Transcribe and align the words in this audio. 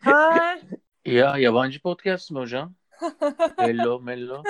Ha, 0.00 0.58
Ya 1.04 1.36
yabancı 1.38 1.82
podcast 1.82 2.30
mi 2.30 2.38
hocam? 2.38 2.74
Hello 3.56 4.00
mello. 4.00 4.42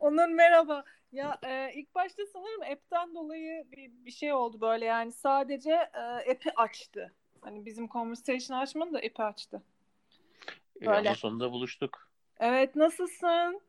Onur 0.00 0.28
merhaba. 0.28 0.84
Ya 1.12 1.38
e, 1.46 1.72
ilk 1.74 1.94
başta 1.94 2.22
sanırım 2.32 2.62
app'ten 2.62 3.14
dolayı 3.14 3.64
bir, 3.72 3.90
bir 4.04 4.10
şey 4.10 4.32
oldu 4.32 4.60
böyle 4.60 4.84
yani 4.84 5.12
sadece 5.12 5.70
e, 5.72 6.30
app'i 6.32 6.50
açtı. 6.56 7.12
Hani 7.40 7.66
bizim 7.66 7.88
conversation 7.88 8.58
açmadı 8.58 8.92
da 8.92 8.98
app'i 8.98 9.22
açtı. 9.22 9.62
E, 10.82 10.86
Böyle. 10.86 11.08
ama 11.08 11.14
sonunda 11.14 11.52
buluştuk. 11.52 12.08
Evet 12.40 12.76
nasılsın? 12.76 13.60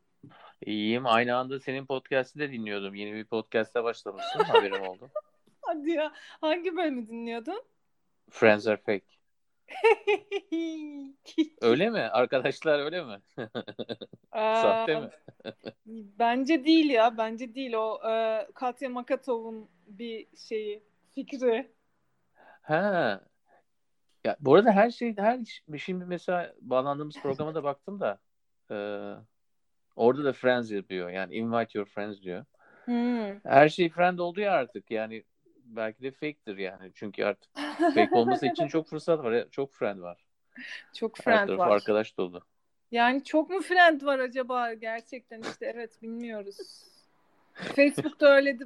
İyiyim. 0.65 1.05
Aynı 1.05 1.35
anda 1.35 1.59
senin 1.59 1.85
podcast'i 1.85 2.39
de 2.39 2.51
dinliyordum. 2.51 2.95
Yeni 2.95 3.13
bir 3.13 3.25
podcast'e 3.25 3.83
başlamışsın. 3.83 4.39
Haberim 4.39 4.81
oldu. 4.81 5.09
Hadi 5.61 5.91
ya 5.91 6.13
hangi 6.41 6.77
bölümü 6.77 7.07
dinliyordun? 7.07 7.63
Friends 8.29 8.67
are 8.67 8.77
fake. 8.77 9.14
Öyle 11.61 11.89
mi? 11.89 11.99
Arkadaşlar 11.99 12.79
öyle 12.79 13.03
mi? 13.03 13.21
Sahte 14.33 14.99
mi? 14.99 15.09
Bence 16.19 16.65
değil 16.65 16.89
ya 16.89 17.17
bence 17.17 17.55
değil 17.55 17.73
o 17.73 18.09
e, 18.09 18.47
Katya 18.53 18.89
Makatov'un 18.89 19.69
bir 19.87 20.27
şeyi 20.37 20.83
fikri. 21.11 21.71
Ha. 22.61 23.21
Ya 24.23 24.37
bu 24.39 24.55
arada 24.55 24.71
her 24.71 24.89
şey 24.91 25.17
her 25.17 25.39
şimdi 25.77 26.05
mesela 26.05 26.53
bağlandığımız 26.61 27.15
programa 27.21 27.55
da 27.55 27.63
baktım 27.63 27.99
da 27.99 28.19
e, 28.71 28.75
orada 29.95 30.23
da 30.23 30.33
friends 30.33 30.71
yapıyor. 30.71 31.09
Yani 31.09 31.35
invite 31.35 31.79
your 31.79 31.87
friends 31.87 32.21
diyor. 32.21 32.45
Hmm. 32.85 33.39
Her 33.43 33.69
şey 33.69 33.89
friend 33.89 34.19
oldu 34.19 34.39
ya 34.41 34.53
artık. 34.53 34.91
Yani 34.91 35.23
belki 35.75 36.03
de 36.03 36.11
fake'tir 36.11 36.57
yani. 36.57 36.91
Çünkü 36.93 37.23
artık 37.23 37.51
fake 37.77 38.09
olması 38.15 38.47
için 38.47 38.67
çok 38.67 38.87
fırsat 38.87 39.23
var. 39.23 39.47
Çok 39.51 39.73
friend 39.73 40.01
var. 40.01 40.25
Çok 40.93 41.19
Her 41.19 41.23
friend 41.23 41.47
taraf 41.47 41.59
var. 41.59 41.75
arkadaş 41.75 42.17
dolu. 42.17 42.41
Yani 42.91 43.23
çok 43.23 43.49
mu 43.49 43.61
friend 43.61 44.01
var 44.01 44.19
acaba 44.19 44.73
gerçekten 44.73 45.41
işte 45.41 45.71
evet 45.75 46.01
bilmiyoruz. 46.01 46.57
Facebook'ta 47.53 48.27
öyle 48.27 48.59
de 48.59 48.63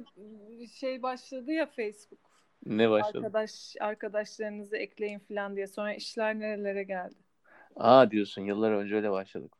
şey 0.74 1.02
başladı 1.02 1.52
ya 1.52 1.66
Facebook. 1.66 2.30
Ne 2.66 2.90
başladı? 2.90 3.18
Arkadaş 3.18 3.76
arkadaşlarınızı 3.80 4.76
ekleyin 4.76 5.18
falan 5.18 5.56
diye. 5.56 5.66
Sonra 5.66 5.94
işler 5.94 6.40
nerelere 6.40 6.82
geldi. 6.82 7.14
Aa 7.76 8.10
diyorsun 8.10 8.42
yıllar 8.42 8.72
önce 8.72 8.94
öyle 8.94 9.10
başladık. 9.10 9.52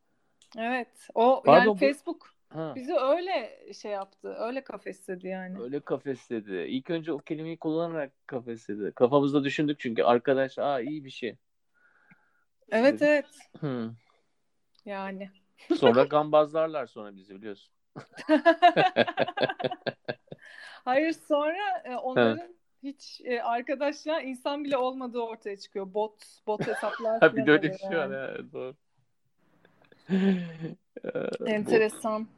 Evet. 0.58 1.08
O 1.14 1.42
Pardon, 1.46 1.66
yani 1.66 1.78
Facebook 1.78 2.34
Ha. 2.54 2.72
bizi 2.76 2.94
öyle 2.94 3.58
şey 3.72 3.92
yaptı. 3.92 4.34
Öyle 4.38 4.64
kafesledi 4.64 5.28
yani. 5.28 5.60
Öyle 5.60 5.80
kafesledi. 5.80 6.54
İlk 6.54 6.90
önce 6.90 7.12
o 7.12 7.18
kelimeyi 7.18 7.58
kullanarak 7.58 8.12
kafesledi. 8.26 8.92
Kafamızda 8.92 9.44
düşündük 9.44 9.80
çünkü 9.80 10.02
arkadaş 10.02 10.58
aa 10.58 10.80
iyi 10.80 11.04
bir 11.04 11.10
şey. 11.10 11.36
Evet 12.70 13.02
evet. 13.02 13.26
Hı. 13.60 13.90
Yani. 14.84 15.30
Sonra 15.76 16.04
gambazlarlar 16.10 16.86
sonra 16.86 17.16
bizi 17.16 17.34
biliyorsun. 17.34 17.72
Hayır 20.84 21.12
sonra 21.12 21.82
e, 21.84 21.96
onların 21.96 22.54
hiç 22.82 23.20
e, 23.24 23.42
arkadaşlar 23.42 24.22
insan 24.22 24.64
bile 24.64 24.76
olmadığı 24.76 25.20
ortaya 25.20 25.56
çıkıyor. 25.56 25.94
Bot 25.94 26.14
bot 26.46 26.66
hesaplar 26.66 27.20
Ha, 27.20 27.36
bir 27.36 27.46
de 27.46 27.50
öyle 27.52 27.72
bir 27.72 27.78
şey 27.78 27.90
var 27.90 28.10
yani. 28.10 28.52
Doğru. 28.52 28.74
Enteresan. 31.46 32.28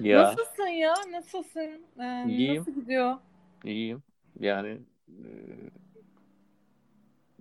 Ya 0.00 0.22
Nasılsın 0.22 0.66
ya? 0.66 0.94
Nasılsın? 1.10 1.86
Ee, 2.00 2.24
İyiyim. 2.28 2.56
Nasıl 2.56 2.74
gidiyor? 2.74 3.16
iyiyim. 3.64 4.02
Yani 4.40 4.78
e, 5.08 5.28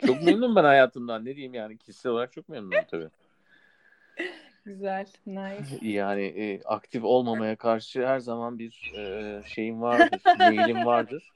çok 0.06 0.24
memnunum 0.24 0.56
ben 0.56 0.64
hayatımdan. 0.64 1.26
Ne 1.26 1.36
diyeyim 1.36 1.54
yani 1.54 1.78
kişisel 1.78 2.12
olarak 2.12 2.34
çok 2.34 2.50
memnunum 2.50 2.86
tabii. 2.92 3.10
Güzel. 4.66 5.08
Nice. 5.26 5.78
Yani 5.82 6.24
e, 6.24 6.62
aktif 6.64 7.04
olmamaya 7.04 7.56
karşı 7.56 8.08
her 8.08 8.20
zaman 8.20 8.60
bir 8.60 8.94
e, 8.98 9.42
şeyim 9.48 9.82
vardır, 9.82 10.22
meyilim 10.40 10.86
vardır. 10.86 11.30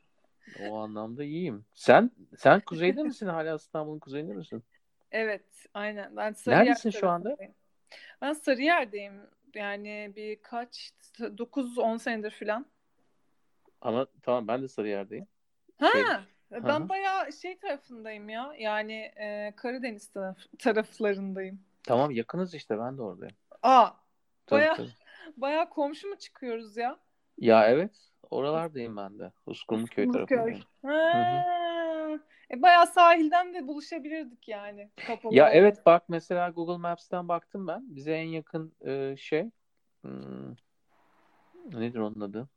O 0.60 0.78
anlamda 0.78 1.24
iyiyim. 1.24 1.66
Sen 1.74 2.12
sen 2.38 2.60
kuzeyde 2.60 3.04
misin? 3.04 3.28
Hala 3.28 3.56
İstanbul'un 3.56 4.00
kuzeyinde 4.00 4.34
misin? 4.34 4.64
Evet. 5.12 5.46
Aynen. 5.74 6.18
Ben 6.18 6.34
Sarıyer 6.34 6.66
Neredesin 6.66 6.90
şu 6.90 7.10
anda? 7.10 7.38
Ben 8.22 8.34
Sarıyer'deyim. 8.34 9.14
Yani 9.56 10.14
birkaç 10.16 10.92
9-10 11.20 12.00
senedir 12.00 12.32
falan. 12.32 12.66
Ama 13.82 14.08
tamam 14.22 14.48
ben 14.48 14.62
de 14.62 14.68
Sarıyer'deyim. 14.68 15.28
Ha, 15.80 15.88
Şey- 15.92 16.04
ben 16.52 16.80
hı. 16.82 16.90
bayağı 16.90 17.34
şey 17.34 17.58
tarafındayım 17.58 18.30
ya. 18.30 18.54
Yani 18.60 18.94
e, 18.94 19.54
Karadeniz 19.56 20.08
taraf, 20.08 20.38
taraflarındayım. 20.60 21.60
Tamam 21.84 22.12
yakınız 22.12 22.54
işte 22.54 22.80
ben 22.80 22.98
de 22.98 23.02
oradayım. 23.02 23.36
Aa, 23.64 23.90
Tabii, 24.46 24.60
Bayağı- 24.62 24.76
tabii. 24.76 24.90
bayağı 25.38 25.70
komşu 25.70 26.08
mu 26.08 26.16
çıkıyoruz 26.16 26.78
ya? 26.78 27.00
Ya 27.38 27.68
evet 27.70 28.12
oralardayım 28.32 28.98
ben 28.98 29.20
de. 29.20 29.32
Uskumruköy 29.46 30.06
Uskumruköy. 30.06 30.38
tarafındayım. 30.38 30.64
E, 32.54 32.62
bayağı 32.62 32.88
sahilden 32.88 33.54
de 33.54 33.68
buluşabilirdik 33.68 34.48
yani. 34.48 34.90
Kapalı 35.08 35.36
Ya 35.36 35.50
evet 35.50 35.86
bak 35.86 36.04
mesela 36.10 36.50
Google 36.50 36.78
Maps'ten 36.78 37.28
baktım 37.28 37.68
ben. 37.68 37.96
Bize 37.96 38.14
en 38.14 38.28
yakın 38.28 38.74
e, 38.86 39.16
şey 39.18 39.50
hmm, 40.02 40.56
nedir 41.74 42.00
onun 42.00 42.22
adı? 42.22 42.48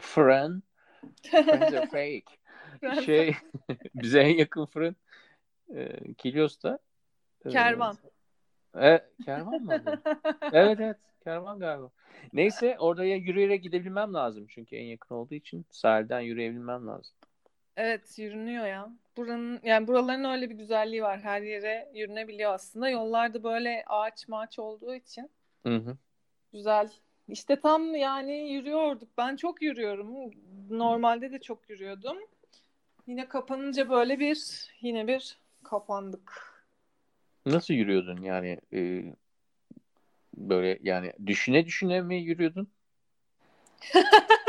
Fren. 0.00 0.62
Friends 1.22 1.72
are 1.72 1.86
fake. 1.86 2.24
Şey 3.04 3.34
bize 3.94 4.20
en 4.20 4.36
yakın 4.36 4.66
fırın 4.66 4.96
e, 5.74 6.14
Kilyos'ta. 6.14 6.78
E, 7.44 7.50
Kervan. 7.50 7.96
E, 8.80 9.00
kervan 9.24 9.62
mı? 9.62 10.02
evet 10.52 10.80
evet 10.80 10.96
kervan 11.24 11.58
galiba. 11.58 11.90
Neyse 12.32 12.76
orada 12.78 13.04
ya 13.04 13.16
yürüyerek 13.16 13.62
gidebilmem 13.62 14.14
lazım. 14.14 14.46
Çünkü 14.48 14.76
en 14.76 14.84
yakın 14.84 15.14
olduğu 15.14 15.34
için 15.34 15.66
sahilden 15.70 16.20
yürüyebilmem 16.20 16.86
lazım. 16.86 17.14
Evet 17.76 18.18
yürünüyor 18.18 18.66
ya. 18.66 18.92
Buranın 19.16 19.60
yani 19.62 19.86
buraların 19.86 20.24
öyle 20.24 20.50
bir 20.50 20.54
güzelliği 20.54 21.02
var. 21.02 21.20
Her 21.20 21.42
yere 21.42 21.90
yürünebiliyor 21.94 22.54
aslında. 22.54 22.88
Yollarda 22.88 23.42
böyle 23.42 23.84
ağaç 23.86 24.28
maç 24.28 24.58
olduğu 24.58 24.94
için 24.94 25.30
Hı 25.66 25.76
hı. 25.76 25.96
güzel. 26.52 26.90
İşte 27.28 27.60
tam 27.60 27.94
yani 27.94 28.52
yürüyorduk. 28.52 29.08
Ben 29.18 29.36
çok 29.36 29.62
yürüyorum. 29.62 30.30
Normalde 30.70 31.32
de 31.32 31.38
çok 31.38 31.70
yürüyordum. 31.70 32.18
Yine 33.06 33.28
kapanınca 33.28 33.90
böyle 33.90 34.18
bir 34.18 34.68
yine 34.80 35.06
bir 35.06 35.38
kapandık. 35.62 36.56
Nasıl 37.46 37.74
yürüyordun 37.74 38.22
yani 38.22 38.60
e, 38.72 39.04
böyle 40.36 40.78
yani 40.82 41.12
düşüne 41.26 41.66
düşüne 41.66 42.00
mi 42.00 42.16
yürüyordun? 42.16 42.68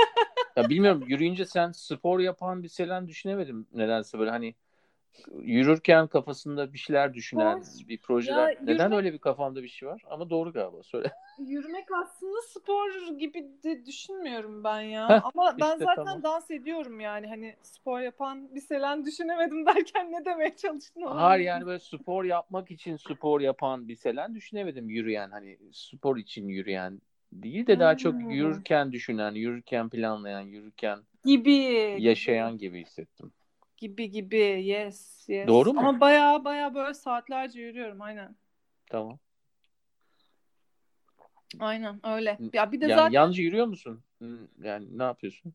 ya 0.58 0.70
bilmiyorum 0.70 1.04
yürüyünce 1.08 1.46
sen 1.46 1.72
spor 1.72 2.20
yapan 2.20 2.64
bir 2.64 2.68
Selen 2.68 3.08
düşünemedim 3.08 3.68
nedense 3.74 4.20
böyle 4.20 4.32
hani 4.32 4.56
yürürken 5.42 6.08
kafasında 6.08 6.74
bir 6.74 6.78
şeyler 6.78 7.14
düşünen 7.14 7.58
Spor- 7.58 7.88
bir 7.88 7.98
projeler. 8.02 8.50
Ya 8.50 8.60
Neden 8.64 8.90
yürümek- 8.92 8.96
öyle 8.96 9.14
bir 9.14 9.18
kafamda 9.20 9.64
bir 9.64 9.68
şey 9.68 9.90
var? 9.90 10.02
Ama 10.10 10.30
doğru 10.30 10.54
galiba 10.54 10.84
söyle. 10.84 11.12
Yürümek 11.40 11.86
aslında 11.92 12.38
spor 12.42 13.18
gibi 13.18 13.48
de 13.64 13.86
düşünmüyorum 13.86 14.64
ben 14.64 14.82
ya. 14.82 15.10
Heh, 15.10 15.22
Ama 15.34 15.56
ben 15.62 15.74
işte 15.74 15.86
zaten 15.86 15.96
tamam. 16.06 16.24
dans 16.24 16.52
ediyorum 16.52 17.00
yani. 17.00 17.28
Hani 17.28 17.56
spor 17.62 18.00
yapan 18.00 18.56
bir 18.56 18.62
Selen 18.62 19.06
düşünemedim 19.06 19.66
derken 19.66 20.12
ne 20.12 20.26
demeye 20.26 20.56
çalıştın? 20.56 21.02
Hayır 21.02 21.46
yani 21.46 21.66
böyle 21.66 21.80
spor 21.80 22.24
yapmak 22.24 22.72
için 22.72 22.96
spor 22.96 23.42
yapan 23.42 23.88
bir 23.88 23.96
Selen 23.96 24.36
düşünemedim 24.36 24.90
yürüyen 24.90 25.32
hani 25.32 25.58
spor 25.74 26.18
için 26.18 26.48
yürüyen 26.48 27.02
değil 27.32 27.68
de 27.68 27.80
daha 27.80 27.98
çok 27.98 28.32
yürürken 28.32 28.92
düşünen, 28.92 29.32
yürürken 29.32 29.90
planlayan, 29.90 30.42
yürürken 30.42 31.00
Gibi. 31.26 31.96
yaşayan 32.00 32.58
gibi 32.58 32.82
hissettim. 32.82 33.34
Gibi 33.78 34.12
gibi. 34.12 34.38
Yes. 34.38 35.30
Yes. 35.30 35.48
Doğru 35.48 35.74
mu? 35.74 35.80
Ama 35.80 36.00
baya 36.00 36.46
baya 36.46 36.76
böyle 36.76 36.94
saatlerce 36.94 37.62
yürüyorum. 37.62 38.02
Aynen. 38.02 38.36
Tamam. 38.90 39.20
Aynen 41.60 42.00
öyle. 42.04 42.40
Ya 42.54 42.72
bir 42.72 42.82
de 42.82 42.86
Yani 42.86 42.96
zaten 42.96 43.12
yalnızca 43.12 43.44
yürüyor 43.44 43.66
musun? 43.66 44.04
Yani 44.64 44.98
ne 44.98 45.04
yapıyorsun? 45.04 45.54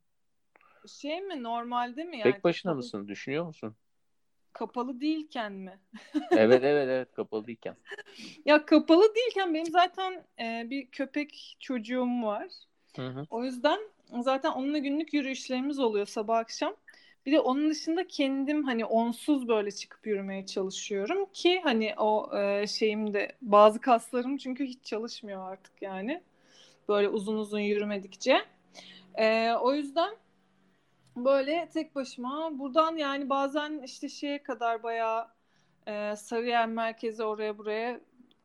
şey 0.89 1.21
mi 1.21 1.43
normalde 1.43 2.05
mi 2.05 2.19
yani? 2.19 2.33
Tek 2.33 2.45
başına 2.45 2.75
mısın? 2.75 3.09
Düşünüyor 3.09 3.45
musun? 3.45 3.77
Kapalı 4.53 5.01
değilken 5.01 5.53
mi? 5.53 5.79
Evet 6.31 6.65
evet 6.65 6.89
evet 6.89 7.13
kapalı 7.13 7.47
değilken. 7.47 7.77
Ya 8.45 8.67
kapalı 8.67 9.15
değilken 9.15 9.55
benim 9.55 9.67
zaten 9.67 10.25
e, 10.41 10.71
bir 10.71 10.87
köpek 10.87 11.57
çocuğum 11.61 12.23
var. 12.23 12.49
Hı 12.97 13.07
hı. 13.09 13.27
O 13.31 13.45
yüzden 13.45 13.79
zaten 14.21 14.51
onunla 14.51 14.79
günlük 14.79 15.15
yürüyüşlerimiz 15.15 15.79
oluyor 15.79 16.07
sabah 16.07 16.39
akşam. 16.39 16.77
Bir 17.27 17.33
de 17.33 17.41
onun 17.41 17.71
dışında 17.71 18.07
kendim 18.07 18.65
hani 18.65 18.85
onsuz 18.85 19.49
böyle 19.49 19.71
çıkıp 19.71 20.07
yürümeye 20.07 20.47
çalışıyorum 20.47 21.27
ki 21.33 21.61
hani 21.65 21.95
o 21.99 22.39
e, 22.39 22.67
şeyim 22.67 23.15
de 23.15 23.33
bazı 23.43 23.81
kaslarım 23.81 24.37
çünkü 24.37 24.65
hiç 24.65 24.85
çalışmıyor 24.85 25.53
artık 25.53 25.83
yani. 25.83 26.23
Böyle 26.89 27.09
uzun 27.09 27.37
uzun 27.37 27.59
yürümedikçe. 27.61 28.39
E, 29.15 29.53
o 29.53 29.75
yüzden 29.75 30.15
böyle 31.17 31.69
tek 31.73 31.95
başıma 31.95 32.59
buradan 32.59 32.97
yani 32.97 33.31
bazen 33.31 33.83
işte 33.85 34.09
şeye 34.09 34.43
kadar 34.43 34.83
bayağı 34.83 35.29
e, 35.87 36.17
Sarıyer 36.17 36.67
merkeze 36.67 37.25
oraya 37.25 37.59
buraya 37.59 38.01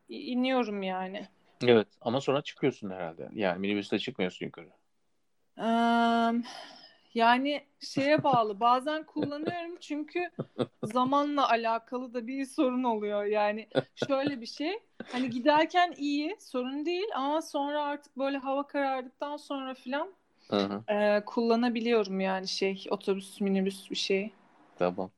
iniyorum 0.08 0.82
yani. 0.82 1.28
Evet 1.64 1.88
ama 2.00 2.20
sonra 2.20 2.42
çıkıyorsun 2.42 2.90
herhalde. 2.90 3.28
Yani 3.34 3.58
minibüste 3.58 3.98
çıkmıyorsun 3.98 4.46
yukarı. 4.46 4.68
Eee, 5.58 6.42
yani 7.14 7.62
şeye 7.80 8.24
bağlı. 8.24 8.60
Bazen 8.60 9.04
kullanıyorum 9.04 9.76
çünkü 9.80 10.30
zamanla 10.82 11.50
alakalı 11.50 12.14
da 12.14 12.26
bir 12.26 12.44
sorun 12.44 12.84
oluyor. 12.84 13.24
Yani 13.24 13.68
şöyle 13.94 14.40
bir 14.40 14.46
şey. 14.46 14.78
Hani 15.12 15.30
giderken 15.30 15.94
iyi, 15.96 16.36
sorun 16.40 16.86
değil 16.86 17.08
ama 17.14 17.42
sonra 17.42 17.82
artık 17.82 18.18
böyle 18.18 18.38
hava 18.38 18.66
karardıktan 18.66 19.36
sonra 19.36 19.74
filan 19.74 20.12
Hı 20.50 20.56
hı. 20.56 20.92
e, 20.94 21.24
kullanabiliyorum 21.24 22.20
yani 22.20 22.48
şey 22.48 22.84
otobüs, 22.90 23.40
minibüs 23.40 23.90
bir 23.90 23.96
şey. 23.96 24.30
Tamam. 24.78 25.10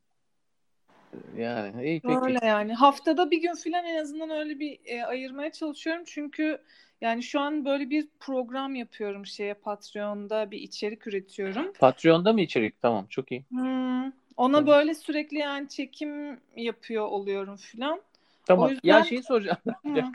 Yani 1.36 1.84
iyi 1.84 2.00
peki. 2.00 2.18
Öyle 2.22 2.38
yani. 2.46 2.74
Haftada 2.74 3.30
bir 3.30 3.42
gün 3.42 3.54
filan 3.54 3.84
en 3.84 3.96
azından 4.02 4.30
öyle 4.30 4.58
bir 4.60 4.78
e, 4.84 5.04
ayırmaya 5.04 5.52
çalışıyorum. 5.52 6.02
Çünkü 6.06 6.58
yani 7.00 7.22
şu 7.22 7.40
an 7.40 7.64
böyle 7.64 7.90
bir 7.90 8.08
program 8.20 8.74
yapıyorum 8.74 9.26
şeye 9.26 9.54
Patreon'da 9.54 10.50
bir 10.50 10.58
içerik 10.58 11.06
üretiyorum. 11.06 11.72
Patreon'da 11.72 12.32
mı 12.32 12.40
içerik? 12.40 12.80
Tamam 12.82 13.06
çok 13.10 13.32
iyi. 13.32 13.44
Hmm, 13.48 14.04
Ona 14.06 14.12
Tamam. 14.36 14.66
böyle 14.66 14.94
sürekli 14.94 15.38
yani 15.38 15.68
çekim 15.68 16.40
yapıyor 16.56 17.06
oluyorum 17.06 17.56
filan. 17.56 18.00
Tamam. 18.46 18.66
O 18.66 18.70
yüzden- 18.70 18.88
Ya 18.88 19.04
şeyi 19.04 19.22
soracağım. 19.22 19.58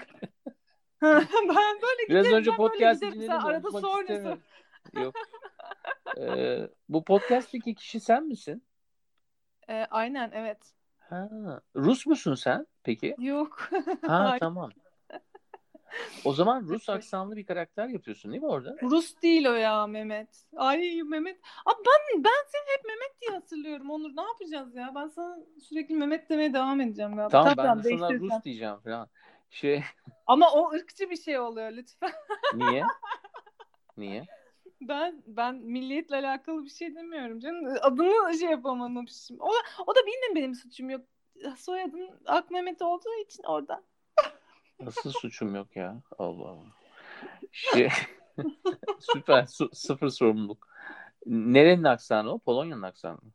Ben 1.01 1.17
böyle 1.81 2.09
Biraz 2.09 2.23
giderim, 2.23 2.37
önce 2.37 2.51
podcast 2.51 3.01
dinledim. 3.01 3.31
Arada 3.31 3.71
sor 3.71 4.03
ne. 4.09 4.37
Yok. 4.93 5.15
Ee, 6.17 6.69
bu 6.89 7.03
podcast'teki 7.03 7.75
kişi 7.75 7.99
sen 7.99 8.27
misin? 8.27 8.63
E, 9.69 9.73
aynen 9.89 10.31
evet. 10.33 10.73
Ha, 10.99 11.29
Rus 11.75 12.05
musun 12.05 12.35
sen 12.35 12.67
peki? 12.83 13.15
Yok. 13.19 13.69
Ha 14.07 14.37
tamam. 14.39 14.69
O 16.25 16.33
zaman 16.33 16.63
Rus 16.63 16.89
aksanlı 16.89 17.35
bir 17.35 17.45
karakter 17.45 17.87
yapıyorsun 17.87 18.31
değil 18.31 18.43
mi 18.43 18.49
orada? 18.49 18.75
Rus 18.81 19.21
değil 19.21 19.45
o 19.45 19.53
ya 19.53 19.87
Mehmet. 19.87 20.45
Ay 20.55 21.01
Mehmet. 21.03 21.39
Abi 21.65 21.77
ben 21.85 22.23
ben 22.23 22.45
seni 22.51 22.77
hep 22.77 22.85
Mehmet 22.85 23.21
diye 23.21 23.31
hatırlıyorum 23.31 23.89
Onur. 23.89 24.15
Ne 24.15 24.21
yapacağız 24.21 24.75
ya? 24.75 24.91
Ben 24.95 25.07
sana 25.07 25.37
sürekli 25.61 25.95
Mehmet 25.95 26.29
demeye 26.29 26.53
devam 26.53 26.81
edeceğim 26.81 27.15
galiba. 27.15 27.29
Tamam 27.29 27.53
ben 27.57 27.83
de 27.83 27.97
sana. 27.97 28.13
Rus 28.13 28.43
diyeceğim 28.43 28.77
falan. 28.83 29.09
Şey 29.49 29.83
Ama 30.27 30.51
o 30.53 30.71
ırkçı 30.71 31.09
bir 31.09 31.17
şey 31.17 31.39
oluyor 31.39 31.71
lütfen. 31.71 32.11
niye? 32.53 32.83
Niye? 33.97 34.25
Ben 34.81 35.23
ben 35.27 35.55
milliyetle 35.55 36.15
alakalı 36.15 36.63
bir 36.65 36.69
şey 36.69 36.95
demiyorum 36.95 37.39
canım. 37.39 37.75
Adını 37.81 38.37
şey 38.39 38.49
yapamamışım. 38.49 39.37
O, 39.39 39.49
o 39.87 39.95
da 39.95 39.99
benim 40.07 40.35
benim 40.35 40.55
suçum 40.55 40.89
yok. 40.89 41.01
Soyadım 41.57 42.01
Ak 42.25 42.45
olduğu 42.81 43.21
için 43.25 43.43
oradan. 43.43 43.83
Nasıl 44.79 45.11
suçum 45.11 45.55
yok 45.55 45.75
ya? 45.75 46.01
Allah 46.17 46.47
Allah. 46.49 46.65
Şey 47.51 47.89
süper 48.99 49.45
su- 49.45 49.69
sıfır 49.73 50.09
sorumluluk. 50.09 50.67
Nerenin 51.25 51.83
aksanı 51.83 52.31
o? 52.33 52.39
Polonya'nın 52.39 52.81
aksanı 52.81 53.13
mı? 53.13 53.31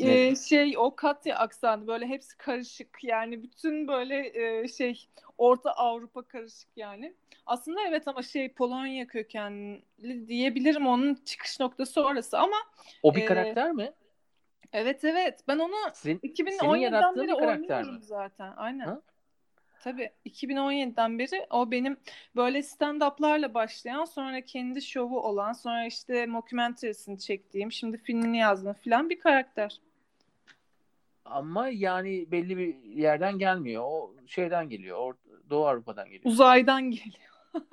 Ee, 0.00 0.36
şey 0.36 0.74
o 0.78 0.96
Katya 0.96 1.36
aksanı 1.38 1.86
böyle 1.86 2.06
hepsi 2.06 2.36
karışık 2.36 2.98
yani 3.02 3.42
bütün 3.42 3.88
böyle 3.88 4.32
e, 4.62 4.68
şey 4.68 5.08
Orta 5.38 5.70
Avrupa 5.72 6.22
karışık 6.22 6.68
yani. 6.76 7.14
Aslında 7.46 7.80
evet 7.88 8.08
ama 8.08 8.22
şey 8.22 8.52
Polonya 8.52 9.06
kökenli 9.06 9.82
diyebilirim 10.28 10.86
onun 10.86 11.14
çıkış 11.14 11.60
noktası 11.60 12.04
orası 12.04 12.38
ama 12.38 12.56
O 13.02 13.14
bir 13.14 13.20
Ee, 13.20 13.24
karakter 13.24 13.72
mi? 13.72 13.92
evet 14.72 15.04
evet 15.04 15.40
ben 15.48 15.58
onu 15.58 15.74
Senin, 15.92 16.18
senin 16.20 16.32
2017'den 16.32 16.92
yarattığın 16.92 17.22
beri 17.22 17.34
oynuyorum 17.34 17.94
mi? 17.94 18.02
zaten 18.02 18.52
aynen. 18.56 18.86
Ha? 18.86 19.00
Tabii 19.84 20.10
2017'den 20.26 21.18
beri 21.18 21.46
o 21.50 21.70
benim 21.70 21.96
böyle 22.36 22.58
stand-up'larla 22.58 23.54
başlayan 23.54 24.04
sonra 24.04 24.40
kendi 24.40 24.82
şovu 24.82 25.20
olan 25.20 25.52
sonra 25.52 25.86
işte 25.86 26.26
mockumentary'sini 26.26 27.18
çektiğim 27.18 27.72
şimdi 27.72 27.98
filmini 27.98 28.38
yazdım 28.38 28.72
falan 28.84 29.10
bir 29.10 29.20
karakter. 29.20 29.80
Ama 31.24 31.68
yani 31.68 32.30
belli 32.30 32.56
bir 32.56 32.82
yerden 32.82 33.38
gelmiyor. 33.38 33.82
O 33.86 34.14
şeyden 34.26 34.68
geliyor. 34.68 34.98
Or- 34.98 35.50
Doğu 35.50 35.66
Avrupa'dan 35.66 36.04
geliyor. 36.04 36.24
Uzaydan 36.24 36.90
geliyor. 36.90 37.30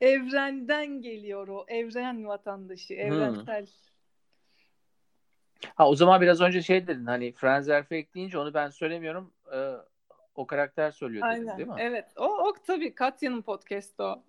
Evrenden 0.00 0.86
geliyor 1.00 1.48
o. 1.48 1.64
Evren 1.68 2.26
vatandaşı. 2.26 2.94
Evrensel. 2.94 3.66
Ha 5.74 5.88
o 5.88 5.94
zaman 5.94 6.20
biraz 6.20 6.40
önce 6.40 6.62
şey 6.62 6.86
dedin 6.86 7.06
hani 7.06 7.32
Franz 7.32 7.68
Erfek 7.68 8.14
deyince 8.14 8.38
onu 8.38 8.54
ben 8.54 8.70
söylemiyorum. 8.70 9.32
Ee, 9.54 9.91
o 10.34 10.46
karakter 10.46 10.90
söylüyor 10.90 11.30
dedin 11.30 11.40
Aynen. 11.46 11.58
değil 11.58 11.68
mi? 11.68 11.74
Evet. 11.78 12.12
O, 12.16 12.24
o 12.24 12.52
tabii 12.66 12.94
Katya'nın 12.94 13.42
podcast'ı 13.42 14.04
o. 14.04 14.22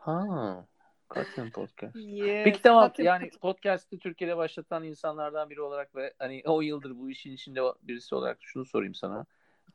Ha. 0.00 0.64
Katın 1.08 1.50
podcast. 1.50 1.96
Yes. 1.96 2.44
Peki 2.44 2.62
tamam 2.62 2.84
Katya- 2.88 3.04
yani 3.04 3.30
podcast'ı 3.40 3.98
Türkiye'de 3.98 4.36
başlatan 4.36 4.84
insanlardan 4.84 5.50
biri 5.50 5.60
olarak 5.60 5.96
ve 5.96 6.14
hani 6.18 6.42
10 6.46 6.62
yıldır 6.62 6.98
bu 6.98 7.10
işin 7.10 7.32
içinde 7.32 7.60
birisi 7.82 8.14
olarak 8.14 8.38
şunu 8.40 8.64
sorayım 8.64 8.94
sana. 8.94 9.26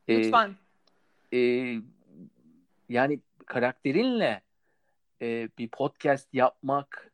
Ee, 0.07 0.17
Lütfen. 0.17 0.55
e, 1.33 1.37
yani 2.89 3.19
karakterinle 3.45 4.41
e, 5.21 5.49
bir 5.57 5.69
podcast 5.69 6.33
yapmak 6.33 7.11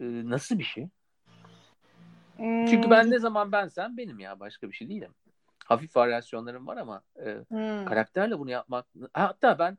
e, 0.00 0.04
nasıl 0.04 0.58
bir 0.58 0.64
şey? 0.64 0.88
Çünkü 2.38 2.82
Hmm. 2.82 2.90
ben 2.90 3.10
ne 3.10 3.18
zaman 3.18 3.52
bensem 3.52 3.96
benim 3.96 4.18
ya 4.18 4.40
başka 4.40 4.68
bir 4.70 4.74
şey 4.76 4.88
değilim. 4.88 5.14
Hafif 5.66 5.96
varyasyonlarım 5.96 6.66
var 6.66 6.76
ama 6.76 7.02
e, 7.16 7.34
Hmm. 7.48 7.84
karakterle 7.84 8.38
bunu 8.38 8.50
yapmak 8.50 8.86
hatta 9.12 9.58
ben 9.58 9.78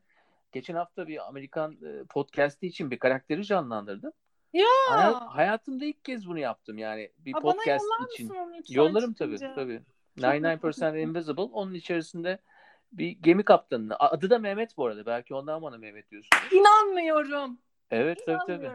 geçen 0.51 0.75
hafta 0.75 1.07
bir 1.07 1.27
Amerikan 1.27 1.71
e, 1.71 2.03
podcast'i 2.03 2.67
için 2.67 2.91
bir 2.91 2.99
karakteri 2.99 3.45
canlandırdım. 3.45 4.11
Ya. 4.53 4.65
Hay- 4.89 5.13
hayatımda 5.13 5.85
ilk 5.85 6.05
kez 6.05 6.27
bunu 6.27 6.39
yaptım 6.39 6.77
yani 6.77 7.11
bir 7.17 7.33
Aa, 7.33 7.43
bana 7.43 7.53
podcast 7.53 7.83
yollar 7.85 8.09
için. 8.13 8.29
onu 8.29 8.61
Yollarım 8.69 9.13
tabii 9.13 9.37
tabii. 9.55 9.81
Çok 10.21 10.23
99% 10.25 10.99
Invisible 11.01 11.41
onun 11.41 11.73
içerisinde 11.73 12.39
bir 12.91 13.09
gemi 13.09 13.43
kaptanı. 13.43 13.95
Adı 13.99 14.29
da 14.29 14.39
Mehmet 14.39 14.77
bu 14.77 14.85
arada. 14.85 15.05
Belki 15.05 15.33
ondan 15.35 15.61
bana 15.61 15.77
Mehmet 15.77 16.11
diyorsun. 16.11 16.29
İnanmıyorum. 16.51 17.57
Evet 17.91 18.19
tabii 18.25 18.47
tabii. 18.47 18.71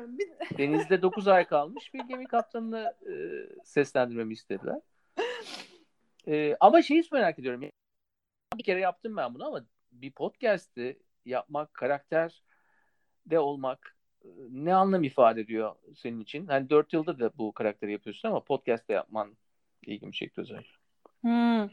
Denizde 0.58 1.02
9 1.02 1.28
ay 1.28 1.46
kalmış 1.46 1.94
bir 1.94 2.00
gemi 2.04 2.24
kaptanını 2.26 2.94
e, 3.06 3.12
seslendirmemi 3.64 4.32
istediler. 4.32 4.80
E, 6.28 6.56
ama 6.60 6.82
şeyi 6.82 7.02
merak 7.12 7.38
ediyorum. 7.38 7.70
Bir 8.56 8.64
kere 8.64 8.80
yaptım 8.80 9.16
ben 9.16 9.34
bunu 9.34 9.46
ama 9.46 9.64
bir 9.92 10.10
podcast'i 10.10 10.98
yapmak, 11.24 11.74
karakter 11.74 12.42
de 13.26 13.38
olmak 13.38 13.96
e, 14.24 14.28
ne 14.50 14.74
anlam 14.74 15.04
ifade 15.04 15.40
ediyor 15.40 15.74
senin 15.96 16.20
için? 16.20 16.46
Hani 16.46 16.70
4 16.70 16.92
yıldır 16.92 17.18
da 17.18 17.30
bu 17.38 17.52
karakteri 17.52 17.92
yapıyorsun 17.92 18.28
ama 18.28 18.44
podcast'te 18.44 18.92
yapman 18.92 19.36
ilgimi 19.82 20.12
çekti 20.12 20.40
özellikle. 20.40 20.76
Hmm. 21.20 21.68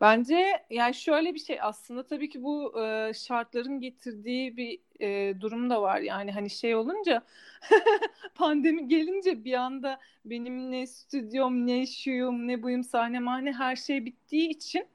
Bence 0.00 0.64
yani 0.70 0.94
şöyle 0.94 1.34
bir 1.34 1.38
şey 1.38 1.58
aslında 1.62 2.06
tabii 2.06 2.28
ki 2.28 2.42
bu 2.42 2.82
e, 2.84 3.12
şartların 3.14 3.80
getirdiği 3.80 4.56
bir 4.56 4.78
e, 5.00 5.40
durum 5.40 5.70
da 5.70 5.82
var. 5.82 6.00
Yani 6.00 6.32
hani 6.32 6.50
şey 6.50 6.76
olunca 6.76 7.22
pandemi 8.34 8.88
gelince 8.88 9.44
bir 9.44 9.54
anda 9.54 10.00
benim 10.24 10.70
ne 10.70 10.86
stüdyom 10.86 11.66
ne 11.66 11.86
şuyum 11.86 12.48
ne 12.48 12.62
buyum 12.62 12.84
sahne 12.84 13.20
mahne 13.20 13.52
her 13.52 13.76
şey 13.76 14.04
bittiği 14.04 14.48
için 14.48 14.86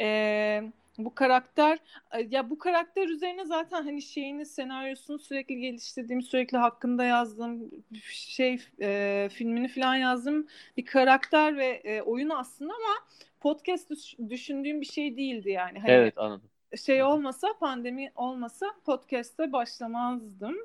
e, 0.00 0.62
bu 0.98 1.14
karakter 1.14 1.78
ya 2.30 2.50
bu 2.50 2.58
karakter 2.58 3.08
üzerine 3.08 3.44
zaten 3.44 3.82
hani 3.82 4.02
şeyini 4.02 4.46
senaryosunu 4.46 5.18
sürekli 5.18 5.60
geliştirdiğim 5.60 6.22
sürekli 6.22 6.58
hakkında 6.58 7.04
yazdığım 7.04 7.70
şey 8.02 8.60
e, 8.80 9.28
filmini 9.32 9.68
falan 9.68 9.94
yazdığım 9.94 10.46
bir 10.76 10.84
karakter 10.84 11.56
ve 11.56 11.66
e, 11.66 12.02
oyun 12.02 12.28
aslında 12.30 12.72
ama 12.74 13.06
podcast 13.40 13.90
düş- 13.90 14.16
düşündüğüm 14.30 14.80
bir 14.80 14.86
şey 14.86 15.16
değildi 15.16 15.50
yani. 15.50 15.78
Hani 15.78 15.90
Evet 15.90 16.18
anladım. 16.18 16.50
şey 16.86 17.02
olmasa 17.02 17.48
pandemi 17.60 18.12
olmasa 18.14 18.66
podcast'e 18.86 19.52
başlamazdım 19.52 20.56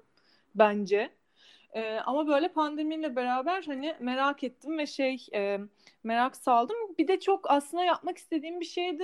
bence. 0.55 1.09
Ee, 1.73 1.99
ama 2.05 2.27
böyle 2.27 2.47
pandemiyle 2.47 3.15
beraber 3.15 3.63
hani 3.63 3.95
merak 3.99 4.43
ettim 4.43 4.77
ve 4.77 4.85
şey 4.87 5.27
e, 5.33 5.59
merak 6.03 6.35
saldım. 6.35 6.77
Bir 6.97 7.07
de 7.07 7.19
çok 7.19 7.51
aslında 7.51 7.83
yapmak 7.83 8.17
istediğim 8.17 8.59
bir 8.59 8.65
şeydi. 8.65 9.03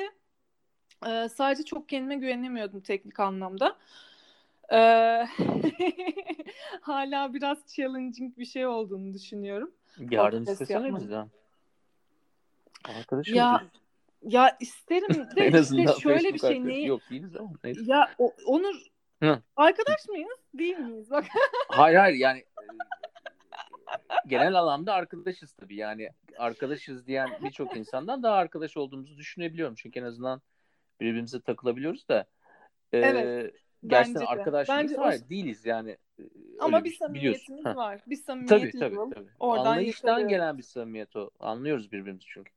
Ee, 1.08 1.30
sadece 1.30 1.64
çok 1.64 1.90
kendime 1.90 2.16
güvenemiyordum 2.16 2.82
teknik 2.82 3.20
anlamda. 3.20 3.78
Ee, 4.74 4.78
hala 6.82 7.34
biraz 7.34 7.58
challenging 7.76 8.38
bir 8.38 8.46
şey 8.46 8.68
olduğunu 8.68 9.14
düşünüyorum. 9.14 9.72
Podcast 9.98 10.50
istesene 10.50 10.96
bizden. 10.96 11.30
Arkadaşım 12.98 13.36
Ya 13.36 13.64
ya 14.24 14.58
isterim 14.60 15.28
de 15.36 15.42
en 15.42 15.62
işte 15.62 16.00
şöyle 16.02 16.34
bir 16.34 16.40
şey 16.40 16.66
neyi 16.66 16.88
yok 16.88 17.02
değiliz 17.10 17.36
ama 17.36 17.50
neyse. 17.64 17.82
ya 17.86 18.10
o- 18.18 18.34
Onur 18.46 18.76
Hı. 19.24 19.42
arkadaş 19.56 20.08
mıyız? 20.08 20.40
Değil 20.54 20.78
miyiz? 20.78 21.12
Bak 21.12 21.26
Hayır 21.70 21.98
hayır 21.98 22.16
yani 22.18 22.40
e, 22.40 22.46
genel 24.28 24.56
anlamda 24.56 24.94
arkadaşız 24.94 25.54
tabii. 25.54 25.76
Yani 25.76 26.10
arkadaşız 26.38 27.08
diyen 27.08 27.30
birçok 27.44 27.78
insandan 27.78 28.24
daha 28.24 28.36
arkadaş 28.36 28.78
olduğumuzu 28.78 29.18
düşünebiliyorum. 29.18 29.76
Çünkü 29.76 30.00
en 30.00 30.04
azından 30.04 30.42
birbirimize 31.02 31.42
takılabiliyoruz 31.42 32.08
da. 32.08 32.26
E, 32.94 32.98
evet. 32.98 33.56
Gerçekten 33.88 34.26
arkadaşlığımız 34.26 34.84
Bence 34.84 34.98
var. 34.98 35.18
O... 35.26 35.30
Değiliz 35.30 35.66
yani. 35.66 35.98
Ama 36.60 36.84
bir 36.84 36.94
samimiyetimiz 36.94 37.66
var. 37.66 38.02
Bir 38.08 38.16
samimiyet 38.16 38.50
tabii, 38.50 38.72
tabii, 38.72 38.96
tabii. 38.96 39.30
Oradan 39.40 39.66
Anlayıştan 39.66 40.28
gelen 40.28 40.58
bir 40.58 40.64
samimiyet 40.64 41.16
o. 41.16 41.30
Anlıyoruz 41.40 41.92
birbirimizi 41.92 42.26
çünkü. 42.28 42.52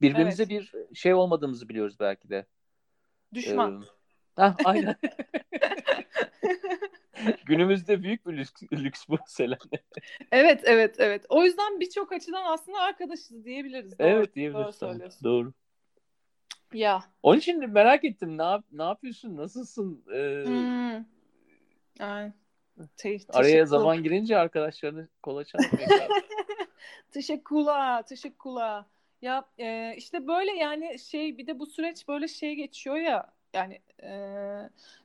Birbirimize 0.00 0.42
evet. 0.42 0.72
bir 0.90 0.94
şey 0.94 1.14
olmadığımızı 1.14 1.68
biliyoruz 1.68 1.96
belki 2.00 2.28
de. 2.30 2.46
Düşman. 3.34 3.84
Ee, 4.38 4.42
heh, 4.42 4.54
aynen. 4.64 4.96
Günümüzde 7.46 8.02
büyük 8.02 8.26
bir 8.26 8.36
lüks, 8.36 8.62
lüks 8.72 9.08
bu 9.08 9.18
Selen. 9.26 9.58
evet 10.32 10.60
evet 10.64 10.94
evet. 10.98 11.26
O 11.28 11.44
yüzden 11.44 11.80
birçok 11.80 12.12
açıdan 12.12 12.44
aslında 12.44 12.78
arkadaşız 12.78 13.44
diyebiliriz. 13.44 13.98
Doğru, 13.98 14.08
evet 14.08 14.34
diyebiliriz. 14.34 14.80
Doğru, 14.80 14.98
doğru. 15.24 15.52
Ya. 16.72 17.04
Onun 17.22 17.38
için 17.38 17.70
merak 17.70 18.04
ettim. 18.04 18.38
Ne 18.38 18.42
yap 18.42 18.64
ne 18.72 18.82
yapıyorsun? 18.82 19.36
Nasılsın? 19.36 20.04
Ee, 20.14 20.44
hmm. 20.44 21.04
Yani, 21.98 22.32
te- 22.96 23.18
araya 23.28 23.66
zaman 23.66 24.02
girince 24.02 24.38
arkadaşlarını 24.38 25.08
kola 25.22 25.44
çalmıyor. 25.44 25.72
teşekkürler. 27.12 28.06
Teşekkürler. 28.06 28.84
Ya 29.22 29.44
e, 29.58 29.94
işte 29.96 30.26
böyle 30.26 30.50
yani 30.50 30.98
şey 30.98 31.38
bir 31.38 31.46
de 31.46 31.58
bu 31.58 31.66
süreç 31.66 32.08
böyle 32.08 32.28
şey 32.28 32.54
geçiyor 32.54 32.96
ya 32.96 33.32
yani 33.54 33.80
e, 34.02 34.10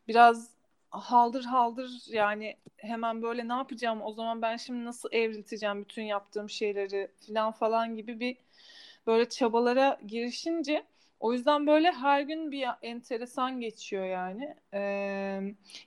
biraz 0.08 0.50
haldır 0.90 1.44
haldır 1.44 2.04
yani 2.08 2.58
hemen 2.78 3.22
böyle 3.22 3.48
ne 3.48 3.54
yapacağım 3.54 4.02
o 4.02 4.12
zaman 4.12 4.42
ben 4.42 4.58
şimdi 4.58 4.86
nasıl 4.86 5.10
evrilteceğim 5.12 5.82
bütün 5.82 6.04
yaptığım 6.04 6.50
şeyleri 6.50 7.12
falan 7.28 7.52
falan 7.52 7.96
gibi 7.96 8.20
bir 8.20 8.38
böyle 9.08 9.30
çabalara 9.30 10.00
girişince 10.08 10.84
o 11.24 11.34
yüzden 11.34 11.68
böyle 11.68 11.92
her 11.92 12.22
gün 12.22 12.52
bir 12.52 12.66
enteresan 12.82 13.60
geçiyor 13.60 14.06
yani. 14.06 14.56
Ee, 14.74 14.80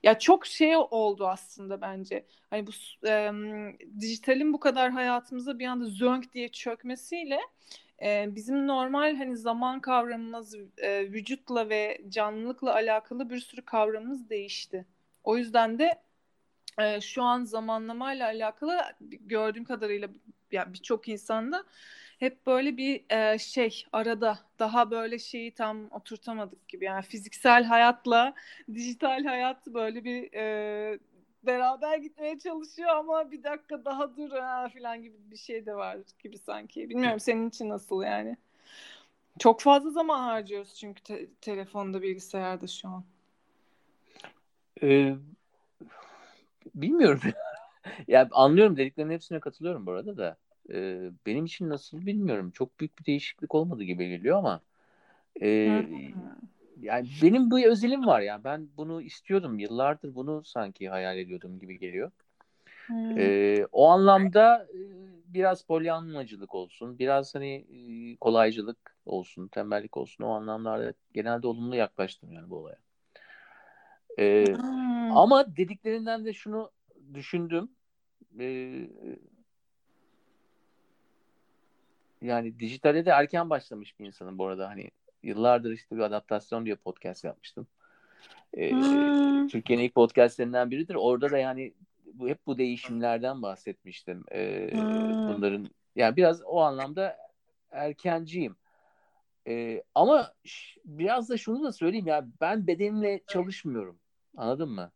ya 0.03 0.19
çok 0.19 0.47
şey 0.47 0.77
oldu 0.77 1.29
aslında 1.29 1.81
bence. 1.81 2.27
Hani 2.51 2.67
bu 2.67 2.71
e, 3.09 3.33
dijitalin 4.01 4.53
bu 4.53 4.61
kadar 4.61 4.91
hayatımıza 4.91 5.59
bir 5.59 5.67
anda 5.67 5.85
zönk 5.85 6.33
diye 6.33 6.49
çökmesiyle 6.49 7.39
e, 8.03 8.35
bizim 8.35 8.67
normal 8.67 9.17
hani 9.17 9.37
zaman 9.37 9.81
kavramımız 9.81 10.55
e, 10.79 11.13
vücutla 11.13 11.69
ve 11.69 12.01
canlılıkla 12.09 12.75
alakalı 12.75 13.31
bir 13.31 13.39
sürü 13.39 13.63
kavramımız 13.63 14.31
değişti. 14.31 14.87
O 15.25 15.37
yüzden 15.37 15.79
de 15.79 16.03
e, 16.81 17.01
şu 17.01 17.23
an 17.23 17.45
zamanlamayla 17.45 18.27
alakalı 18.27 18.81
gördüğüm 19.01 19.65
kadarıyla 19.65 20.09
yani 20.53 20.75
birçok 20.75 21.09
insanda 21.09 21.65
hep 22.19 22.47
böyle 22.47 22.77
bir 22.77 23.05
e, 23.11 23.39
şey 23.39 23.87
arada 23.93 24.39
daha 24.59 24.91
böyle 24.91 25.19
şeyi 25.19 25.55
tam 25.55 25.89
oturtamadık 25.91 26.69
gibi 26.69 26.85
yani 26.85 27.03
fiziksel 27.03 27.65
hayatla 27.65 28.35
dijital 28.75 29.25
hayat 29.25 29.67
böyle 29.67 30.05
bir 30.05 30.33
e, 30.33 30.99
beraber 31.43 31.99
gitmeye 31.99 32.39
çalışıyor 32.39 32.89
ama 32.89 33.31
bir 33.31 33.43
dakika 33.43 33.85
daha 33.85 34.17
dur 34.17 34.31
falan 34.75 35.03
gibi 35.03 35.17
bir 35.31 35.37
şey 35.37 35.67
de 35.67 35.75
var 35.75 35.99
gibi 36.23 36.39
sanki. 36.39 36.91
Bilmiyorum 36.91 37.21
senin 37.21 37.49
için 37.49 37.69
nasıl 37.69 38.03
yani? 38.03 38.37
Çok 39.39 39.61
fazla 39.61 39.91
zaman 39.91 40.21
harcıyoruz 40.21 40.75
çünkü 40.75 41.03
te- 41.03 41.27
telefonda 41.41 42.03
bilgisayarda 42.03 42.67
şu 42.67 42.89
an. 42.89 43.05
Ee, 44.83 45.15
bilmiyorum. 46.75 47.21
ya 48.09 48.29
anlıyorum 48.33 48.77
dediklerinin 48.77 49.15
hepsine 49.15 49.41
katılıyorum 49.41 49.87
bu 49.87 49.91
arada 49.91 50.17
da. 50.17 50.37
Ee, 50.73 51.11
benim 51.27 51.45
için 51.45 51.69
nasıl 51.69 52.07
bilmiyorum. 52.07 52.51
Çok 52.51 52.81
büyük 52.81 52.99
bir 52.99 53.05
değişiklik 53.05 53.55
olmadı 53.55 53.83
gibi 53.83 54.09
geliyor 54.09 54.39
ama 54.39 54.61
e, 55.43 55.49
yani 56.81 57.09
benim 57.23 57.51
bu 57.51 57.61
özelim 57.61 58.07
var 58.07 58.21
ya. 58.21 58.45
Ben 58.45 58.69
bunu 58.77 59.03
istiyordum. 59.03 59.59
Yıllardır 59.59 60.15
bunu 60.15 60.45
sanki 60.45 60.89
hayal 60.89 61.19
ediyordum 61.19 61.59
gibi 61.59 61.79
geliyor. 61.79 62.11
Hmm. 62.87 63.19
Ee, 63.19 63.67
o 63.73 63.89
anlamda 63.89 64.67
e, 64.75 64.81
biraz 65.27 65.63
polyanmacılık 65.63 66.55
olsun, 66.55 66.99
biraz 66.99 67.35
hani 67.35 67.55
e, 67.55 68.17
kolaycılık 68.17 68.97
olsun, 69.07 69.49
tembellik 69.49 69.97
olsun 69.97 70.25
o 70.25 70.31
anlamlarda 70.31 70.93
genelde 71.13 71.47
olumlu 71.47 71.77
yaklaştım 71.77 72.33
yani 72.33 72.51
bu 72.51 72.57
olaya. 72.57 72.79
Ee, 74.19 74.45
hmm. 74.47 75.17
Ama 75.17 75.57
dediklerinden 75.57 76.25
de 76.25 76.33
şunu 76.33 76.71
düşündüm. 77.15 77.71
Ee, 78.41 78.89
yani 82.23 82.61
dijitale 82.61 83.07
de 83.07 83.11
erken 83.11 83.51
başlamış 83.51 83.99
bir 83.99 84.07
insanım 84.07 84.39
bu 84.39 84.47
arada 84.47 84.69
hani 84.69 84.91
yıllardır 85.23 85.73
işte 85.73 85.97
bir 85.97 86.01
adaptasyon 86.01 86.65
diye 86.65 86.77
podcast 86.77 87.25
yapmıştım. 87.25 87.67
Ee, 88.55 88.71
hmm. 88.71 89.49
Türkiye'nin 89.49 89.85
ilk 89.85 89.95
podcastlerinden 89.95 90.71
biridir. 90.71 90.95
Orada 90.95 91.31
da 91.31 91.39
yani 91.39 91.75
bu 92.15 92.29
hep 92.29 92.47
bu 92.47 92.59
değişimlerden 92.59 93.43
bahsetmiştim. 93.43 94.25
Ee, 94.33 94.71
hmm. 94.73 95.35
Bunların 95.35 95.67
yani 95.97 96.17
biraz 96.17 96.43
o 96.43 96.61
anlamda 96.61 97.17
erkenciyim. 97.71 98.57
Ee, 99.49 99.83
ama 99.95 100.33
biraz 100.85 101.29
da 101.29 101.37
şunu 101.37 101.65
da 101.65 101.73
söyleyeyim 101.73 102.07
ya 102.07 102.27
ben 102.41 102.67
bedenimle 102.67 103.21
çalışmıyorum. 103.29 103.99
Anladın 104.37 104.71
mı? 104.71 104.93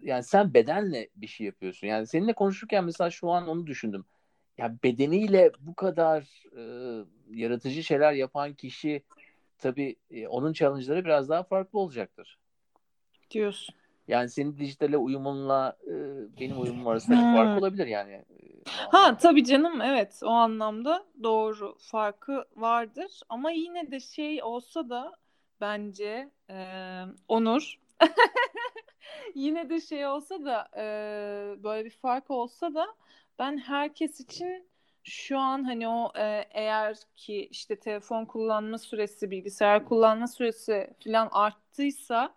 Yani 0.00 0.22
sen 0.22 0.54
bedenle 0.54 1.08
bir 1.16 1.26
şey 1.26 1.46
yapıyorsun. 1.46 1.86
Yani 1.86 2.06
seninle 2.06 2.32
konuşurken 2.32 2.84
mesela 2.84 3.10
şu 3.10 3.30
an 3.30 3.48
onu 3.48 3.66
düşündüm. 3.66 4.04
Ya 4.58 4.76
bedeniyle 4.84 5.52
bu 5.60 5.74
kadar 5.74 6.44
e, 6.56 6.62
yaratıcı 7.30 7.82
şeyler 7.82 8.12
yapan 8.12 8.54
kişi 8.54 9.02
tabii 9.58 9.96
e, 10.10 10.28
onun 10.28 10.52
challenge'ları 10.52 11.04
biraz 11.04 11.28
daha 11.28 11.42
farklı 11.42 11.78
olacaktır. 11.78 12.38
Diyorsun. 13.30 13.74
Yani 14.08 14.28
senin 14.28 14.58
dijitale 14.58 14.96
uyumunla 14.96 15.76
e, 15.86 15.92
benim 16.40 16.60
uyumum 16.60 16.86
arasında 16.86 17.16
bir 17.16 17.36
fark 17.36 17.58
olabilir 17.58 17.86
yani. 17.86 18.12
E, 18.12 18.24
ha 18.66 19.16
tabii 19.16 19.44
canım 19.44 19.80
evet 19.80 20.20
o 20.24 20.28
anlamda 20.28 21.04
doğru 21.22 21.76
farkı 21.78 22.44
vardır 22.56 23.20
ama 23.28 23.50
yine 23.50 23.90
de 23.90 24.00
şey 24.00 24.42
olsa 24.42 24.88
da 24.88 25.12
bence 25.60 26.30
e, 26.50 26.56
Onur 27.28 27.80
yine 29.34 29.70
de 29.70 29.80
şey 29.80 30.06
olsa 30.06 30.44
da 30.44 30.68
e, 30.76 30.82
böyle 31.62 31.84
bir 31.84 31.90
fark 31.90 32.30
olsa 32.30 32.74
da 32.74 32.86
ben 33.38 33.58
herkes 33.58 34.20
için 34.20 34.68
şu 35.04 35.38
an 35.38 35.64
hani 35.64 35.88
o 35.88 36.12
e, 36.18 36.44
eğer 36.50 36.96
ki 37.16 37.48
işte 37.50 37.76
telefon 37.80 38.24
kullanma 38.24 38.78
süresi, 38.78 39.30
bilgisayar 39.30 39.84
kullanma 39.84 40.26
süresi 40.26 40.90
falan 41.04 41.28
arttıysa 41.32 42.34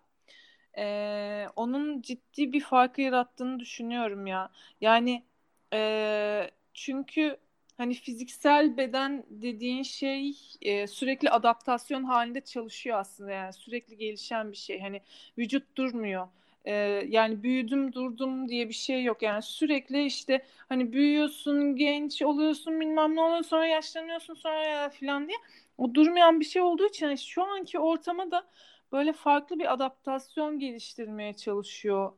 e, 0.78 1.46
onun 1.56 2.02
ciddi 2.02 2.52
bir 2.52 2.60
farkı 2.60 3.00
yarattığını 3.00 3.60
düşünüyorum 3.60 4.26
ya. 4.26 4.50
Yani 4.80 5.24
e, 5.72 6.50
çünkü 6.74 7.36
hani 7.76 7.94
fiziksel 7.94 8.76
beden 8.76 9.24
dediğin 9.30 9.82
şey 9.82 10.36
e, 10.62 10.86
sürekli 10.86 11.30
adaptasyon 11.30 12.04
halinde 12.04 12.40
çalışıyor 12.40 12.98
aslında 12.98 13.30
yani 13.32 13.52
sürekli 13.52 13.96
gelişen 13.96 14.52
bir 14.52 14.56
şey. 14.56 14.80
Hani 14.80 15.00
vücut 15.38 15.76
durmuyor. 15.76 16.28
E, 16.64 16.72
yani 17.08 17.42
büyüdüm 17.42 17.92
durdum 17.92 18.48
diye 18.48 18.68
bir 18.68 18.74
şey 18.74 19.04
yok. 19.04 19.22
Yani 19.22 19.42
sürekli 19.42 20.04
işte 20.04 20.44
hani 20.68 20.92
büyüyorsun, 20.92 21.76
genç 21.76 22.22
oluyorsun, 22.22 22.80
bilmem 22.80 23.16
ne 23.16 23.20
oluyor, 23.20 23.42
sonra 23.42 23.66
yaşlanıyorsun, 23.66 24.34
sonra 24.34 24.64
ya 24.64 24.88
falan 24.88 25.28
diye. 25.28 25.38
O 25.78 25.94
durmayan 25.94 26.40
bir 26.40 26.44
şey 26.44 26.62
olduğu 26.62 26.86
için 26.86 27.06
yani 27.06 27.18
şu 27.18 27.44
anki 27.44 27.78
ortama 27.78 28.30
da 28.30 28.46
böyle 28.92 29.12
farklı 29.12 29.58
bir 29.58 29.72
adaptasyon 29.72 30.58
geliştirmeye 30.58 31.32
çalışıyor 31.32 32.12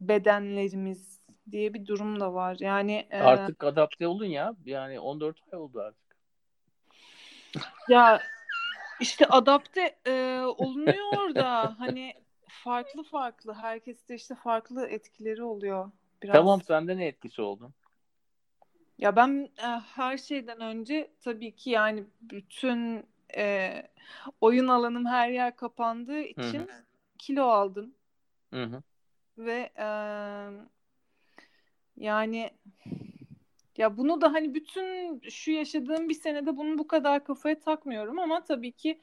bedenlerimiz 0.00 1.20
diye 1.50 1.74
bir 1.74 1.86
durum 1.86 2.20
da 2.20 2.34
var. 2.34 2.56
Yani 2.60 3.06
e... 3.10 3.18
artık 3.18 3.64
adapte 3.64 4.06
oldun 4.06 4.24
ya. 4.24 4.54
Yani 4.64 5.00
14 5.00 5.36
ay 5.52 5.58
oldu 5.58 5.80
artık. 5.80 6.16
Ya 7.88 8.20
işte 9.00 9.26
adapte 9.26 9.96
e, 10.06 10.40
olunuyor 10.40 11.34
da 11.34 11.74
hani 11.78 12.14
farklı 12.48 13.02
farklı. 13.02 13.54
Herkeste 13.54 14.14
işte 14.14 14.34
farklı 14.34 14.86
etkileri 14.86 15.42
oluyor. 15.42 15.90
Biraz. 16.22 16.34
Tamam 16.34 16.62
sende 16.62 16.96
ne 16.96 17.06
etkisi 17.06 17.42
oldu? 17.42 17.72
Ya 18.98 19.16
ben 19.16 19.48
e, 19.58 19.66
her 19.94 20.18
şeyden 20.18 20.60
önce 20.60 21.10
tabii 21.20 21.56
ki 21.56 21.70
yani 21.70 22.04
bütün 22.20 23.06
e, 23.36 23.82
oyun 24.40 24.68
alanım 24.68 25.06
her 25.06 25.30
yer 25.30 25.56
kapandığı 25.56 26.20
için 26.20 26.58
Hı-hı. 26.58 26.84
kilo 27.18 27.44
aldım. 27.44 27.94
Hı-hı. 28.52 28.82
Ve 29.38 29.72
e, 29.76 29.88
yani 31.96 32.50
ya 33.76 33.96
bunu 33.96 34.20
da 34.20 34.32
hani 34.32 34.54
bütün 34.54 35.20
şu 35.28 35.50
yaşadığım 35.50 36.08
bir 36.08 36.14
senede 36.14 36.56
bunu 36.56 36.78
bu 36.78 36.86
kadar 36.86 37.24
kafaya 37.24 37.60
takmıyorum 37.60 38.18
ama 38.18 38.44
tabii 38.44 38.72
ki 38.72 39.00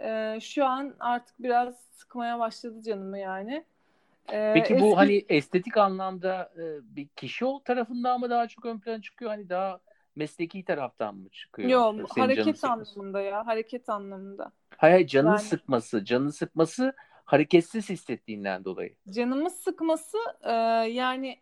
e, 0.00 0.38
şu 0.40 0.66
an 0.66 0.94
artık 1.00 1.42
biraz 1.42 1.74
sıkmaya 1.92 2.38
başladı 2.38 2.82
canımı 2.82 3.18
yani. 3.18 3.64
Ee, 4.32 4.50
Peki 4.54 4.74
eski- 4.74 4.80
bu 4.84 4.96
hani 4.96 5.24
estetik 5.28 5.76
anlamda 5.76 6.52
e, 6.56 6.96
bir 6.96 7.08
kişi 7.08 7.44
tarafından 7.64 8.20
mı 8.20 8.30
daha 8.30 8.48
çok 8.48 8.64
ön 8.66 8.78
plana 8.78 9.02
çıkıyor? 9.02 9.30
Hani 9.30 9.48
daha 9.48 9.80
mesleki 10.16 10.64
taraftan 10.64 11.14
mı 11.14 11.28
çıkıyor? 11.28 11.68
Yok 11.68 12.18
hareket 12.18 12.64
anlamında 12.64 13.20
ya 13.20 13.46
hareket 13.46 13.88
anlamında. 13.88 14.52
Hayır, 14.76 14.94
hayır 14.94 15.06
canını 15.06 15.30
Yani- 15.30 15.40
sıkması. 15.40 16.04
Canını 16.04 16.32
sıkması 16.32 16.94
hareketsiz 17.24 17.90
hissettiğinden 17.90 18.64
dolayı. 18.64 18.94
Canımı 19.10 19.50
sıkması 19.50 20.18
e, 20.42 20.52
yani 20.90 21.38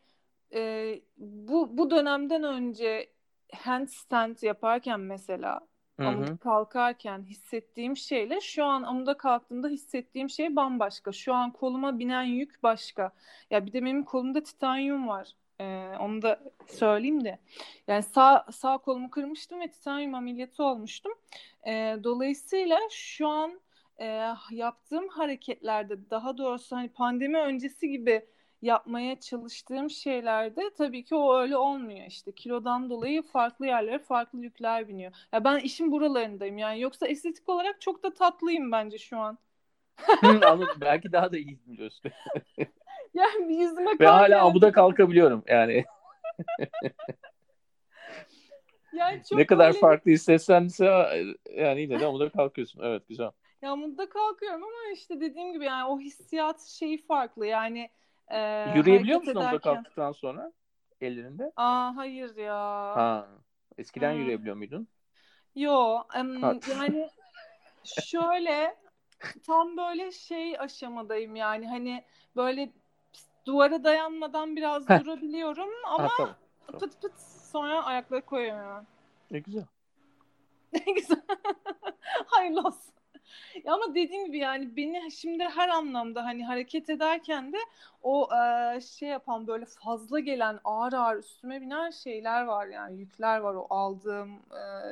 e, 0.54 0.94
bu 1.18 1.78
bu 1.78 1.90
dönemden 1.90 2.42
önce 2.42 3.10
handstand 3.56 4.36
yaparken 4.42 5.00
mesela 5.00 5.60
Hı 6.00 6.02
hı. 6.02 6.08
amuda 6.08 6.36
kalkarken 6.36 7.22
hissettiğim 7.22 7.96
şeyle 7.96 8.40
şu 8.40 8.64
an 8.64 8.82
amuda 8.82 9.16
kalktığımda 9.16 9.68
hissettiğim 9.68 10.30
şey 10.30 10.56
bambaşka. 10.56 11.12
Şu 11.12 11.34
an 11.34 11.52
koluma 11.52 11.98
binen 11.98 12.22
yük 12.22 12.62
başka. 12.62 13.12
Ya 13.50 13.66
bir 13.66 13.72
de 13.72 13.84
benim 13.84 14.04
kolumda 14.04 14.42
titanyum 14.42 15.08
var. 15.08 15.32
Ee, 15.60 15.92
onu 16.00 16.22
da 16.22 16.40
söyleyeyim 16.66 17.24
de. 17.24 17.38
Yani 17.88 18.02
sağ 18.02 18.46
sağ 18.52 18.78
kolumu 18.78 19.10
kırmıştım 19.10 19.60
ve 19.60 19.70
titanyum 19.70 20.14
ameliyatı 20.14 20.64
olmuştum. 20.64 21.12
Ee, 21.66 21.96
dolayısıyla 22.04 22.78
şu 22.90 23.28
an 23.28 23.60
e, 23.98 24.32
yaptığım 24.50 25.08
hareketlerde 25.08 26.10
daha 26.10 26.38
doğrusu 26.38 26.76
hani 26.76 26.88
pandemi 26.88 27.38
öncesi 27.38 27.88
gibi 27.88 28.26
yapmaya 28.62 29.20
çalıştığım 29.20 29.90
şeylerde 29.90 30.62
tabii 30.78 31.04
ki 31.04 31.14
o 31.14 31.38
öyle 31.38 31.56
olmuyor 31.56 32.06
işte 32.06 32.32
kilodan 32.32 32.90
dolayı 32.90 33.22
farklı 33.22 33.66
yerlere 33.66 33.98
farklı 33.98 34.38
yükler 34.40 34.88
biniyor. 34.88 35.12
Ya 35.32 35.44
ben 35.44 35.58
işin 35.58 35.92
buralarındayım 35.92 36.58
yani 36.58 36.80
yoksa 36.80 37.06
estetik 37.06 37.48
olarak 37.48 37.80
çok 37.80 38.02
da 38.02 38.14
tatlıyım 38.14 38.72
bence 38.72 38.98
şu 38.98 39.18
an. 39.18 39.38
Anladım. 40.22 40.76
Belki 40.80 41.12
daha 41.12 41.32
da 41.32 41.36
iyi 41.38 41.58
biliyorsun. 41.66 42.10
Yani 43.14 43.48
bir 43.48 43.54
yüzüme 43.58 43.90
Ve 44.00 44.06
hala 44.06 44.28
geldi. 44.28 44.36
amuda 44.40 44.72
kalkabiliyorum. 44.72 45.44
Yani 45.46 45.84
Yani 48.92 49.22
çok 49.28 49.38
ne 49.38 49.46
kadar 49.46 49.66
böyle- 49.68 49.80
farklı 49.80 50.10
hissetsen 50.10 50.68
de 50.68 51.24
yani 51.56 51.80
yine 51.80 52.00
de 52.00 52.06
amuda 52.06 52.28
kalkıyorsun. 52.30 52.80
Evet 52.82 53.08
güzel. 53.08 53.30
Ya 53.62 53.70
amuda 53.70 54.08
kalkıyorum 54.08 54.62
ama 54.62 54.92
işte 54.94 55.20
dediğim 55.20 55.52
gibi 55.52 55.64
yani 55.64 55.84
o 55.88 56.00
hissiyat 56.00 56.60
şeyi 56.62 56.98
farklı 57.06 57.46
yani. 57.46 57.90
E, 58.32 58.72
Yürüyebiliyor 58.76 59.18
musun 59.18 59.30
ederken- 59.30 59.60
kalktıktan 59.60 60.12
sonra 60.12 60.52
ellerinde? 61.00 61.52
Aa 61.56 61.96
hayır 61.96 62.36
ya. 62.36 62.56
Ha. 62.96 63.28
Eskiden 63.78 64.12
Hmm. 64.12 64.18
yürüyebiliyor 64.20 64.56
muydun? 64.56 64.88
Yo, 65.56 66.02
Ha. 66.40 66.54
yani 66.70 67.08
şöyle 67.84 68.76
tam 69.46 69.76
böyle 69.76 70.12
şey 70.12 70.58
aşamadayım 70.58 71.36
yani 71.36 71.68
hani 71.68 72.04
böyle 72.36 72.70
duvara 73.46 73.84
dayanmadan 73.84 74.56
biraz 74.56 74.88
Heh. 74.88 75.00
durabiliyorum 75.00 75.68
ama 75.86 76.08
Ha, 76.08 76.10
tamam. 76.66 76.80
pıt 76.80 77.02
pıt 77.02 77.20
sonra 77.52 77.84
ayakları 77.84 78.22
hemen. 78.56 78.86
Ne 79.30 79.38
güzel. 79.38 79.64
Ne 80.72 80.92
güzel. 80.92 81.20
Hayırlı 82.26 82.60
olsun. 82.60 82.92
Ya 83.64 83.72
ama 83.74 83.94
dediğim 83.94 84.26
gibi 84.26 84.38
yani 84.38 84.76
beni 84.76 85.12
şimdi 85.12 85.44
her 85.44 85.68
anlamda 85.68 86.24
hani 86.24 86.44
hareket 86.46 86.90
ederken 86.90 87.52
de 87.52 87.56
o 88.02 88.28
e, 88.76 88.80
şey 88.80 89.08
yapan 89.08 89.46
böyle 89.46 89.64
fazla 89.64 90.20
gelen 90.20 90.60
ağır 90.64 90.92
ağır 90.92 91.16
üstüme 91.16 91.60
binen 91.60 91.90
şeyler 91.90 92.44
var 92.44 92.66
yani 92.66 92.98
yükler 93.00 93.38
var 93.38 93.54
o 93.54 93.66
aldığım 93.70 94.30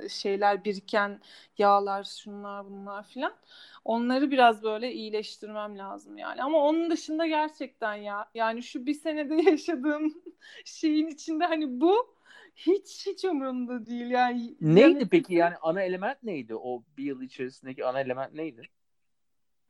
e, 0.05 0.09
şeyler 0.09 0.64
biriken 0.64 1.21
yağlar 1.59 2.05
şunlar 2.05 2.66
bunlar 2.71 3.02
filan. 3.05 3.33
Onları 3.85 4.31
biraz 4.31 4.62
böyle 4.62 4.93
iyileştirmem 4.93 5.78
lazım 5.78 6.19
yani. 6.19 6.43
Ama 6.43 6.59
onun 6.59 6.90
dışında 6.90 7.27
gerçekten 7.27 7.94
ya 7.94 8.27
yani 8.35 8.62
şu 8.62 8.87
bir 8.87 8.94
senede 8.94 9.35
yaşadığım 9.51 10.14
şeyin 10.64 11.09
içinde 11.09 11.44
hani 11.46 11.81
bu 11.81 12.15
hiç 12.57 13.07
hiç 13.07 13.25
umurumda 13.25 13.87
değil 13.87 14.11
yani. 14.11 14.57
Neydi 14.61 15.09
peki 15.09 15.35
yani 15.35 15.57
ana 15.62 15.83
element 15.83 16.23
neydi? 16.23 16.55
O 16.55 16.83
bir 16.97 17.05
yıl 17.05 17.23
içerisindeki 17.23 17.85
ana 17.85 18.01
element 18.01 18.35
neydi? 18.35 18.71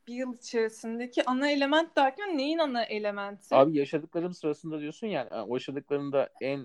bir 0.07 0.14
yıl 0.14 0.35
içerisindeki 0.35 1.25
ana 1.25 1.51
element 1.51 1.96
derken 1.96 2.38
neyin 2.38 2.59
ana 2.59 2.85
elementi? 2.85 3.55
Abi 3.55 3.79
yaşadıklarım 3.79 4.35
sırasında 4.35 4.81
diyorsun 4.81 5.07
yani 5.07 5.29
o 5.31 5.57
yaşadıklarında 5.57 6.31
en 6.40 6.61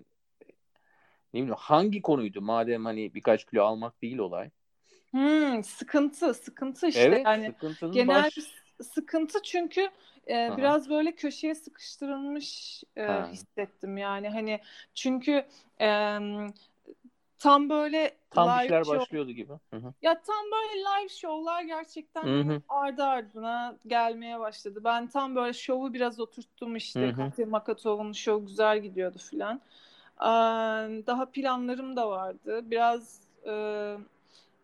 ne 1.34 1.40
bileyim 1.40 1.56
hangi 1.58 2.02
konuydu 2.02 2.42
madem 2.42 2.86
hani 2.86 3.14
birkaç 3.14 3.46
kilo 3.46 3.64
almak 3.64 4.02
değil 4.02 4.18
olay. 4.18 4.50
Hmm, 5.12 5.64
sıkıntı, 5.64 6.34
sıkıntı 6.34 6.88
işte 6.88 7.02
evet 7.02 7.26
yani 7.26 7.56
genel 7.92 8.24
baş... 8.24 8.38
sıkıntı 8.84 9.42
çünkü 9.44 9.90
e, 10.28 10.48
Aha. 10.48 10.58
biraz 10.58 10.90
böyle 10.90 11.12
köşeye 11.12 11.56
sıkıştırılmış 11.56 12.84
e, 12.98 13.04
Ha. 13.04 13.30
hissettim 13.32 13.98
yani 13.98 14.30
hani 14.30 14.60
çünkü 14.96 15.46
e, 15.82 16.18
tam 17.40 17.70
böyle 17.70 18.18
tam 18.30 18.48
live 18.50 18.62
şeyler 18.62 18.82
show- 18.82 19.00
başlıyordu 19.00 19.32
gibi. 19.32 19.54
Hı 19.74 19.78
hı. 19.78 19.94
Ya 20.02 20.22
tam 20.22 20.46
böyle 20.52 20.80
live 20.82 21.10
şovlar 21.10 21.62
gerçekten 21.64 22.24
Hı 22.24 22.40
hı. 22.42 22.48
hani 22.48 22.62
ardı 22.70 23.04
ardına 23.04 23.76
gelmeye 23.88 24.40
başladı. 24.40 24.82
Ben 24.84 25.08
tam 25.08 25.36
böyle 25.36 25.54
şovu 25.54 25.94
biraz 25.94 26.20
oturttum 26.20 26.76
işte. 26.76 27.14
Katia 27.14 27.46
Makatov'un 27.46 28.12
şov 28.12 28.42
güzel 28.46 28.80
gidiyordu 28.80 29.18
filan. 29.18 29.62
Ee, 30.22 30.26
Daha 31.08 31.26
planlarım 31.26 31.96
da 31.96 32.10
vardı. 32.10 32.72
Biraz 32.72 33.22
e, 33.46 33.52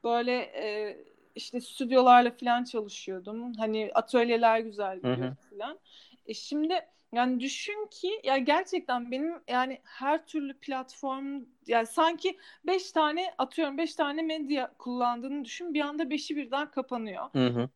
böyle 0.03 0.33
e, 0.41 0.97
işte 1.37 1.61
stüdyolarla 1.61 2.31
filan 2.31 2.63
çalışıyordum. 2.63 3.53
Hani 3.53 3.91
atölyeler 3.93 4.59
güzel 4.59 4.97
gidiyordu 4.97 5.37
filan. 5.49 5.79
E 6.25 6.33
şimdi 6.33 6.73
yani 7.13 7.39
düşün 7.39 7.87
ki 7.91 8.21
ya 8.23 8.37
gerçekten 8.37 9.11
benim 9.11 9.41
yani 9.47 9.81
her 9.83 10.25
türlü 10.25 10.59
platform 10.59 11.41
yani 11.67 11.87
sanki 11.87 12.37
beş 12.67 12.91
tane 12.91 13.33
atıyorum 13.37 13.77
beş 13.77 13.95
tane 13.95 14.21
medya 14.21 14.73
kullandığını 14.77 15.45
düşün 15.45 15.73
bir 15.73 15.81
anda 15.81 16.09
beşi 16.09 16.35
birden 16.35 16.71
kapanıyor. 16.71 17.29
Hı 17.35 17.47
hı. 17.47 17.69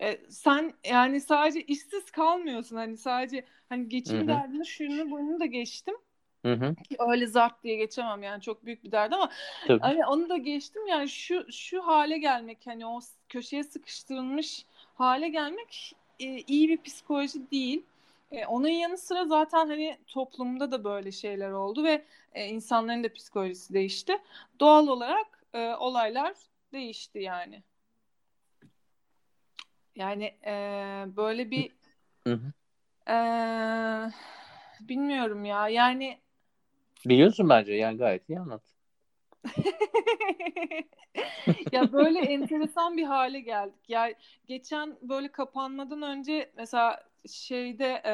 E, 0.00 0.30
sen 0.30 0.74
yani 0.90 1.20
sadece 1.20 1.62
işsiz 1.62 2.10
kalmıyorsun 2.10 2.76
hani 2.76 2.96
sadece 2.96 3.44
hani 3.68 3.88
geçim 3.88 4.18
Hı 4.18 4.22
hı. 4.22 4.26
derdini 4.28 4.66
şunu 4.66 5.10
bunu 5.10 5.40
da 5.40 5.46
geçtim. 5.46 5.94
Hı 6.44 6.52
hı. 6.52 6.76
Öyle 7.08 7.26
zart 7.26 7.64
diye 7.64 7.76
geçemem 7.76 8.22
yani 8.22 8.42
çok 8.42 8.64
büyük 8.64 8.84
bir 8.84 8.92
dert 8.92 9.12
ama 9.12 9.30
Tabii. 9.66 9.80
hani 9.80 10.06
onu 10.06 10.28
da 10.28 10.36
geçtim 10.36 10.86
yani 10.86 11.08
şu 11.08 11.52
şu 11.52 11.86
hale 11.86 12.18
gelmek 12.18 12.58
hani 12.64 12.86
o 12.86 13.00
köşeye 13.28 13.64
sıkıştırılmış 13.64 14.66
hale 14.94 15.28
gelmek 15.28 15.96
e, 16.20 16.24
iyi 16.24 16.68
bir 16.68 16.82
psikoloji 16.82 17.50
değil. 17.50 17.84
E, 18.32 18.46
onun 18.46 18.68
yanı 18.68 18.98
sıra 18.98 19.24
zaten 19.24 19.68
hani 19.68 19.98
toplumda 20.06 20.72
da 20.72 20.84
böyle 20.84 21.12
şeyler 21.12 21.50
oldu 21.50 21.84
ve 21.84 22.04
e, 22.32 22.46
insanların 22.46 23.04
da 23.04 23.12
psikolojisi 23.12 23.74
değişti. 23.74 24.18
Doğal 24.60 24.86
olarak 24.86 25.44
e, 25.54 25.74
olaylar 25.74 26.34
değişti 26.72 27.18
yani. 27.18 27.62
Yani 29.96 30.24
e, 30.46 30.52
böyle 31.16 31.50
bir 31.50 31.70
Hı 32.26 32.32
hı. 32.32 32.52
e, 33.12 33.16
bilmiyorum 34.80 35.44
ya 35.44 35.68
yani 35.68 36.18
Biliyorsun 37.06 37.48
bence 37.48 37.74
yani 37.74 37.98
gayet 37.98 38.28
iyi 38.28 38.40
anlat. 38.40 38.62
ya 41.72 41.92
böyle 41.92 42.18
enteresan 42.18 42.96
bir 42.96 43.04
hale 43.04 43.40
geldik. 43.40 43.88
Ya 43.88 44.14
geçen 44.46 44.96
böyle 45.02 45.32
kapanmadan 45.32 46.02
önce 46.02 46.50
mesela 46.56 47.04
şeyde 47.26 48.02
e, 48.04 48.12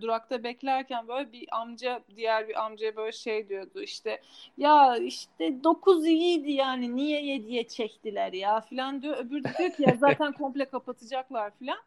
durakta 0.00 0.44
beklerken 0.44 1.08
böyle 1.08 1.32
bir 1.32 1.46
amca 1.60 2.00
diğer 2.16 2.48
bir 2.48 2.64
amcaya 2.64 2.96
böyle 2.96 3.12
şey 3.12 3.48
diyordu 3.48 3.82
işte 3.82 4.20
ya 4.58 4.96
işte 4.96 5.64
9 5.64 6.06
iyiydi 6.06 6.52
yani 6.52 6.96
niye 6.96 7.22
7'ye 7.22 7.68
çektiler 7.68 8.32
ya 8.32 8.60
filan 8.60 9.02
diyor. 9.02 9.16
Öbürü 9.16 9.42
diyor 9.58 9.72
ki 9.72 9.82
ya 9.82 9.96
zaten 9.96 10.32
komple 10.32 10.64
kapatacaklar 10.64 11.50
filan. 11.58 11.78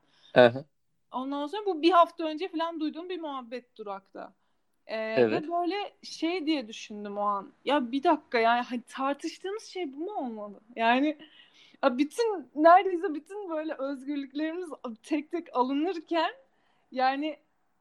Ondan 1.11 1.47
sonra 1.47 1.65
bu 1.65 1.81
bir 1.81 1.91
hafta 1.91 2.23
önce 2.23 2.47
falan 2.47 2.79
duyduğum 2.79 3.09
bir 3.09 3.19
muhabbet 3.19 3.77
durakta. 3.77 4.33
Ee, 4.87 5.15
Evet. 5.17 5.43
Ve 5.43 5.51
böyle 5.51 5.75
şey 6.03 6.45
diye 6.45 6.67
düşündüm 6.67 7.17
o 7.17 7.21
an. 7.21 7.51
Ya 7.65 7.91
bir 7.91 8.03
dakika 8.03 8.39
yani 8.39 8.61
hani 8.61 8.81
tartıştığımız 8.81 9.63
şey 9.63 9.93
bu 9.93 9.97
mu 9.97 10.11
olmalı? 10.13 10.59
Yani 10.75 11.17
ya 11.83 11.97
bütün 11.97 12.47
neredeyse 12.55 13.13
bütün 13.13 13.49
böyle 13.49 13.73
özgürlüklerimiz 13.73 14.69
tek 15.03 15.31
tek 15.31 15.55
alınırken 15.55 16.31
yani 16.91 17.37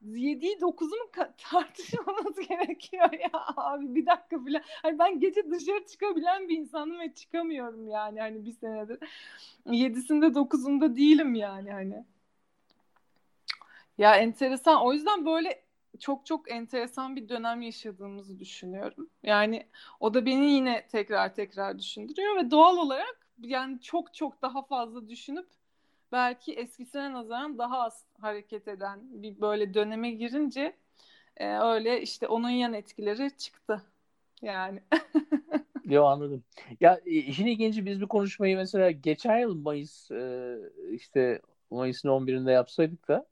7'yi 0.07 0.59
9'u 0.61 0.97
mu 0.97 1.11
ka- 1.12 1.31
tartışmamız 1.51 2.49
gerekiyor 2.49 3.12
ya 3.12 3.31
abi 3.57 3.95
bir 3.95 4.07
dakika 4.07 4.47
bile. 4.47 4.62
Hani 4.83 4.99
ben 4.99 5.21
gece 5.21 5.51
dışarı 5.51 5.87
çıkabilen 5.87 6.49
bir 6.49 6.59
insanım 6.59 6.99
ve 7.01 7.14
çıkamıyorum 7.14 7.88
yani 7.88 8.21
hani 8.21 8.45
bir 8.47 8.53
senedir. 8.53 8.99
7'sinde 9.66 10.27
9'unda 10.27 10.97
değilim 10.97 11.35
yani 11.35 11.73
hani. 11.73 12.05
Ya 13.99 14.16
enteresan. 14.16 14.83
O 14.83 14.92
yüzden 14.92 15.27
böyle 15.27 15.65
çok 15.98 16.26
çok 16.26 16.50
enteresan 16.50 17.16
bir 17.16 17.28
dönem 17.28 17.62
yaşadığımızı 17.62 18.38
düşünüyorum. 18.40 19.11
Yani 19.22 19.66
o 20.00 20.14
da 20.14 20.26
beni 20.26 20.50
yine 20.50 20.87
tekrar 20.87 21.35
tekrar 21.35 21.78
düşündürüyor 21.78 22.37
ve 22.37 22.50
doğal 22.50 22.76
olarak 22.76 23.26
yani 23.40 23.80
çok 23.80 24.14
çok 24.14 24.42
daha 24.42 24.62
fazla 24.62 25.09
düşünüp 25.09 25.46
belki 26.12 26.52
eskisine 26.52 27.12
nazaran 27.12 27.59
daha 27.59 27.82
az 27.82 28.04
hareket 28.20 28.68
eden 28.68 29.00
bir 29.02 29.40
böyle 29.40 29.74
döneme 29.74 30.11
girince 30.11 30.76
e, 31.37 31.59
öyle 31.59 32.02
işte 32.02 32.28
onun 32.28 32.50
yan 32.50 32.72
etkileri 32.72 33.37
çıktı 33.37 33.82
yani. 34.42 34.80
Yo 35.85 36.04
anladım. 36.04 36.44
Ya 36.80 37.00
e, 37.06 37.11
işin 37.11 37.46
ilginci 37.46 37.87
biz 37.87 38.00
bir 38.00 38.06
konuşmayı 38.06 38.56
mesela 38.56 38.90
geçen 38.90 39.38
yıl 39.38 39.54
Mayıs 39.54 40.11
e, 40.11 40.56
işte 40.90 41.40
Mayıs'ın 41.70 42.09
11'inde 42.09 42.52
yapsaydık 42.52 43.09
da 43.09 43.26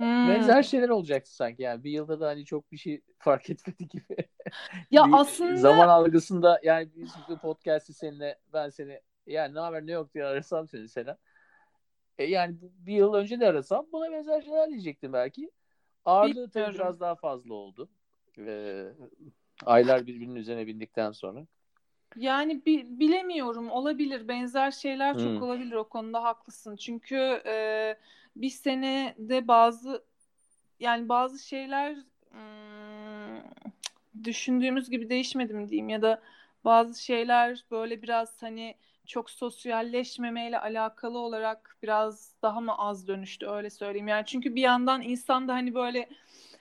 hmm. 0.00 0.28
benzer 0.28 0.62
şeyler 0.62 0.88
olacaktı 0.88 1.34
sanki. 1.34 1.62
Yani 1.62 1.84
bir 1.84 1.90
yılda 1.90 2.20
da 2.20 2.28
hani 2.28 2.44
çok 2.44 2.72
bir 2.72 2.76
şey 2.76 3.00
fark 3.18 3.50
etmedi 3.50 3.88
gibi. 3.88 4.16
Ya 4.90 5.06
aslında 5.12 5.56
zaman 5.56 5.88
algısında 5.88 6.60
yani 6.62 6.88
biz 6.96 7.14
bu 7.28 7.38
podcast'i 7.38 7.94
seninle 7.94 8.38
ben 8.52 8.68
seni 8.68 9.00
yani 9.26 9.54
ne 9.54 9.58
haber 9.58 9.86
ne 9.86 9.92
yok 9.92 10.14
diye 10.14 10.24
arasam 10.24 10.68
seni 10.68 10.88
Sena. 10.88 11.18
E 12.18 12.24
yani 12.24 12.56
bir 12.62 12.94
yıl 12.94 13.14
önce 13.14 13.40
de 13.40 13.46
arasam 13.46 13.86
buna 13.92 14.12
benzer 14.12 14.42
şeyler 14.42 14.70
diyecektim 14.70 15.12
belki. 15.12 15.50
Ağırlığı 16.04 16.50
tabii 16.50 16.74
biraz 16.74 17.00
daha 17.00 17.14
fazla 17.14 17.54
oldu. 17.54 17.88
Ee, 18.38 18.86
aylar 19.66 20.06
birbirinin 20.06 20.36
üzerine 20.36 20.66
bindikten 20.66 21.12
sonra. 21.12 21.46
Yani 22.16 22.66
bi- 22.66 22.86
bilemiyorum 23.00 23.70
olabilir 23.70 24.28
benzer 24.28 24.70
şeyler 24.70 25.14
çok 25.14 25.22
hmm. 25.22 25.42
olabilir 25.42 25.72
o 25.72 25.88
konuda 25.88 26.22
haklısın 26.22 26.76
çünkü 26.76 27.42
e, 27.46 27.96
bir 28.36 28.50
senede 28.50 29.48
bazı 29.48 30.04
yani 30.80 31.08
bazı 31.08 31.38
şeyler 31.38 31.96
hmm, 32.30 33.42
düşündüğümüz 34.24 34.90
gibi 34.90 35.10
değişmedi 35.10 35.54
mi 35.54 35.68
diyeyim 35.68 35.88
ya 35.88 36.02
da 36.02 36.22
bazı 36.64 37.02
şeyler 37.02 37.64
böyle 37.70 38.02
biraz 38.02 38.42
hani 38.42 38.74
çok 39.06 39.30
sosyalleşmemeyle 39.30 40.58
alakalı 40.58 41.18
olarak 41.18 41.76
biraz 41.82 42.34
daha 42.42 42.60
mı 42.60 42.78
az 42.78 43.08
dönüştü 43.08 43.46
öyle 43.46 43.70
söyleyeyim 43.70 44.08
yani 44.08 44.26
çünkü 44.26 44.54
bir 44.54 44.60
yandan 44.60 45.02
insan 45.02 45.48
da 45.48 45.54
hani 45.54 45.74
böyle 45.74 46.08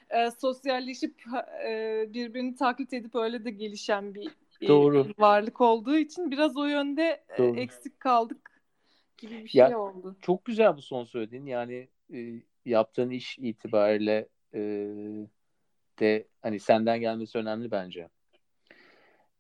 e, 0.10 0.32
sosyalleşip 0.32 1.24
e, 1.68 2.06
birbirini 2.14 2.56
taklit 2.56 2.94
edip 2.94 3.16
öyle 3.16 3.46
de 3.46 3.52
gelişen 3.52 4.16
bir 4.16 4.30
Doğru. 4.68 5.08
varlık 5.18 5.62
olduğu 5.62 5.98
için 5.98 6.32
biraz 6.32 6.58
o 6.58 6.66
yönde 6.66 7.24
e, 7.30 7.38
Doğru. 7.38 7.60
eksik 7.60 8.00
kaldık 8.00 8.49
gibi 9.22 9.46
bir 9.46 9.52
ya, 9.54 9.68
şey 9.68 9.76
oldu. 9.76 10.18
Çok 10.22 10.46
güzel 10.46 10.78
bu 10.78 10.82
son 10.82 11.04
söylediğin. 11.04 11.46
Yani 11.46 11.88
e, 12.14 12.42
yaptığın 12.66 13.10
iş 13.10 13.40
itibariyle 13.40 14.28
e, 14.54 14.60
de 16.00 16.28
hani 16.42 16.60
senden 16.60 17.00
gelmesi 17.00 17.38
önemli 17.38 17.72
bence. 17.72 18.10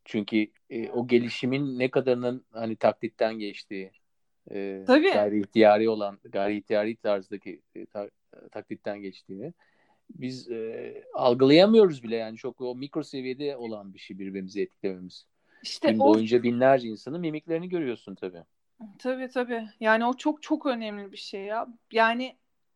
Çünkü 0.06 0.48
e, 0.70 0.90
o 0.90 1.08
gelişimin 1.08 1.80
ne 1.80 1.92
kadarının 1.92 2.46
hani 2.52 2.76
taklitten 2.76 3.40
geçtiği, 3.40 3.92
e, 4.52 4.84
Tabii. 4.88 5.12
gayri 5.12 5.40
ihtiyari 5.40 5.90
olan, 5.90 6.20
gayri 6.24 6.58
ihtiyari 6.58 6.96
tarzdaki 6.96 7.62
e, 7.76 7.86
ta, 7.86 8.10
taklitten 8.52 9.02
geçtiğini 9.02 9.54
biz 10.10 10.52
e, 10.52 10.94
algılayamıyoruz 11.14 12.04
bile 12.04 12.16
yani 12.16 12.38
çok 12.38 12.62
o 12.62 12.76
mikro 12.76 13.04
seviyede 13.04 13.58
olan 13.58 13.94
bir 13.94 14.00
şey 14.00 14.20
birbirimizi 14.20 14.62
etkilememiz. 14.62 15.26
İşte 15.64 15.92
Gün 15.92 16.00
o... 16.00 16.06
boyunca 16.06 16.44
binlerce 16.44 16.88
insanın 16.88 17.22
mimiklerini 17.22 17.70
görüyorsun 17.70 18.16
tabii. 18.16 18.44
Tabii 19.00 19.30
tabii. 19.30 19.70
Yani 19.80 20.06
o 20.06 20.14
çok 20.14 20.44
çok 20.44 20.66
önemli 20.66 21.12
bir 21.12 21.18
şey 21.18 21.42
ya. 21.42 21.68
Yani 21.92 22.36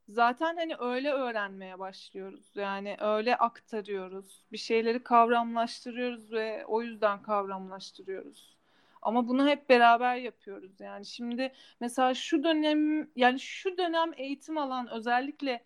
zaten 0.10 0.56
hani 0.56 0.76
öyle 0.80 1.12
öğrenmeye 1.12 1.80
başlıyoruz. 1.80 2.52
Yani 2.56 2.98
öyle 3.00 3.36
aktarıyoruz. 3.38 4.44
Bir 4.52 4.58
şeyleri 4.58 5.04
kavramlaştırıyoruz 5.04 6.32
ve 6.32 6.66
o 6.66 6.82
yüzden 6.82 7.22
kavramlaştırıyoruz. 7.22 8.58
Ama 9.02 9.28
bunu 9.28 9.48
hep 9.48 9.70
beraber 9.70 10.16
yapıyoruz. 10.16 10.80
Yani 10.80 11.06
şimdi 11.06 11.54
mesela 11.80 12.13
şu 12.13 12.44
dönem 12.44 13.08
yani 13.16 13.39
şu 13.39 13.78
dönem 13.78 14.12
eğitim 14.18 14.58
alan 14.58 14.88
özellikle 14.92 15.63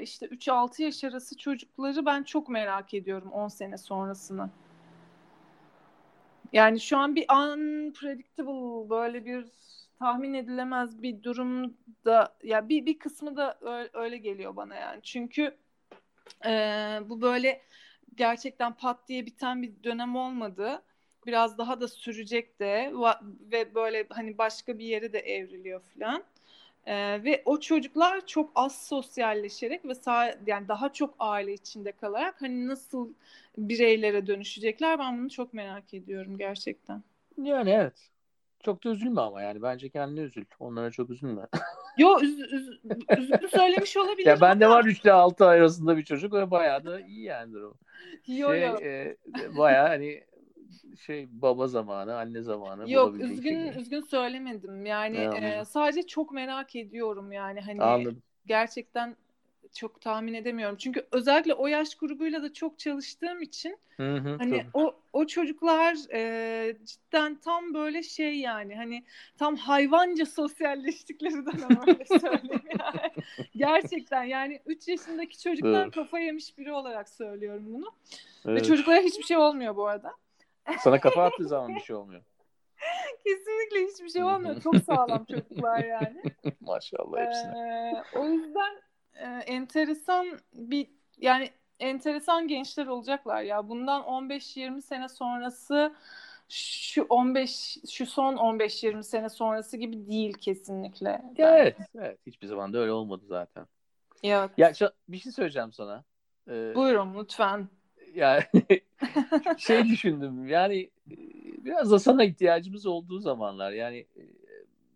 işte 0.00 0.26
3-6 0.26 0.82
yaş 0.82 1.04
arası 1.04 1.36
çocukları 1.38 2.06
ben 2.06 2.22
çok 2.22 2.48
merak 2.48 2.94
ediyorum 2.94 3.32
10 3.32 3.48
sene 3.48 3.78
sonrasını. 3.78 4.50
Yani 6.52 6.80
şu 6.80 6.98
an 6.98 7.16
bir 7.16 7.26
unpredictable 7.30 8.90
böyle 8.90 9.24
bir 9.24 9.44
tahmin 9.98 10.34
edilemez 10.34 11.02
bir 11.02 11.22
durumda 11.22 12.36
ya 12.42 12.68
bir 12.68 12.86
bir 12.86 12.98
kısmı 12.98 13.36
da 13.36 13.58
öyle, 13.60 13.90
öyle 13.92 14.16
geliyor 14.16 14.56
bana 14.56 14.74
yani. 14.74 15.00
Çünkü 15.02 15.56
e, 16.46 16.50
bu 17.08 17.20
böyle 17.20 17.62
gerçekten 18.14 18.72
pat 18.72 19.08
diye 19.08 19.26
biten 19.26 19.62
bir 19.62 19.72
dönem 19.84 20.16
olmadı. 20.16 20.82
Biraz 21.26 21.58
daha 21.58 21.80
da 21.80 21.88
sürecek 21.88 22.60
de 22.60 22.92
ve 23.52 23.74
böyle 23.74 24.06
hani 24.10 24.38
başka 24.38 24.78
bir 24.78 24.84
yere 24.84 25.12
de 25.12 25.18
evriliyor 25.18 25.80
falan. 25.80 26.24
Ee, 26.86 27.24
ve 27.24 27.42
o 27.44 27.60
çocuklar 27.60 28.26
çok 28.26 28.50
az 28.54 28.86
sosyalleşerek 28.86 29.84
ve 29.84 29.94
sağ, 29.94 30.34
yani 30.46 30.68
daha 30.68 30.92
çok 30.92 31.14
aile 31.18 31.52
içinde 31.52 31.92
kalarak 31.92 32.42
hani 32.42 32.68
nasıl 32.68 33.12
bireylere 33.58 34.26
dönüşecekler 34.26 34.98
ben 34.98 35.18
bunu 35.18 35.30
çok 35.30 35.54
merak 35.54 35.94
ediyorum 35.94 36.38
gerçekten. 36.38 37.02
Yani 37.42 37.70
evet. 37.70 38.10
Çok 38.64 38.84
da 38.84 38.90
üzülme 38.90 39.20
ama 39.20 39.42
yani 39.42 39.62
bence 39.62 39.88
kendine 39.88 40.20
üzül. 40.20 40.44
Onlara 40.58 40.90
çok 40.90 41.10
üzülme. 41.10 41.42
Yo 41.98 42.20
üz, 42.20 42.40
üz, 42.40 42.80
üzüldü 43.18 43.48
söylemiş 43.48 43.96
olabilir. 43.96 44.26
ya 44.26 44.40
bende 44.40 44.66
ama... 44.66 44.74
var 44.74 44.84
3 44.84 45.00
ile 45.00 45.12
6 45.12 45.46
ay 45.46 45.58
arasında 45.58 45.96
bir 45.96 46.04
çocuk 46.04 46.32
ve 46.32 46.50
bayağı 46.50 46.84
da 46.84 47.00
iyi 47.00 47.22
yani 47.22 47.52
durum. 47.52 47.74
Yo, 48.26 48.52
şey, 48.52 48.62
yo. 48.62 48.76
E, 48.80 49.16
bayağı 49.56 49.88
hani 49.88 50.24
şey 51.06 51.26
baba 51.30 51.66
zamanı, 51.66 52.16
anne 52.16 52.42
zamanı. 52.42 52.90
Yok 52.90 53.20
üzgün 53.20 53.70
şey 53.72 53.80
üzgün 53.80 54.00
söylemedim. 54.00 54.86
Yani 54.86 55.16
e, 55.16 55.64
sadece 55.64 56.06
çok 56.06 56.32
merak 56.32 56.76
ediyorum 56.76 57.32
yani 57.32 57.60
hani 57.60 57.82
Anladım. 57.82 58.22
gerçekten 58.46 59.16
çok 59.74 60.00
tahmin 60.00 60.34
edemiyorum. 60.34 60.76
Çünkü 60.76 61.06
özellikle 61.12 61.54
o 61.54 61.66
yaş 61.66 61.94
grubuyla 61.94 62.42
da 62.42 62.52
çok 62.52 62.78
çalıştığım 62.78 63.42
için 63.42 63.78
hı 63.96 64.16
hı, 64.16 64.36
hani 64.38 64.50
tabii. 64.50 64.66
o 64.74 64.94
o 65.12 65.26
çocuklar 65.26 65.96
e, 66.12 66.76
cidden 66.84 67.34
tam 67.34 67.74
böyle 67.74 68.02
şey 68.02 68.38
yani 68.38 68.76
hani 68.76 69.04
tam 69.38 69.56
hayvanca 69.56 70.26
sosyalleştikleri 70.26 71.46
dönem 71.46 71.80
öyle 71.86 72.04
söyleyeyim 72.20 72.62
yani. 72.78 73.10
Gerçekten 73.56 74.24
yani 74.24 74.60
3 74.66 74.88
yaşındaki 74.88 75.40
çocuktan 75.40 75.82
evet. 75.82 75.94
kafa 75.94 76.18
yemiş 76.18 76.58
biri 76.58 76.72
olarak 76.72 77.08
söylüyorum 77.08 77.64
bunu. 77.66 77.92
Evet. 78.46 78.62
Ve 78.62 78.66
çocuklara 78.66 79.00
hiçbir 79.00 79.24
şey 79.24 79.36
olmuyor 79.36 79.76
bu 79.76 79.86
arada. 79.86 80.14
Sana 80.78 81.00
kafa 81.00 81.24
attığı 81.26 81.48
zaman 81.48 81.74
bir 81.74 81.80
şey 81.80 81.96
olmuyor. 81.96 82.22
Kesinlikle 83.24 83.92
hiçbir 83.92 84.08
şey 84.08 84.22
olmuyor. 84.22 84.62
Çok 84.62 84.76
sağlam 84.76 85.24
çocuklar 85.24 85.84
yani. 85.84 86.22
Maşallah 86.60 87.20
hepsine. 87.20 88.02
Ee, 88.14 88.18
o 88.18 88.24
yüzden 88.28 88.80
e, 89.18 89.26
enteresan 89.46 90.38
bir 90.54 90.86
yani 91.18 91.50
enteresan 91.80 92.48
gençler 92.48 92.86
olacaklar 92.86 93.42
ya. 93.42 93.68
Bundan 93.68 94.02
15-20 94.02 94.82
sene 94.82 95.08
sonrası 95.08 95.94
şu 96.48 97.02
15 97.02 97.78
şu 97.90 98.06
son 98.06 98.36
15-20 98.36 99.02
sene 99.02 99.28
sonrası 99.28 99.76
gibi 99.76 100.08
değil 100.08 100.32
kesinlikle. 100.32 101.22
Evet, 101.36 101.76
evet. 101.94 102.18
Hiçbir 102.26 102.46
zaman 102.46 102.72
da 102.72 102.78
öyle 102.78 102.92
olmadı 102.92 103.24
zaten. 103.28 103.66
Evet. 104.22 104.50
Ya 104.56 104.72
bir 105.08 105.18
şey 105.18 105.32
söyleyeceğim 105.32 105.72
sana. 105.72 106.04
Ee, 106.48 106.74
Buyurun 106.74 107.14
lütfen 107.18 107.68
yani 108.14 108.42
şey 109.58 109.84
düşündüm 109.84 110.48
yani 110.48 110.90
e, 111.10 111.16
biraz 111.64 111.90
da 111.90 111.98
sana 111.98 112.24
ihtiyacımız 112.24 112.86
olduğu 112.86 113.18
zamanlar 113.18 113.72
yani 113.72 113.98
e, 113.98 114.22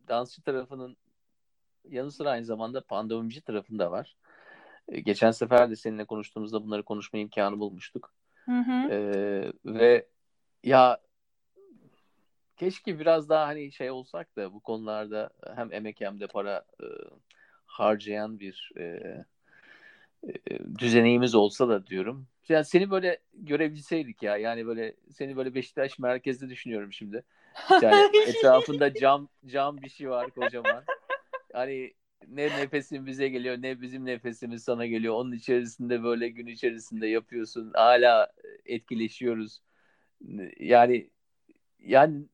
dansçı 0.09 0.43
tarafının 0.43 0.97
yanı 1.89 2.13
sıra 2.13 2.31
aynı 2.31 2.45
zamanda 2.45 2.81
pandemici 2.81 3.41
tarafında 3.41 3.91
var. 3.91 4.17
E, 4.89 5.01
geçen 5.01 5.31
sefer 5.31 5.71
de 5.71 5.77
seninle 5.77 6.05
konuştuğumuzda 6.05 6.65
bunları 6.65 6.83
konuşma 6.83 7.19
imkanı 7.19 7.59
bulmuştuk. 7.59 8.15
Hı 8.45 8.59
hı. 8.59 8.89
Ee, 8.91 9.53
ve 9.65 10.07
ya 10.65 11.01
keşke 12.57 12.99
biraz 12.99 13.29
daha 13.29 13.47
hani 13.47 13.73
şey 13.73 13.91
olsak 13.91 14.37
da 14.37 14.53
bu 14.53 14.61
konularda 14.61 15.31
hem 15.57 15.73
emek 15.73 16.01
hem 16.01 16.21
de 16.21 16.27
para 16.27 16.65
e, 16.83 16.87
harcayan 17.67 18.41
bir 18.41 18.73
e, 18.77 19.03
düzeneğimiz 20.79 21.35
olsa 21.35 21.69
da 21.69 21.87
diyorum. 21.87 22.27
Yani 22.49 22.65
seni 22.65 22.91
böyle 22.91 23.19
görebilseydik 23.35 24.23
ya. 24.23 24.37
Yani 24.37 24.67
böyle 24.67 24.95
seni 25.11 25.37
böyle 25.37 25.55
Beşiktaş 25.55 25.99
merkezde 25.99 26.49
düşünüyorum 26.49 26.93
şimdi. 26.93 27.25
Yani 27.83 28.17
etrafında 28.27 28.95
cam 28.95 29.29
cam 29.47 29.83
bir 29.83 29.89
şey 29.89 30.11
var 30.11 30.31
kocaman. 30.31 30.85
Hani 31.53 31.95
ne 32.29 32.47
nefesin 32.49 33.07
bize 33.07 33.29
geliyor 33.29 33.57
ne 33.63 33.81
bizim 33.81 34.05
nefesimiz 34.07 34.65
sana 34.65 34.87
geliyor. 34.87 35.15
Onun 35.15 35.33
içerisinde 35.33 36.03
böyle 36.03 36.29
gün 36.29 36.47
içerisinde 36.47 37.07
yapıyorsun. 37.07 37.71
Hala 37.75 38.33
etkileşiyoruz. 38.67 39.63
Yani 40.61 41.11
yani 41.81 42.27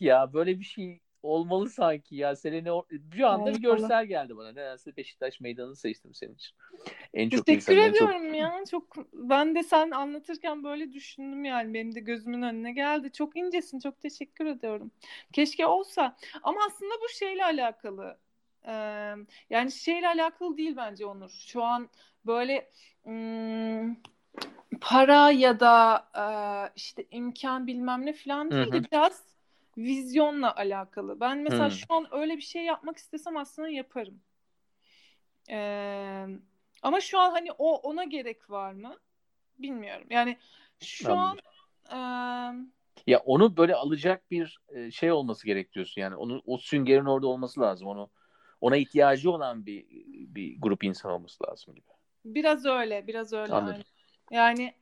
ya 0.00 0.32
böyle 0.32 0.58
bir 0.60 0.64
şey 0.64 1.00
olmalı 1.22 1.70
sanki 1.70 2.16
ya. 2.16 2.36
Selene 2.36 2.70
bir 2.90 3.20
anda 3.20 3.54
bir 3.54 3.62
görsel 3.62 4.06
geldi 4.06 4.36
bana. 4.36 4.48
Nedense 4.48 4.96
Beşiktaş 4.96 5.40
meydanını 5.40 5.76
seçtim 5.76 6.14
senin 6.14 6.34
için. 6.34 6.56
En 7.14 7.28
çok 7.28 7.46
Teşekkür 7.46 7.76
ediyorum 7.76 8.26
çok... 8.26 8.36
ya. 8.36 8.64
Çok 8.70 8.96
ben 9.12 9.54
de 9.54 9.62
sen 9.62 9.90
anlatırken 9.90 10.64
böyle 10.64 10.92
düşündüm 10.92 11.44
yani. 11.44 11.74
Benim 11.74 11.94
de 11.94 12.00
gözümün 12.00 12.42
önüne 12.42 12.72
geldi. 12.72 13.12
Çok 13.12 13.36
incesin. 13.36 13.80
Çok 13.80 14.00
teşekkür 14.00 14.46
ediyorum. 14.46 14.90
Keşke 15.32 15.66
olsa. 15.66 16.16
Ama 16.42 16.60
aslında 16.66 16.94
bu 17.02 17.08
şeyle 17.08 17.44
alakalı. 17.44 18.18
Ee, 18.66 18.72
yani 19.50 19.72
şeyle 19.72 20.08
alakalı 20.08 20.56
değil 20.56 20.76
bence 20.76 21.06
Onur. 21.06 21.30
Şu 21.30 21.62
an 21.62 21.88
böyle 22.26 22.70
ım, 23.06 23.96
para 24.80 25.30
ya 25.30 25.60
da 25.60 26.04
e, 26.16 26.24
işte 26.76 27.06
imkan 27.10 27.66
bilmem 27.66 28.06
ne 28.06 28.12
falan 28.12 28.50
değil 28.50 28.72
de 28.72 28.90
biraz 28.92 29.28
vizyonla 29.78 30.56
alakalı. 30.56 31.20
Ben 31.20 31.38
mesela 31.38 31.66
Hı. 31.66 31.70
şu 31.70 31.94
an 31.94 32.06
öyle 32.10 32.36
bir 32.36 32.42
şey 32.42 32.64
yapmak 32.64 32.96
istesem 32.96 33.36
aslında 33.36 33.68
yaparım. 33.68 34.20
Ee, 35.50 36.26
ama 36.82 37.00
şu 37.00 37.18
an 37.18 37.30
hani 37.30 37.52
o 37.52 37.76
ona 37.76 38.04
gerek 38.04 38.50
var 38.50 38.72
mı? 38.72 38.96
Bilmiyorum. 39.58 40.06
Yani 40.10 40.36
şu 40.80 41.12
Anladım. 41.12 41.44
an 41.88 42.72
e... 43.06 43.10
ya 43.10 43.18
onu 43.18 43.56
böyle 43.56 43.74
alacak 43.74 44.30
bir 44.30 44.60
şey 44.90 45.12
olması 45.12 45.46
gerekiyorsun. 45.46 46.00
Yani 46.00 46.16
onu 46.16 46.42
o 46.46 46.58
süngerin 46.58 47.04
orada 47.04 47.26
olması 47.26 47.60
lazım. 47.60 47.88
Onu 47.88 48.10
ona 48.60 48.76
ihtiyacı 48.76 49.30
olan 49.30 49.66
bir 49.66 49.86
bir 50.34 50.60
grup 50.60 50.84
insan 50.84 51.12
olması 51.12 51.44
lazım 51.44 51.74
gibi. 51.74 51.86
Biraz 52.24 52.66
öyle, 52.66 53.06
biraz 53.06 53.32
öyle. 53.32 53.52
Anladım. 53.52 53.82
Yani 54.30 54.74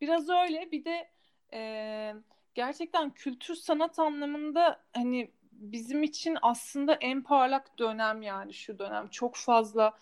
biraz 0.00 0.28
öyle. 0.28 0.68
Bir 0.72 0.84
de 0.84 1.10
e, 1.52 2.14
gerçekten 2.60 3.10
kültür 3.10 3.54
sanat 3.54 3.98
anlamında 3.98 4.80
hani 4.92 5.30
bizim 5.52 6.02
için 6.02 6.38
aslında 6.42 6.94
en 6.94 7.22
parlak 7.22 7.78
dönem 7.78 8.22
yani 8.22 8.54
şu 8.54 8.78
dönem. 8.78 9.08
Çok 9.08 9.36
fazla 9.36 9.92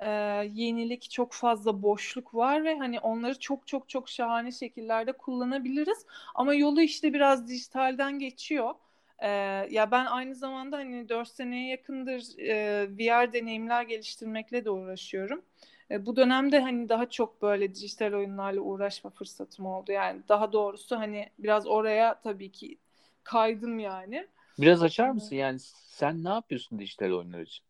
e, 0.00 0.10
yenilik, 0.52 1.10
çok 1.10 1.32
fazla 1.32 1.82
boşluk 1.82 2.34
var 2.34 2.64
ve 2.64 2.78
hani 2.78 3.00
onları 3.00 3.38
çok 3.38 3.66
çok 3.66 3.88
çok 3.88 4.08
şahane 4.08 4.52
şekillerde 4.52 5.12
kullanabiliriz. 5.12 6.06
Ama 6.34 6.54
yolu 6.54 6.80
işte 6.80 7.12
biraz 7.12 7.48
dijitalden 7.48 8.18
geçiyor. 8.18 8.74
Ee, 9.18 9.28
ya 9.70 9.90
ben 9.90 10.04
aynı 10.06 10.34
zamanda 10.34 10.76
hani 10.76 11.08
4 11.08 11.28
seneye 11.28 11.68
yakındır 11.68 12.38
e, 12.38 12.88
VR 12.98 13.32
deneyimler 13.32 13.82
geliştirmekle 13.82 14.64
de 14.64 14.70
uğraşıyorum. 14.70 15.42
E, 15.90 16.06
bu 16.06 16.16
dönemde 16.16 16.60
hani 16.60 16.88
daha 16.88 17.10
çok 17.10 17.42
böyle 17.42 17.74
dijital 17.74 18.12
oyunlarla 18.12 18.60
uğraşma 18.60 19.10
fırsatım 19.10 19.66
oldu. 19.66 19.92
Yani 19.92 20.22
daha 20.28 20.52
doğrusu 20.52 20.96
hani 20.96 21.30
biraz 21.38 21.66
oraya 21.66 22.20
tabii 22.20 22.52
ki 22.52 22.78
kaydım 23.24 23.78
yani. 23.78 24.26
Biraz 24.58 24.82
açar 24.82 25.10
mısın? 25.10 25.36
Yani 25.36 25.58
sen 25.60 26.24
ne 26.24 26.28
yapıyorsun 26.28 26.78
dijital 26.78 27.12
oyunlar 27.12 27.40
için? 27.40 27.64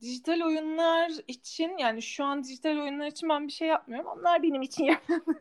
Dijital 0.00 0.40
oyunlar 0.40 1.10
için 1.28 1.78
yani 1.78 2.02
şu 2.02 2.24
an 2.24 2.44
dijital 2.44 2.78
oyunlar 2.78 3.06
için 3.06 3.28
ben 3.28 3.46
bir 3.46 3.52
şey 3.52 3.68
yapmıyorum. 3.68 4.10
Onlar 4.10 4.42
benim 4.42 4.62
için 4.62 4.84
yapıyorum. 4.92 5.38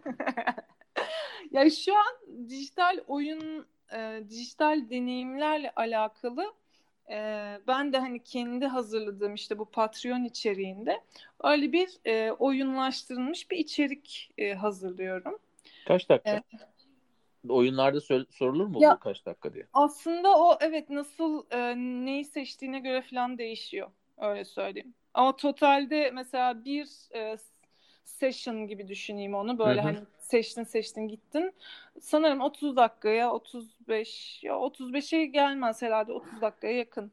yani 1.52 1.72
şu 1.72 1.96
an 1.96 2.48
dijital 2.50 2.98
oyun, 3.08 3.68
e, 3.94 4.24
dijital 4.30 4.90
deneyimlerle 4.90 5.72
alakalı 5.76 6.54
e, 7.10 7.18
ben 7.68 7.94
de 7.94 7.98
hani 7.98 8.24
kendi 8.24 8.66
hazırladığım 8.66 9.34
işte 9.34 9.60
bu 9.60 9.66
Patreon 9.66 10.24
içeriğinde 10.24 11.02
öyle 11.44 11.72
bir 11.72 11.90
e, 12.06 12.32
oyunlaştırılmış 12.32 13.52
bir 13.52 13.58
içerik 13.58 14.32
e, 14.38 14.54
hazırlıyorum. 14.54 15.40
Kaç 15.88 16.10
dakika? 16.10 16.32
E, 16.32 16.42
Oyunlarda 17.50 18.00
sorulur 18.30 18.66
mu 18.66 18.78
ya, 18.82 18.96
bu 18.96 19.00
kaç 19.00 19.26
dakika 19.26 19.54
diye? 19.54 19.68
Aslında 19.74 20.38
o 20.38 20.58
evet 20.62 20.90
nasıl 20.90 21.46
e, 21.52 21.76
neyi 22.06 22.26
seçtiğine 22.26 22.80
göre 22.80 23.02
falan 23.02 23.38
değişiyor. 23.38 23.90
Öyle 24.18 24.46
söyleyeyim. 24.46 24.94
Ama 25.14 25.36
totalde 25.36 26.12
mesela 26.12 26.66
bir 26.66 26.88
e, 27.16 27.38
session 28.04 28.68
gibi 28.68 28.88
düşüneyim 28.88 29.34
onu. 29.34 29.60
Böyle 29.60 29.82
Hı-hı. 29.82 29.88
hani 29.88 30.00
seçtin 30.20 30.64
seçtin 30.64 31.08
gittin. 31.08 31.54
Sanırım 32.02 32.42
30 32.42 32.76
dakikaya 32.76 33.32
35 33.32 34.44
ya 34.44 34.54
35'e 34.54 35.26
gelmez 35.26 35.82
herhalde 35.82 36.12
30 36.12 36.42
dakikaya 36.42 36.78
yakın. 36.78 37.12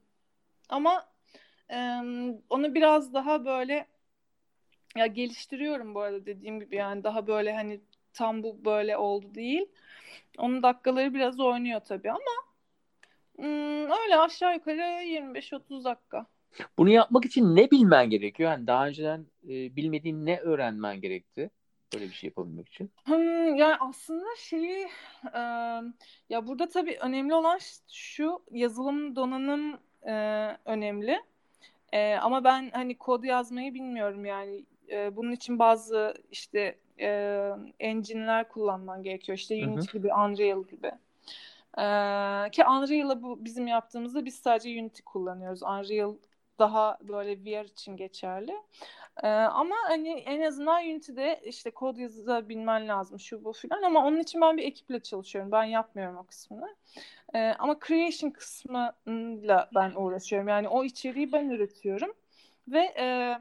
Ama 0.69 1.09
e, 1.71 1.77
onu 2.51 2.75
biraz 2.75 3.15
daha 3.15 3.45
böyle 3.45 3.87
ya 4.97 5.07
geliştiriyorum 5.07 5.95
bu 5.95 6.01
arada 6.01 6.27
dediğim 6.27 6.61
gibi 6.61 6.77
yani 6.77 7.05
daha 7.05 7.27
böyle 7.27 7.55
hani 7.55 7.81
tam 8.13 8.43
bu 8.43 8.65
böyle 8.65 8.97
oldu 8.97 9.35
değil. 9.35 9.67
Onun 10.39 10.63
dakikaları 10.63 11.15
biraz 11.15 11.41
oynuyor 11.41 11.81
tabii 11.81 12.11
ama 12.11 12.49
ım, 13.39 13.91
öyle 13.91 14.17
aşağı 14.19 14.55
yukarı 14.55 15.05
25-30 15.05 15.85
dakika. 15.85 16.27
Bunu 16.79 16.91
yapmak 16.91 17.25
için 17.25 17.57
ne 17.57 17.71
bilmen 17.71 18.11
gerekiyor? 18.11 18.51
Yani 18.51 18.67
daha 18.67 18.87
önceden 18.87 19.27
e, 19.45 19.77
bilmediğin 19.77 20.27
ne 20.27 20.39
öğrenmen 20.39 21.01
gerekti? 21.01 21.51
Böyle 21.95 22.05
bir 22.05 22.13
şey 22.13 22.29
yapabilmek 22.29 22.69
için. 22.69 22.91
Hmm, 23.05 23.57
yani 23.57 23.77
aslında 23.81 24.27
şeyi 24.39 24.89
e, 25.35 25.41
ya 26.31 26.47
burada 26.47 26.69
tabii 26.69 26.99
önemli 27.01 27.35
olan 27.35 27.59
şu 27.93 28.43
yazılım 28.51 29.17
donanım 29.17 29.79
e, 30.03 30.13
önemli. 30.65 31.21
E, 31.93 32.15
ama 32.15 32.45
ben 32.45 32.71
hani 32.73 32.99
kod 32.99 33.25
yazmayı 33.25 33.75
bilmiyorum 33.75 34.25
yani. 34.25 34.65
E, 34.91 35.17
bunun 35.17 35.33
için 35.33 35.59
bazı 35.59 36.15
işte 36.31 36.79
e, 37.01 37.51
engine'ler 37.81 38.49
kullanman 38.49 39.03
gerekiyor. 39.03 39.39
İşte 39.39 39.55
Unity 39.55 39.89
hı 39.89 39.93
hı. 39.93 39.99
gibi, 39.99 40.15
Unreal 40.15 40.65
gibi. 40.65 40.93
Ee, 41.79 42.51
ki 42.51 42.65
Unreal'ı 42.65 43.23
bu 43.23 43.45
bizim 43.45 43.67
yaptığımızda 43.67 44.25
biz 44.25 44.35
sadece 44.35 44.81
Unity 44.81 45.03
kullanıyoruz. 45.03 45.63
Unreal 45.63 46.15
daha 46.59 46.99
böyle 47.01 47.45
VR 47.45 47.65
için 47.65 47.97
geçerli. 47.97 48.55
Ee, 49.23 49.29
ama 49.29 49.75
hani 49.89 50.09
en 50.09 50.41
azından 50.41 50.85
Unity'de 50.85 51.41
işte 51.45 51.71
kod 51.71 51.97
yazabilmen 51.97 52.89
lazım 52.89 53.21
şu 53.21 53.45
bu 53.45 53.53
filan 53.53 53.83
ama 53.83 54.07
onun 54.07 54.21
için 54.21 54.41
ben 54.41 54.57
bir 54.57 54.65
ekiple 54.65 55.01
çalışıyorum. 55.01 55.53
Ben 55.53 55.65
yapmıyorum 55.65 56.17
o 56.17 56.25
kısmını. 56.25 56.77
Ee, 57.35 57.55
ama 57.59 57.79
creation 57.87 58.31
kısmıyla 58.31 59.71
ben 59.75 59.93
uğraşıyorum. 59.97 60.49
Yani 60.49 60.69
o 60.69 60.85
içeriği 60.85 61.33
ben 61.33 61.49
üretiyorum 61.49 62.13
ve 62.69 62.95
e, 62.99 63.39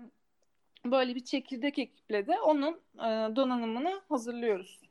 böyle 0.86 1.16
bir 1.16 1.24
çekirdek 1.24 1.80
ekiple 1.80 2.28
de 2.28 2.40
onun 2.40 2.74
e, 2.96 3.36
donanımını 3.36 4.02
hazırlıyoruz. 4.10 4.82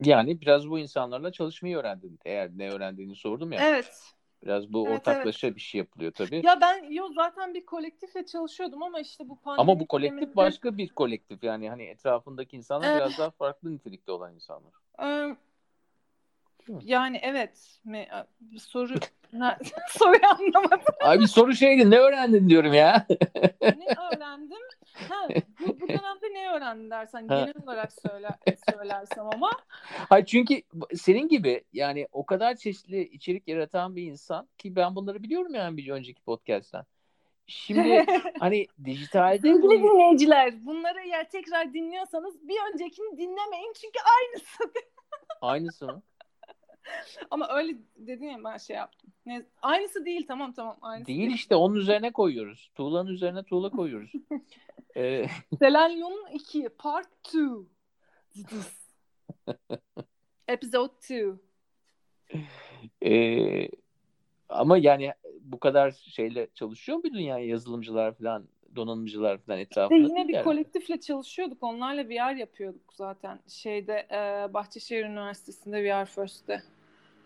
Yani 0.00 0.40
biraz 0.40 0.70
bu 0.70 0.78
insanlarla 0.78 1.32
çalışmayı 1.32 1.76
öğrendin. 1.76 2.18
Eğer 2.24 2.50
ne 2.58 2.70
öğrendiğini 2.70 3.16
sordum 3.16 3.52
ya. 3.52 3.60
Evet. 3.62 4.15
Biraz 4.46 4.72
bu 4.72 4.88
evet, 4.88 4.98
ortaklaşa 4.98 5.46
evet. 5.46 5.56
bir 5.56 5.60
şey 5.60 5.78
yapılıyor 5.78 6.12
tabii. 6.12 6.42
Ya 6.44 6.60
ben 6.60 6.90
yo 6.90 7.08
zaten 7.14 7.54
bir 7.54 7.66
kolektifle 7.66 8.26
çalışıyordum 8.26 8.82
ama 8.82 9.00
işte 9.00 9.28
bu 9.28 9.40
pandemi 9.40 9.60
Ama 9.60 9.80
bu 9.80 9.86
kolektif 9.86 10.16
döneminde... 10.16 10.36
başka 10.36 10.76
bir 10.76 10.88
kolektif 10.88 11.44
yani 11.44 11.70
hani 11.70 11.82
etrafındaki 11.82 12.56
insanlar 12.56 12.88
evet. 12.88 13.00
biraz 13.00 13.18
daha 13.18 13.30
farklı 13.30 13.74
nitelikte 13.74 14.12
olan 14.12 14.34
insanlar. 14.34 14.72
Yani 16.82 17.20
evet. 17.22 17.78
Me 17.84 18.08
soru 18.58 18.94
soruyu 19.90 20.26
anlamadım. 20.26 20.94
Abi 21.00 21.28
soru 21.28 21.54
şeydi 21.54 21.90
ne 21.90 21.98
öğrendin 21.98 22.48
diyorum 22.48 22.74
ya. 22.74 23.06
ne 23.62 23.86
öğrendim? 24.12 24.62
Ha, 25.08 25.28
bu, 25.60 25.80
bu 25.80 25.88
dönemde 25.88 26.26
ne 26.32 26.50
öğrendin 26.50 26.90
dersen 26.90 27.28
genel 27.28 27.54
olarak 27.64 27.92
söyler, 27.92 28.34
söylersem 28.70 29.24
ama. 29.34 29.50
Hayır 30.08 30.26
çünkü 30.26 30.62
senin 30.94 31.28
gibi 31.28 31.64
yani 31.72 32.08
o 32.12 32.26
kadar 32.26 32.54
çeşitli 32.54 33.02
içerik 33.02 33.48
yaratan 33.48 33.96
bir 33.96 34.02
insan 34.02 34.48
ki 34.58 34.76
ben 34.76 34.94
bunları 34.94 35.22
biliyorum 35.22 35.54
yani 35.54 35.76
bir 35.76 35.88
önceki 35.88 36.22
podcast'ten. 36.22 36.84
Şimdi 37.46 38.06
hani 38.40 38.66
dijitalde 38.84 39.38
Sevgili 39.38 39.62
bunu... 39.62 39.72
dinleyiciler 39.72 40.66
bunları 40.66 41.00
eğer 41.00 41.30
tekrar 41.30 41.74
dinliyorsanız 41.74 42.48
bir 42.48 42.72
öncekini 42.72 43.18
dinlemeyin 43.18 43.72
çünkü 43.82 43.98
aynısı. 44.18 44.72
aynısı 45.40 45.86
mı? 45.86 46.02
Ama 47.30 47.48
öyle 47.56 47.76
dedin 47.96 48.26
ya 48.26 48.44
ben 48.44 48.56
şey 48.56 48.76
yaptım. 48.76 49.10
Ne, 49.26 49.42
aynısı 49.62 50.04
değil 50.04 50.26
tamam 50.28 50.52
tamam. 50.52 50.76
Aynısı 50.82 51.06
değil, 51.06 51.18
değil 51.18 51.34
işte 51.34 51.56
onun 51.56 51.74
üzerine 51.74 52.12
koyuyoruz. 52.12 52.70
Tuğlanın 52.74 53.10
üzerine 53.10 53.42
tuğla 53.42 53.70
koyuyoruz. 53.70 54.12
ee... 54.96 55.26
Selenyum'un 55.58 56.26
2 56.32 56.68
part 56.68 57.08
2. 57.28 57.38
Episode 60.48 60.92
2. 61.02 61.34
Ee, 63.02 63.68
ama 64.48 64.78
yani 64.78 65.12
bu 65.40 65.60
kadar 65.60 65.90
şeyle 65.90 66.48
çalışıyor 66.54 66.98
muydun 66.98 67.18
yani 67.18 67.46
yazılımcılar 67.46 68.14
falan 68.14 68.48
donanımcılar 68.76 69.38
falan 69.38 69.58
etrafında. 69.58 69.98
yine 69.98 70.28
bir 70.28 70.34
yani. 70.34 70.44
kolektifle 70.44 71.00
çalışıyorduk. 71.00 71.62
Onlarla 71.62 72.08
VR 72.08 72.36
yapıyorduk 72.36 72.94
zaten. 72.94 73.38
Şeyde 73.48 74.06
e, 74.10 74.54
Bahçeşehir 74.54 75.04
Üniversitesi'nde 75.04 75.84
VR 75.84 76.06
First'te. 76.06 76.62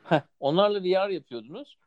Heh, 0.04 0.20
onlarla 0.40 0.82
VR 0.82 1.08
yapıyordunuz. 1.08 1.78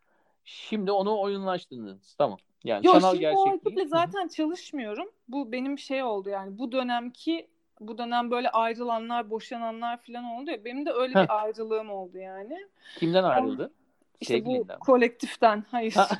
Şimdi 0.45 0.91
onu 0.91 1.19
oyunlaştırdınız. 1.19 2.15
Tamam. 2.17 2.37
Yani 2.63 2.87
Yo, 2.87 2.93
sanal 2.93 3.15
şimdi 3.15 3.31
o 3.35 3.53
ekiple 3.53 3.87
zaten 3.87 4.27
çalışmıyorum. 4.27 5.11
Bu 5.27 5.51
benim 5.51 5.79
şey 5.79 6.03
oldu 6.03 6.29
yani. 6.29 6.57
Bu 6.57 6.71
dönemki 6.71 7.47
bu 7.79 7.97
dönem 7.97 8.31
böyle 8.31 8.49
ayrılanlar, 8.49 9.29
boşananlar 9.29 9.97
falan 9.97 10.23
oldu 10.23 10.51
ya. 10.51 10.65
Benim 10.65 10.85
de 10.85 10.91
öyle 10.91 11.19
Heh. 11.19 11.23
bir 11.23 11.43
ayrılığım 11.43 11.89
oldu 11.89 12.17
yani. 12.17 12.57
Kimden 12.97 13.23
ayrıldı? 13.23 13.73
İşte 14.21 14.33
Sevgilinden. 14.33 14.75
bu 14.75 14.85
kolektiften, 14.85 15.63
hayır. 15.71 15.93
Ha. 15.93 16.09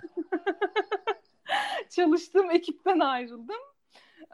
Çalıştığım 1.89 2.51
ekipten 2.51 2.99
ayrıldım. 2.99 3.59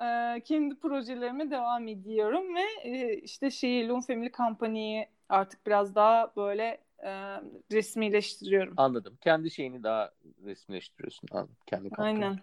Ee, 0.02 0.42
kendi 0.46 0.76
projelerime 0.76 1.52
devam 1.52 1.88
ediyorum 1.88 2.56
ve 2.56 2.64
e, 2.84 3.18
işte 3.18 3.52
şeyi 3.52 3.88
Loom 3.88 4.02
Family 4.02 4.32
Company'yi 4.32 5.08
artık 5.30 5.68
biraz 5.68 5.96
daha 5.96 6.32
böyle 6.36 6.82
e, 7.04 7.12
resmileştiriyorum. 7.72 8.74
Anladım. 8.78 9.18
Kendi 9.22 9.52
şeyini 9.52 9.84
daha 9.84 10.12
resmileştiriyorsun. 10.46 11.30
Anladım. 11.32 11.58
Kendi 11.66 11.90
kampanyayı. 11.90 12.26
Aynen. 12.26 12.40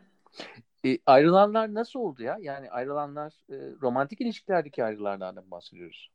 E, 0.84 0.98
ayrılanlar 1.06 1.74
nasıl 1.74 2.00
oldu 2.00 2.22
ya? 2.22 2.38
Yani 2.40 2.70
ayrılanlar 2.70 3.32
e, 3.50 3.56
romantik 3.82 4.20
ilişkilerdeki 4.20 4.84
ayrılardan 4.84 5.34
mı 5.34 5.50
bahsediyoruz? 5.50 6.10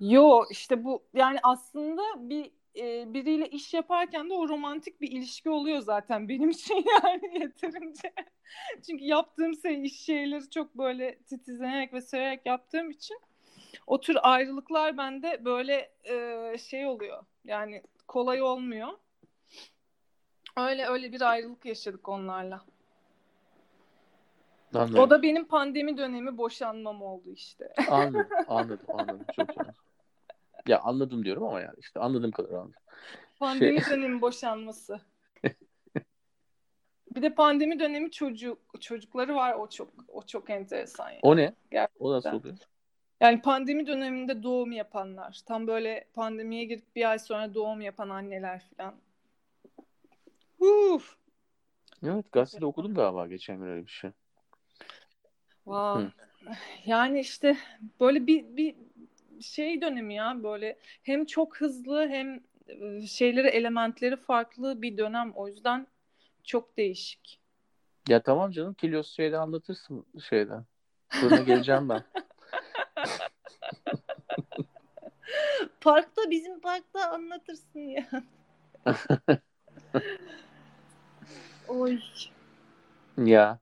Yo 0.00 0.42
işte 0.50 0.84
bu 0.84 1.02
yani 1.14 1.38
aslında 1.42 2.02
bir 2.16 2.50
e, 2.76 3.14
biriyle 3.14 3.48
iş 3.48 3.74
yaparken 3.74 4.30
de 4.30 4.34
o 4.34 4.48
romantik 4.48 5.00
bir 5.00 5.12
ilişki 5.12 5.50
oluyor 5.50 5.80
zaten 5.80 6.28
benim 6.28 6.50
için 6.50 6.74
yani 7.04 7.40
yeterince. 7.40 8.12
Çünkü 8.86 9.04
yaptığım 9.04 9.54
şey 9.54 9.84
iş 9.84 10.00
şeyleri 10.00 10.50
çok 10.50 10.78
böyle 10.78 11.18
titizlenerek 11.18 11.92
ve 11.92 12.00
severek 12.00 12.46
yaptığım 12.46 12.90
için 12.90 13.18
o 13.86 14.00
tür 14.00 14.16
ayrılıklar 14.22 14.96
bende 14.96 15.44
böyle 15.44 15.92
e, 16.04 16.58
şey 16.58 16.86
oluyor. 16.86 17.24
Yani 17.44 17.82
kolay 18.08 18.42
olmuyor. 18.42 18.88
Öyle 20.56 20.86
öyle 20.86 21.12
bir 21.12 21.20
ayrılık 21.20 21.64
yaşadık 21.64 22.08
onlarla. 22.08 22.64
Anladım. 24.74 24.98
O 24.98 25.10
da 25.10 25.22
benim 25.22 25.44
pandemi 25.44 25.96
dönemi 25.96 26.38
boşanmam 26.38 27.02
oldu 27.02 27.30
işte. 27.30 27.72
Anladım, 27.90 28.26
anladım, 28.48 28.86
anladım. 28.88 29.26
Çok 29.36 29.50
iyi. 29.50 29.74
Ya 30.66 30.80
anladım 30.80 31.24
diyorum 31.24 31.42
ama 31.44 31.60
yani 31.60 31.74
işte 31.78 32.00
anladığım 32.00 32.30
kadar 32.30 32.50
anladım. 32.50 32.74
Pandemi 33.38 33.80
dönemi 33.90 34.20
boşanması. 34.20 35.00
Bir 37.16 37.22
de 37.22 37.34
pandemi 37.34 37.80
dönemi 37.80 38.10
çocuk 38.10 38.58
çocukları 38.80 39.34
var 39.34 39.54
o 39.54 39.68
çok 39.68 39.88
o 40.08 40.22
çok 40.22 40.50
enteresan 40.50 41.10
yani. 41.10 41.20
O 41.22 41.36
ne? 41.36 41.54
Gerçekten. 41.70 42.04
O 42.04 42.12
nasıl 42.12 42.30
oluyor? 42.30 42.56
Yani 43.20 43.42
pandemi 43.42 43.86
döneminde 43.86 44.42
doğum 44.42 44.72
yapanlar, 44.72 45.40
tam 45.46 45.66
böyle 45.66 46.08
pandemiye 46.14 46.64
girip 46.64 46.96
bir 46.96 47.10
ay 47.10 47.18
sonra 47.18 47.54
doğum 47.54 47.80
yapan 47.80 48.08
anneler 48.08 48.62
falan. 48.76 48.94
Uf. 50.58 51.16
Evet 52.02 52.32
gazetede 52.32 52.66
okudum 52.66 52.94
galiba 52.94 53.26
geçen 53.26 53.58
gün 53.58 53.66
öyle 53.66 53.86
bir 53.86 53.90
şey. 53.90 54.10
Wow. 55.64 56.02
Hı. 56.02 56.12
Yani 56.86 57.20
işte 57.20 57.56
böyle 58.00 58.26
bir 58.26 58.56
bir 58.56 58.74
şey 59.40 59.80
dönemi 59.80 60.14
ya 60.14 60.42
böyle 60.42 60.78
hem 61.02 61.24
çok 61.24 61.56
hızlı 61.60 62.08
hem 62.08 62.40
şeyleri 63.06 63.48
elementleri 63.48 64.16
farklı 64.16 64.82
bir 64.82 64.98
dönem 64.98 65.32
o 65.34 65.48
yüzden 65.48 65.86
çok 66.44 66.76
değişik. 66.76 67.40
Ya 68.08 68.22
tamam 68.22 68.50
canım 68.50 68.74
kilos 68.74 69.16
şeyde 69.16 69.38
anlatırsın 69.38 70.06
şeyden. 70.28 70.64
Sonra 71.10 71.42
geleceğim 71.42 71.88
ben. 71.88 72.02
Parkta 75.84 76.30
bizim 76.30 76.60
parkta 76.60 77.10
anlatırsın 77.10 77.80
ya. 77.80 78.08
Oy. 81.68 81.98
Ya 83.16 83.58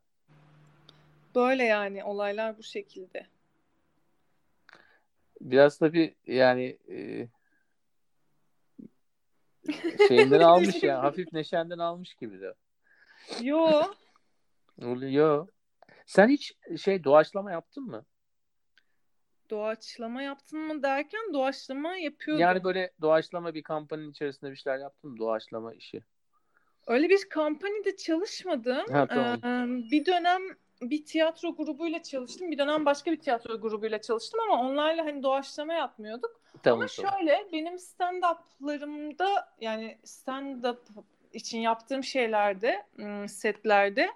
Böyle 1.34 1.64
yani 1.64 2.04
olaylar 2.04 2.58
bu 2.58 2.62
şekilde. 2.62 3.26
biraz 5.40 5.78
tabii 5.78 6.14
yani 6.26 6.78
e, 6.88 7.28
şeyinden 10.08 10.40
almış 10.40 10.82
ya 10.82 10.98
hafif 11.02 11.32
neşenden 11.32 11.78
almış 11.78 12.14
gibi 12.14 12.40
de. 12.40 12.54
Yo. 13.40 13.82
Oluyor. 14.82 15.48
Sen 16.06 16.28
hiç 16.28 16.54
şey 16.82 17.04
doğaçlama 17.04 17.52
yaptın 17.52 17.84
mı? 17.84 18.04
Doğaçlama 19.52 20.22
yaptın 20.22 20.58
mı 20.58 20.82
derken 20.82 21.20
doğaçlama 21.32 21.96
yapıyordum. 21.96 22.42
Yani 22.42 22.64
böyle 22.64 22.90
doğaçlama 23.00 23.54
bir 23.54 23.62
kampanyanın 23.62 24.10
içerisinde 24.10 24.50
bir 24.50 24.56
şeyler 24.56 24.78
yaptın 24.78 25.10
mı? 25.10 25.18
Doğaçlama 25.18 25.74
işi. 25.74 26.02
Öyle 26.86 27.08
bir 27.08 27.28
kampanyada 27.28 27.96
çalışmadım. 27.96 28.86
Ha, 28.92 29.06
tamam. 29.06 29.38
Ee, 29.44 29.90
bir 29.90 30.06
dönem 30.06 30.42
bir 30.82 31.04
tiyatro 31.04 31.56
grubuyla 31.56 32.02
çalıştım. 32.02 32.50
Bir 32.50 32.58
dönem 32.58 32.86
başka 32.86 33.12
bir 33.12 33.20
tiyatro 33.20 33.60
grubuyla 33.60 34.00
çalıştım 34.00 34.40
ama 34.40 34.62
onlarla 34.62 35.04
hani 35.04 35.22
doğaçlama 35.22 35.72
yapmıyorduk. 35.72 36.40
Tamam, 36.62 36.80
Ama 36.80 36.88
tamam. 36.96 37.18
şöyle 37.18 37.48
benim 37.52 37.74
stand-up'larımda 37.74 39.48
yani 39.60 39.98
stand-up 40.04 40.78
için 41.32 41.58
yaptığım 41.58 42.04
şeylerde, 42.04 42.86
setlerde 43.28 44.10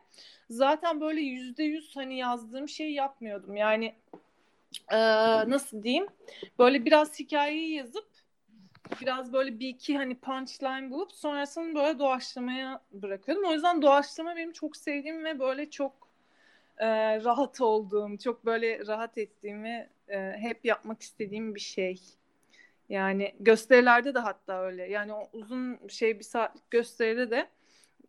zaten 0.51 1.01
böyle 1.01 1.21
yüzde 1.21 1.63
yüz 1.63 1.97
hani 1.97 2.19
yazdığım 2.19 2.69
şeyi 2.69 2.93
yapmıyordum. 2.93 3.57
Yani 3.57 3.95
e, 4.91 4.97
nasıl 5.51 5.83
diyeyim? 5.83 6.07
Böyle 6.59 6.85
biraz 6.85 7.19
hikayeyi 7.19 7.75
yazıp 7.75 8.07
biraz 9.01 9.33
böyle 9.33 9.59
bir 9.59 9.69
iki 9.69 9.97
hani 9.97 10.15
punchline 10.15 10.91
bulup 10.91 11.13
sonrasını 11.13 11.75
böyle 11.75 11.99
doğaçlamaya 11.99 12.81
bırakıyordum. 12.93 13.45
O 13.45 13.53
yüzden 13.53 13.83
doğaçlama 13.83 14.37
benim 14.37 14.53
çok 14.53 14.77
sevdiğim 14.77 15.25
ve 15.25 15.39
böyle 15.39 15.71
çok 15.71 16.09
e, 16.79 16.87
rahat 17.25 17.61
olduğum, 17.61 18.19
çok 18.19 18.45
böyle 18.45 18.87
rahat 18.87 19.19
ettiğim 19.19 19.65
ve 19.65 19.89
e, 20.09 20.33
hep 20.39 20.65
yapmak 20.65 21.03
istediğim 21.03 21.55
bir 21.55 21.61
şey. 21.61 22.01
Yani 22.89 23.35
gösterilerde 23.41 24.15
de 24.15 24.19
hatta 24.19 24.63
öyle. 24.63 24.91
Yani 24.91 25.13
o 25.13 25.29
uzun 25.33 25.89
şey 25.89 26.19
bir 26.19 26.25
saatlik 26.25 26.71
gösteride 26.71 27.31
de 27.31 27.49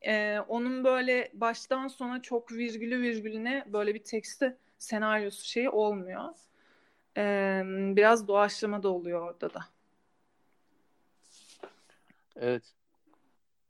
e, 0.01 0.39
onun 0.47 0.83
böyle 0.83 1.31
baştan 1.33 1.87
sona 1.87 2.21
çok 2.21 2.51
virgülü 2.51 3.01
virgülüne 3.01 3.65
böyle 3.67 3.93
bir 3.95 4.03
teksti 4.03 4.57
senaryosu 4.79 5.45
şeyi 5.45 5.69
olmuyor. 5.69 6.23
E, 7.17 7.61
biraz 7.95 8.27
doğaçlama 8.27 8.83
da 8.83 8.89
oluyor 8.89 9.21
orada 9.21 9.53
da. 9.53 9.59
Evet. 12.35 12.73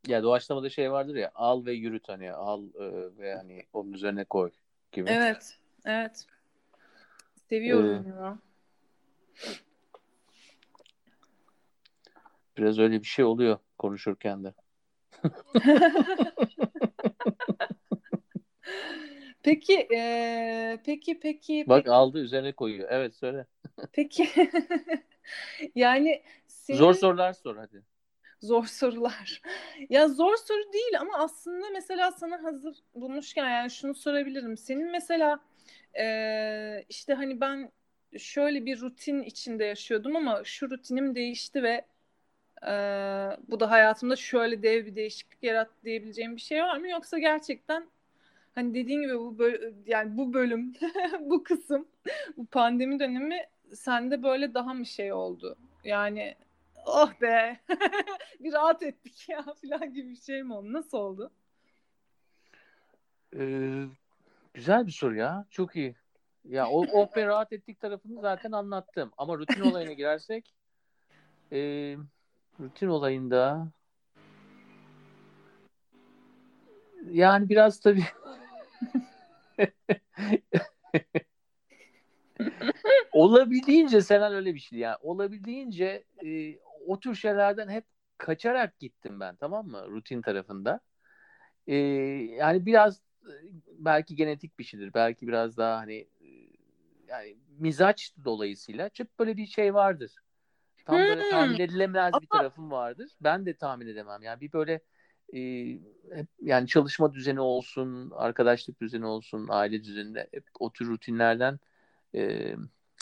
Ya 0.08 0.24
doğaçlamada 0.24 0.70
şey 0.70 0.92
vardır 0.92 1.16
ya 1.16 1.32
al 1.36 1.66
ve 1.66 1.74
yürüt 1.74 2.10
hani 2.10 2.34
al 2.34 2.64
e, 2.80 3.18
ve 3.18 3.36
hani 3.36 3.66
onun 3.74 3.94
üzerine 3.94 4.24
koy 4.24 4.52
gibi. 4.92 5.10
Evet, 5.10 5.60
evet. 5.86 6.26
Seviyorum 7.50 8.06
Ee, 8.06 8.10
ya. 8.10 8.38
Biraz 12.58 12.80
öyle 12.80 13.00
bir 13.00 13.08
şey 13.08 13.26
oluyor 13.26 13.58
konuşurken 13.78 14.44
de. 14.44 14.54
Peki, 19.48 19.88
e, 19.94 20.80
peki, 20.86 21.20
peki, 21.20 21.66
Bak 21.68 21.88
aldı 21.88 22.20
üzerine 22.20 22.52
koyuyor. 22.52 22.88
Evet 22.92 23.16
söyle. 23.16 23.46
peki. 23.94 24.30
Yani 25.76 26.24
senin 26.48 26.78
Zor 26.78 26.94
sorular 26.94 27.34
sor 27.34 27.56
hadi. 27.58 27.84
zor 28.42 28.66
sorular. 28.66 29.42
Ya 29.90 30.08
zor 30.08 30.36
soru 30.36 30.74
değil 30.74 31.00
ama 31.00 31.18
aslında 31.18 31.66
mesela 31.74 32.12
sana 32.12 32.44
hazır 32.44 32.78
bulmuşken 32.96 33.50
yani 33.50 33.72
şunu 33.72 33.96
sorabilirim. 33.96 34.58
Senin 34.58 34.92
mesela 34.92 35.40
e, 36.00 36.86
işte 36.90 37.14
hani 37.14 37.42
ben 37.42 37.72
şöyle 38.18 38.66
bir 38.66 38.80
rutin 38.82 39.22
içinde 39.24 39.66
yaşıyordum 39.66 40.16
ama 40.16 40.44
şu 40.44 40.70
rutinim 40.70 41.16
değişti 41.16 41.64
ve 41.64 41.86
e, 42.68 42.72
bu 43.48 43.60
da 43.60 43.72
hayatımda 43.72 44.16
şöyle 44.16 44.64
dev 44.64 44.86
bir 44.86 44.96
değişiklik 44.96 45.44
yarattı 45.44 45.76
diyebileceğim 45.86 46.36
bir 46.36 46.42
şey 46.42 46.64
var 46.64 46.78
mı? 46.78 46.90
Yoksa 46.90 47.20
gerçekten 47.20 47.88
hani 48.58 48.74
dediğin 48.74 49.02
gibi 49.02 49.20
bu 49.20 49.40
böl- 49.40 49.74
yani 49.86 50.18
bu 50.18 50.34
bölüm, 50.34 50.74
bu 51.20 51.44
kısım, 51.44 51.88
bu 52.38 52.46
pandemi 52.46 53.00
dönemi 53.00 53.40
sende 53.74 54.24
böyle 54.24 54.54
daha 54.54 54.74
mı 54.74 54.86
şey 54.86 55.14
oldu? 55.14 55.56
Yani 55.84 56.36
oh 56.86 57.22
be 57.22 57.60
bir 58.40 58.54
rahat 58.54 58.84
ettik 58.84 59.30
ya 59.30 59.46
falan 59.62 59.94
gibi 59.94 60.10
bir 60.10 60.22
şey 60.22 60.44
mi 60.44 60.54
oldu? 60.54 60.74
Nasıl 60.74 60.98
oldu? 60.98 61.32
Ee, 63.36 63.84
güzel 64.54 64.88
bir 64.88 64.92
soru 64.92 65.16
ya. 65.16 65.46
Çok 65.50 65.76
iyi. 65.76 65.96
Ya 66.46 66.70
o 66.70 66.86
oh 66.94 67.16
be 67.16 67.26
rahat 67.26 67.54
ettik 67.54 67.80
tarafını 67.80 68.22
zaten 68.22 68.52
anlattım. 68.52 69.12
Ama 69.18 69.38
rutin 69.38 69.62
olayına 69.62 69.94
girersek 69.94 70.54
e, 71.52 71.60
rutin 72.60 72.88
olayında 72.88 73.68
yani 77.12 77.50
biraz 77.50 77.80
tabii 77.80 78.06
olabildiğince 83.12 84.02
Senen 84.02 84.34
öyle 84.34 84.56
bir 84.56 84.60
şey 84.60 84.80
yani 84.80 84.96
olabildiğince 85.02 86.04
e, 86.26 86.60
o 86.88 87.00
tür 87.00 87.16
şeylerden 87.16 87.70
hep 87.70 87.86
kaçarak 88.18 88.80
gittim 88.80 89.20
ben 89.20 89.36
tamam 89.36 89.68
mı 89.68 89.86
rutin 89.90 90.22
tarafında 90.22 90.80
E, 91.68 91.76
yani 92.38 92.66
biraz 92.66 93.02
e, 93.26 93.32
belki 93.80 94.16
genetik 94.16 94.60
bir 94.60 94.64
şeydir 94.64 94.94
belki 94.94 95.28
biraz 95.28 95.58
daha 95.58 95.78
hani 95.78 95.94
e, 96.22 96.28
yani 97.08 97.38
mizaç 97.60 98.14
dolayısıyla 98.26 98.90
çok 98.90 99.20
böyle 99.20 99.38
bir 99.38 99.46
şey 99.46 99.74
vardır. 99.74 100.12
Tam 100.86 101.08
böyle 101.08 101.22
Hmm. 101.22 101.24
tahmin 101.24 101.60
edilemez 101.60 102.22
bir 102.22 102.28
tarafım 102.28 102.72
vardır. 102.72 103.12
Ben 103.22 103.46
de 103.46 103.54
tahmin 103.58 103.88
edemem. 103.88 104.22
Yani 104.24 104.42
bir 104.42 104.54
böyle 104.54 104.82
e, 105.34 105.40
hep 106.14 106.28
yani 106.42 106.68
çalışma 106.68 107.14
düzeni 107.14 107.40
olsun, 107.40 108.12
arkadaşlık 108.16 108.82
düzeni 108.82 109.06
olsun, 109.06 109.48
aile 109.50 109.84
düzeninde 109.84 110.28
hep 110.32 110.44
o 110.60 110.74
tür 110.74 110.88
rutinlerden 110.88 111.60
e, 112.16 112.54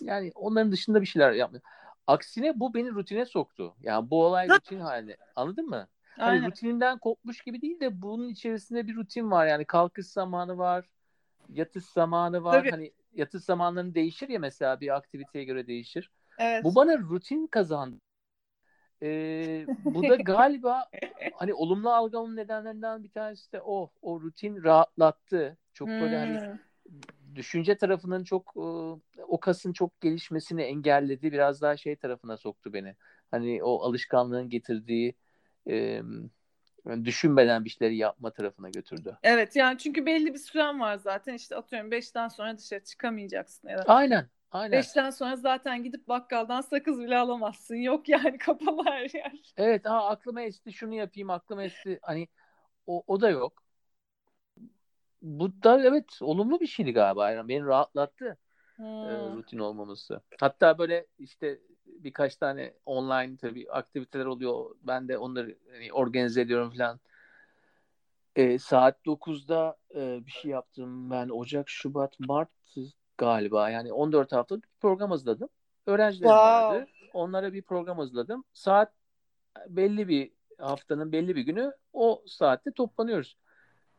yani 0.01 0.31
onların 0.35 0.71
dışında 0.71 1.01
bir 1.01 1.05
şeyler 1.05 1.31
yapmıyor. 1.31 1.63
Aksine 2.07 2.59
bu 2.59 2.73
beni 2.73 2.91
rutine 2.91 3.25
soktu. 3.25 3.75
Yani 3.81 4.09
bu 4.09 4.25
olay 4.25 4.49
rutin 4.49 4.79
haline. 4.79 5.17
Anladın 5.35 5.65
mı? 5.65 5.87
Hani 6.17 6.29
Aynen. 6.29 6.47
rutininden 6.47 6.97
kopmuş 6.97 7.41
gibi 7.41 7.61
değil 7.61 7.79
de 7.79 8.01
bunun 8.01 8.29
içerisinde 8.29 8.87
bir 8.87 8.95
rutin 8.95 9.31
var. 9.31 9.47
Yani 9.47 9.65
kalkış 9.65 10.07
zamanı 10.07 10.57
var, 10.57 10.89
yatış 11.49 11.85
zamanı 11.85 12.43
var. 12.43 12.59
Tabii. 12.59 12.71
Hani 12.71 12.91
yatış 13.13 13.43
zamanları 13.43 13.95
değişir 13.95 14.29
ya 14.29 14.39
mesela 14.39 14.81
bir 14.81 14.95
aktiviteye 14.95 15.45
göre 15.45 15.67
değişir. 15.67 16.11
Evet. 16.37 16.63
Bu 16.63 16.75
bana 16.75 16.97
rutin 16.97 17.47
kazandı. 17.47 17.99
Ee, 19.03 19.67
bu 19.85 20.07
da 20.07 20.15
galiba 20.23 20.89
hani 21.33 21.53
olumlu 21.53 21.89
algımın 21.89 22.35
nedenlerinden 22.35 23.03
bir 23.03 23.09
tanesi 23.09 23.51
de 23.51 23.61
o. 23.61 23.91
O 24.01 24.21
rutin 24.21 24.63
rahatlattı. 24.63 25.57
Çok 25.73 25.99
böyle 25.99 26.17
hani 26.17 26.37
Hmm. 26.39 26.59
düşünce 27.35 27.77
tarafının 27.77 28.23
çok 28.23 28.53
e, 28.55 29.21
o 29.27 29.39
kasın 29.39 29.73
çok 29.73 30.01
gelişmesini 30.01 30.61
engelledi. 30.61 31.31
Biraz 31.31 31.61
daha 31.61 31.77
şey 31.77 31.95
tarafına 31.95 32.37
soktu 32.37 32.73
beni. 32.73 32.95
Hani 33.31 33.63
o 33.63 33.81
alışkanlığın 33.81 34.49
getirdiği 34.49 35.15
e, 35.69 36.01
yani 36.87 37.05
düşünmeden 37.05 37.65
bir 37.65 37.69
şeyleri 37.69 37.97
yapma 37.97 38.31
tarafına 38.31 38.69
götürdü. 38.69 39.17
Evet 39.23 39.55
yani 39.55 39.77
çünkü 39.77 40.05
belli 40.05 40.33
bir 40.33 40.39
süren 40.39 40.79
var 40.79 40.97
zaten 40.97 41.33
işte 41.33 41.55
atıyorum 41.55 41.91
5'ten 41.91 42.27
sonra 42.27 42.57
dışarı 42.57 42.83
çıkamayacaksın 42.83 43.69
ya 43.69 43.77
da 43.77 43.83
Aynen. 43.87 44.29
Aynen. 44.55 44.81
5'ten 44.81 45.09
sonra 45.09 45.35
zaten 45.35 45.83
gidip 45.83 46.07
bakkaldan 46.07 46.61
sakız 46.61 46.99
bile 46.99 47.17
alamazsın. 47.17 47.75
Yok 47.75 48.09
yani 48.09 48.37
kapalı 48.37 48.83
her 48.85 49.09
yer. 49.13 49.53
Evet 49.57 49.85
ha 49.85 50.07
aklıma 50.07 50.41
esti 50.41 50.73
şunu 50.73 50.93
yapayım 50.93 51.29
aklıma 51.29 51.63
esti 51.63 51.99
hani 52.01 52.27
o, 52.87 53.03
o 53.07 53.21
da 53.21 53.29
yok. 53.29 53.63
Bu 55.21 55.63
da 55.63 55.83
evet 55.83 56.21
olumlu 56.21 56.59
bir 56.59 56.67
şeydi 56.67 56.93
galiba. 56.93 57.31
Yani 57.31 57.47
beni 57.47 57.65
rahatlattı 57.65 58.25
e, 58.25 58.37
Hmm. 58.77 59.35
rutin 59.37 59.59
olmaması. 59.59 60.21
Hatta 60.39 60.77
böyle 60.77 61.05
işte 61.19 61.59
birkaç 61.85 62.35
tane 62.35 62.73
online 62.85 63.37
tabii 63.37 63.71
aktiviteler 63.71 64.25
oluyor. 64.25 64.75
Ben 64.83 65.07
de 65.07 65.17
onları 65.17 65.57
hani 65.71 65.93
organize 65.93 66.41
ediyorum 66.41 66.73
falan. 66.77 66.99
E, 68.35 68.59
saat 68.59 69.05
9'da 69.05 69.77
e, 69.95 70.25
bir 70.25 70.31
şey 70.31 70.51
yaptım 70.51 71.11
ben 71.11 71.29
Ocak, 71.29 71.69
Şubat, 71.69 72.19
Mart 72.19 72.49
galiba. 73.17 73.69
Yani 73.69 73.93
14 73.93 74.31
haftalık 74.31 74.63
bir 74.63 74.79
program 74.81 75.09
hazırladım. 75.11 75.49
Öğrencilerim 75.85 76.35
Wow. 76.35 76.49
vardı. 76.75 76.87
Onlara 77.13 77.53
bir 77.53 77.61
program 77.61 77.97
hazırladım. 77.97 78.43
Saat 78.53 78.93
belli 79.67 80.07
bir 80.07 80.31
haftanın 80.57 81.11
belli 81.11 81.35
bir 81.35 81.41
günü 81.41 81.71
o 81.93 82.23
saatte 82.27 82.71
toplanıyoruz. 82.71 83.37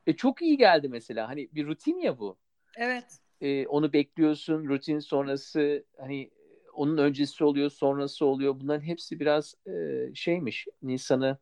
E, 0.06 0.12
çok 0.16 0.42
iyi 0.42 0.56
geldi 0.56 0.88
mesela. 0.88 1.28
Hani 1.28 1.48
bir 1.52 1.66
rutin 1.66 1.98
ya 1.98 2.18
bu. 2.18 2.36
Evet. 2.76 3.18
E, 3.40 3.66
onu 3.66 3.92
bekliyorsun. 3.92 4.68
Rutin 4.68 4.98
sonrası 4.98 5.84
hani 5.98 6.30
onun 6.72 6.98
öncesi 6.98 7.44
oluyor, 7.44 7.70
sonrası 7.70 8.26
oluyor. 8.26 8.60
Bunların 8.60 8.84
hepsi 8.84 9.20
biraz 9.20 9.54
e, 9.66 10.04
şeymiş. 10.14 10.66
insanı 10.82 11.38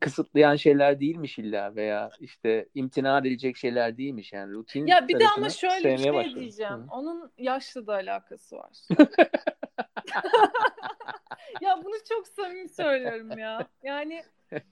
kısıtlayan 0.00 0.56
şeyler 0.56 1.00
değilmiş 1.00 1.38
illa 1.38 1.74
veya 1.76 2.10
işte 2.20 2.68
imtina 2.74 3.18
edilecek 3.18 3.56
şeyler 3.56 3.96
değilmiş 3.96 4.32
yani 4.32 4.52
rutin 4.52 4.86
Ya 4.86 5.08
bir 5.08 5.20
de 5.20 5.28
ama 5.28 5.48
şöyle 5.48 5.92
bir 5.92 5.98
şey 5.98 6.12
başladım. 6.14 6.40
diyeceğim. 6.40 6.72
Hı. 6.72 6.86
Onun 6.90 7.32
yaşla 7.38 7.86
da 7.86 7.92
alakası 7.94 8.56
var. 8.56 8.70
ya 11.60 11.84
bunu 11.84 11.94
çok 12.08 12.28
samimi 12.28 12.68
söylüyorum 12.68 13.38
ya. 13.38 13.68
Yani 13.82 14.22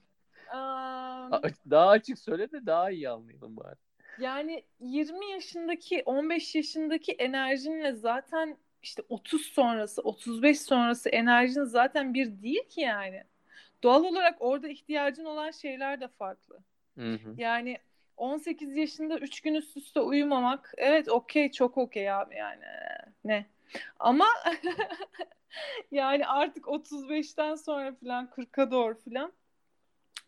A- 0.51 1.41
Daha 1.69 1.87
açık 1.89 2.19
söyle 2.19 2.51
de 2.51 2.65
daha 2.65 2.91
iyi 2.91 3.09
anlayalım 3.09 3.57
bari. 3.57 3.75
yani 4.17 4.63
20 4.79 5.31
yaşındaki 5.31 6.03
15 6.05 6.55
yaşındaki 6.55 7.11
enerjinle 7.11 7.93
zaten 7.93 8.57
işte 8.81 9.03
30 9.09 9.41
sonrası 9.41 10.01
35 10.01 10.61
sonrası 10.61 11.09
enerjin 11.09 11.63
zaten 11.63 12.13
bir 12.13 12.41
değil 12.41 12.69
ki 12.69 12.81
yani. 12.81 13.23
Doğal 13.83 14.03
olarak 14.03 14.35
orada 14.39 14.67
ihtiyacın 14.67 15.25
olan 15.25 15.51
şeyler 15.51 16.01
de 16.01 16.07
farklı. 16.07 16.59
Hı 16.97 17.13
hı. 17.13 17.33
Yani 17.37 17.77
18 18.17 18.75
yaşında 18.75 19.17
3 19.17 19.41
gün 19.41 19.55
üst 19.55 19.77
üste 19.77 19.99
uyumamak 19.99 20.73
evet 20.77 21.09
okey 21.09 21.51
çok 21.51 21.77
okey 21.77 22.11
abi 22.11 22.35
yani 22.35 22.63
ne. 23.23 23.45
Ama 23.99 24.25
yani 25.91 26.27
artık 26.27 26.67
35'ten 26.67 27.55
sonra 27.55 27.95
falan 27.95 28.29
40'a 28.29 28.71
doğru 28.71 28.97
falan 29.09 29.33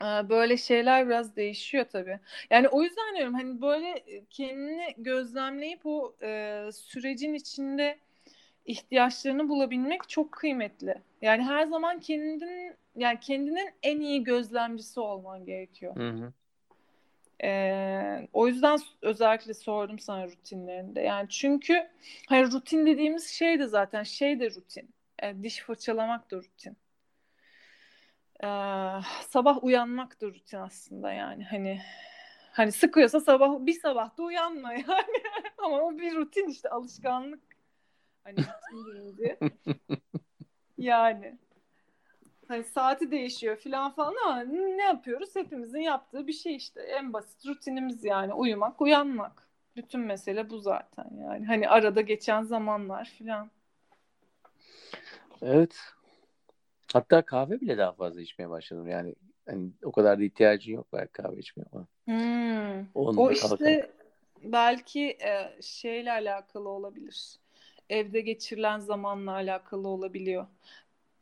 e, 0.02 0.30
böyle 0.30 0.58
şeyler 0.58 1.08
biraz 1.08 1.36
değişiyor 1.36 1.86
tabii. 1.92 2.20
Yani 2.50 2.68
o 2.68 2.84
yüzden 2.84 3.16
diyorum 3.16 3.34
hani 3.34 3.62
böyle 3.62 4.04
kendini 4.30 4.96
gözlemleyip 4.98 5.86
o 5.86 6.16
e, 6.22 6.70
sürecin 6.74 7.34
içinde 7.34 8.00
ihtiyaçlarını 8.66 9.50
bulabilmek 9.50 10.10
çok 10.10 10.32
kıymetli. 10.32 10.96
Yani 11.22 11.44
her 11.44 11.66
zaman 11.66 12.00
kendinin 12.00 12.76
yani 12.96 13.20
kendinin 13.20 13.70
en 13.84 14.00
iyi 14.00 14.24
gözlemcisi 14.24 15.00
olman 15.00 15.46
gerekiyor. 15.46 15.96
Hı 15.96 16.10
hı. 16.10 16.34
Ee, 17.44 18.28
o 18.34 18.48
yüzden 18.48 18.80
özellikle 19.02 19.54
sordum 19.54 20.00
sana 20.00 20.28
rutinlerinde. 20.28 21.02
Yani 21.02 21.30
çünkü 21.30 21.88
hani 22.30 22.52
rutin 22.52 22.86
dediğimiz 22.86 23.28
şey 23.28 23.60
de 23.60 23.68
zaten 23.68 24.04
şey 24.04 24.40
de 24.40 24.50
rutin. 24.50 24.90
Ee, 25.24 25.44
diş 25.44 25.60
fırçalamak 25.60 26.32
da 26.32 26.38
rutin. 26.38 26.78
Ee, 28.44 28.48
sabah 29.30 29.64
uyanmak 29.64 30.22
da 30.22 30.28
rutin 30.28 30.58
aslında 30.58 31.14
yani 31.14 31.44
hani 31.44 31.82
hani 32.52 32.72
sıkıyorsa 32.72 33.20
sabah 33.20 33.60
bir 33.60 33.80
sabah 33.80 34.18
da 34.18 34.24
uyanma 34.24 34.74
yani 34.74 34.86
ama 35.58 35.82
o 35.82 35.98
bir 35.98 36.16
rutin 36.16 36.48
işte 36.48 36.70
alışkanlık 36.70 37.51
hani 38.24 38.38
deyince 38.74 39.38
yani 40.78 41.38
hani 42.48 42.64
saati 42.64 43.12
değişiyor 43.12 43.56
filan 43.56 43.92
falan 43.92 44.16
ama 44.26 44.44
ne 44.44 44.84
yapıyoruz? 44.84 45.36
Hepimizin 45.36 45.80
yaptığı 45.80 46.28
bir 46.28 46.34
şey 46.34 46.56
işte. 46.56 46.82
En 46.82 47.14
basit 47.14 47.46
rutinimiz 47.46 48.04
yani 48.04 48.34
uyumak, 48.34 48.82
uyanmak. 48.82 49.48
Bütün 49.76 50.02
mesele 50.02 50.50
bu 50.50 50.60
zaten 50.60 51.10
yani. 51.22 51.46
Hani 51.46 51.70
arada 51.70 52.02
geçen 52.02 52.44
zamanlar 52.44 53.06
filan. 53.06 53.52
Evet. 55.42 55.80
Hatta 56.94 57.22
kahve 57.22 57.62
bile 57.62 57.78
daha 57.78 57.92
fazla 57.92 58.22
içmeye 58.22 58.50
başladım. 58.50 58.88
Yani 58.88 59.16
hani 59.46 59.72
o 59.84 59.92
kadar 59.92 60.20
da 60.20 60.24
ihtiyacın 60.24 60.74
yok 60.74 60.88
belki 60.94 61.12
kahve 61.12 61.38
içmeye 61.38 61.66
ama. 61.72 61.88
Hmm. 62.06 62.86
O 62.96 63.32
işte 63.32 63.48
kalkalım. 63.48 63.82
belki 64.44 65.10
e, 65.10 65.62
şeyle 65.62 66.12
alakalı 66.12 66.70
olabilir. 66.70 67.40
Evde 67.92 68.22
geçirilen 68.22 68.80
zamanla 68.80 69.32
alakalı 69.34 69.88
olabiliyor. 69.88 70.48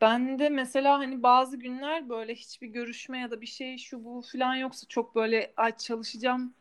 Ben 0.02 0.40
de 0.40 0.50
mesela 0.50 1.00
hani 1.00 1.24
bazı 1.24 1.58
günler 1.58 2.10
böyle 2.10 2.36
hiçbir 2.36 2.68
görüşme 2.68 3.20
ya 3.20 3.32
da 3.32 3.42
bir 3.42 3.48
şey 3.48 3.78
şu 3.78 4.06
bu 4.06 4.24
falan 4.34 4.56
yoksa 4.56 4.88
çok 4.88 5.16
böyle 5.16 5.54
ay 5.58 5.78
çalışacağım 5.78 6.54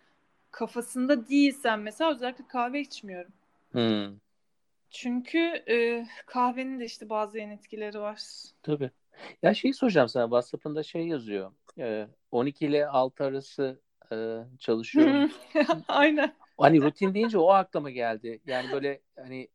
kafasında 0.50 1.28
değilsem 1.28 1.82
mesela 1.82 2.12
özellikle 2.12 2.48
kahve 2.48 2.80
içmiyorum. 2.80 3.32
Hmm, 3.72 4.18
Çünkü 4.90 5.38
e, 5.68 6.06
kahvenin 6.26 6.80
de 6.80 6.84
işte 6.84 7.08
bazı 7.08 7.38
yan 7.38 7.50
etkileri 7.50 8.00
var. 8.00 8.20
tabii. 8.62 8.90
Ya 9.42 9.54
şeyi 9.54 9.74
soracağım 9.74 10.08
sana. 10.08 10.24
WhatsApp'ında 10.24 10.82
şey 10.82 11.06
yazıyor. 11.08 11.52
Ee, 11.78 12.08
12 12.30 12.66
ile 12.66 12.86
6 12.88 13.24
arası 13.24 13.80
e, 14.12 14.16
çalışıyorum. 14.58 15.26
Aynen. 15.88 16.34
Hani 16.58 16.82
rutin 16.82 17.14
deyince 17.14 17.38
o 17.38 17.48
aklıma 17.50 17.90
geldi. 17.90 18.40
Yani 18.46 18.70
böyle 18.70 19.00
hani 19.16 19.48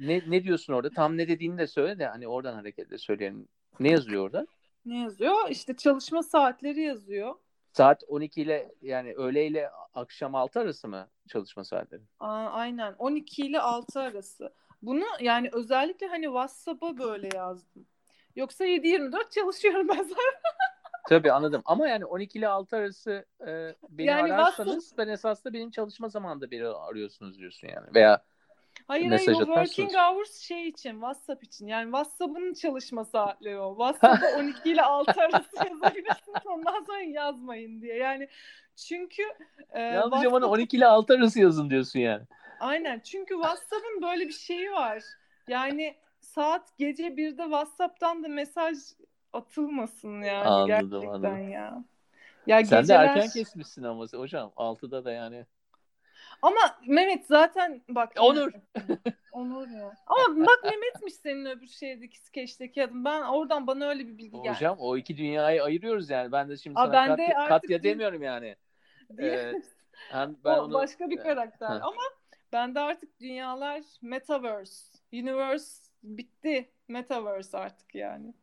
ne 0.00 0.22
ne 0.26 0.44
diyorsun 0.44 0.72
orada? 0.72 0.90
Tam 0.90 1.16
ne 1.16 1.28
dediğini 1.28 1.58
de 1.58 1.66
söyle 1.66 1.98
de 1.98 2.06
hani 2.06 2.28
oradan 2.28 2.54
hareketle 2.54 2.98
söyleyelim. 2.98 3.48
Ne 3.80 3.90
yazıyor 3.90 4.24
orada? 4.24 4.46
Ne 4.84 4.98
yazıyor? 4.98 5.48
İşte 5.50 5.76
çalışma 5.76 6.22
saatleri 6.22 6.80
yazıyor. 6.80 7.34
Saat 7.72 8.02
12 8.08 8.42
ile 8.42 8.72
yani 8.82 9.14
öğle 9.14 9.46
ile 9.46 9.70
akşam 9.94 10.34
6 10.34 10.60
arası 10.60 10.88
mı 10.88 11.08
çalışma 11.28 11.64
saatleri? 11.64 12.02
Aa, 12.20 12.46
aynen 12.46 12.94
12 12.98 13.42
ile 13.42 13.60
6 13.60 14.00
arası. 14.00 14.52
Bunu 14.82 15.04
yani 15.20 15.48
özellikle 15.52 16.06
hani 16.06 16.24
WhatsApp'a 16.24 16.98
böyle 16.98 17.28
yazdım. 17.34 17.86
Yoksa 18.36 18.66
7-24 18.66 19.30
çalışıyorum 19.30 19.88
ben 19.88 20.02
zaten. 20.02 20.40
Tabii 21.08 21.32
anladım. 21.32 21.62
Ama 21.64 21.88
yani 21.88 22.04
12 22.04 22.38
ile 22.38 22.48
6 22.48 22.76
arası 22.76 23.24
e, 23.46 23.74
beni 23.88 24.06
Yani 24.06 24.34
ararsanız 24.34 24.94
ben 24.98 25.08
esasında 25.08 25.52
benim 25.52 25.70
çalışma 25.70 26.08
zamanında 26.08 26.50
biri 26.50 26.68
arıyorsunuz 26.68 27.38
diyorsun 27.38 27.68
yani. 27.68 27.94
Veya 27.94 28.22
Hayır 28.90 29.08
Mesaj 29.08 29.26
hayır 29.26 29.40
atarsınız. 29.40 29.76
working 29.76 30.02
hours 30.02 30.40
şey 30.40 30.68
için 30.68 30.90
WhatsApp 30.90 31.44
için. 31.44 31.66
Yani 31.66 31.84
WhatsApp'ın 31.84 32.54
çalışma 32.54 33.04
saatleri 33.04 33.58
o. 33.58 33.70
WhatsApp'a 33.70 34.26
12 34.38 34.70
ile 34.70 34.82
6 34.82 35.20
arası 35.20 35.56
yazabilirsiniz 35.56 36.46
ondan 36.46 36.84
sonra 36.84 37.02
yazmayın 37.02 37.82
diye. 37.82 37.96
Yani 37.96 38.28
çünkü 38.76 39.22
e, 39.70 39.80
yalnızca 39.80 40.32
bana 40.32 40.44
WhatsApp 40.44 40.52
12 40.52 40.76
ile 40.76 40.86
6 40.86 41.14
arası 41.14 41.40
yazın 41.40 41.70
diyorsun 41.70 42.00
yani. 42.00 42.22
Aynen 42.60 43.00
çünkü 43.00 43.34
WhatsApp'ın 43.34 44.02
böyle 44.02 44.28
bir 44.28 44.32
şeyi 44.32 44.72
var. 44.72 45.02
Yani 45.48 45.96
saat 46.20 46.78
gece 46.78 47.16
birde 47.16 47.42
WhatsApp'tan 47.42 48.24
da 48.24 48.28
mesaj 48.28 48.78
atılmasın 49.32 50.22
yani 50.22 50.48
Anladım, 50.48 50.90
gerçekten 50.90 51.08
anladım. 51.08 51.50
ya. 51.50 51.84
Ya 52.46 52.64
Sen 52.64 52.78
de 52.78 52.80
geceler 52.80 53.04
erken 53.04 53.28
kesmişsin 53.28 53.82
ama 53.82 54.06
hocam. 54.06 54.52
6'da 54.56 55.04
da 55.04 55.12
yani. 55.12 55.46
Ama 56.42 56.60
Mehmet 56.86 57.26
zaten 57.26 57.82
bak 57.88 58.12
Onur. 58.20 58.52
Onur 59.32 59.68
ya. 59.68 59.92
Ama 60.06 60.46
bak 60.46 60.60
Mehmet'miş 60.64 61.14
senin 61.14 61.44
öbür 61.46 61.66
şeydeki 61.66 62.18
skeçteki 62.18 62.84
adım. 62.84 63.04
Ben 63.04 63.22
oradan 63.22 63.66
bana 63.66 63.88
öyle 63.88 64.06
bir 64.06 64.18
bilgi 64.18 64.42
geldi. 64.42 64.54
Hocam 64.56 64.76
o 64.80 64.96
iki 64.96 65.16
dünyayı 65.16 65.62
ayırıyoruz 65.64 66.10
yani. 66.10 66.32
Ben 66.32 66.48
de 66.48 66.56
şimdi 66.56 66.78
Aa, 66.80 66.86
sana 66.86 66.92
ben 66.92 67.18
de 67.18 67.22
Katya, 67.26 67.38
artık 67.40 67.48
Katya 67.62 67.78
bir- 67.78 67.82
demiyorum 67.82 68.22
yani. 68.22 68.56
Diye- 69.18 69.32
Ee, 69.32 69.62
hem 70.10 70.36
ben 70.44 70.58
o 70.58 70.62
onu 70.62 70.72
başka 70.74 71.10
bir 71.10 71.18
Ee, 71.18 71.22
karakter 71.22 71.66
ama 71.70 72.02
bende 72.52 72.80
artık 72.80 73.20
dünyalar 73.20 73.82
metaverse, 74.02 74.98
universe 75.12 75.82
bitti. 76.02 76.70
Metaverse 76.88 77.58
artık 77.58 77.94
yani. 77.94 78.34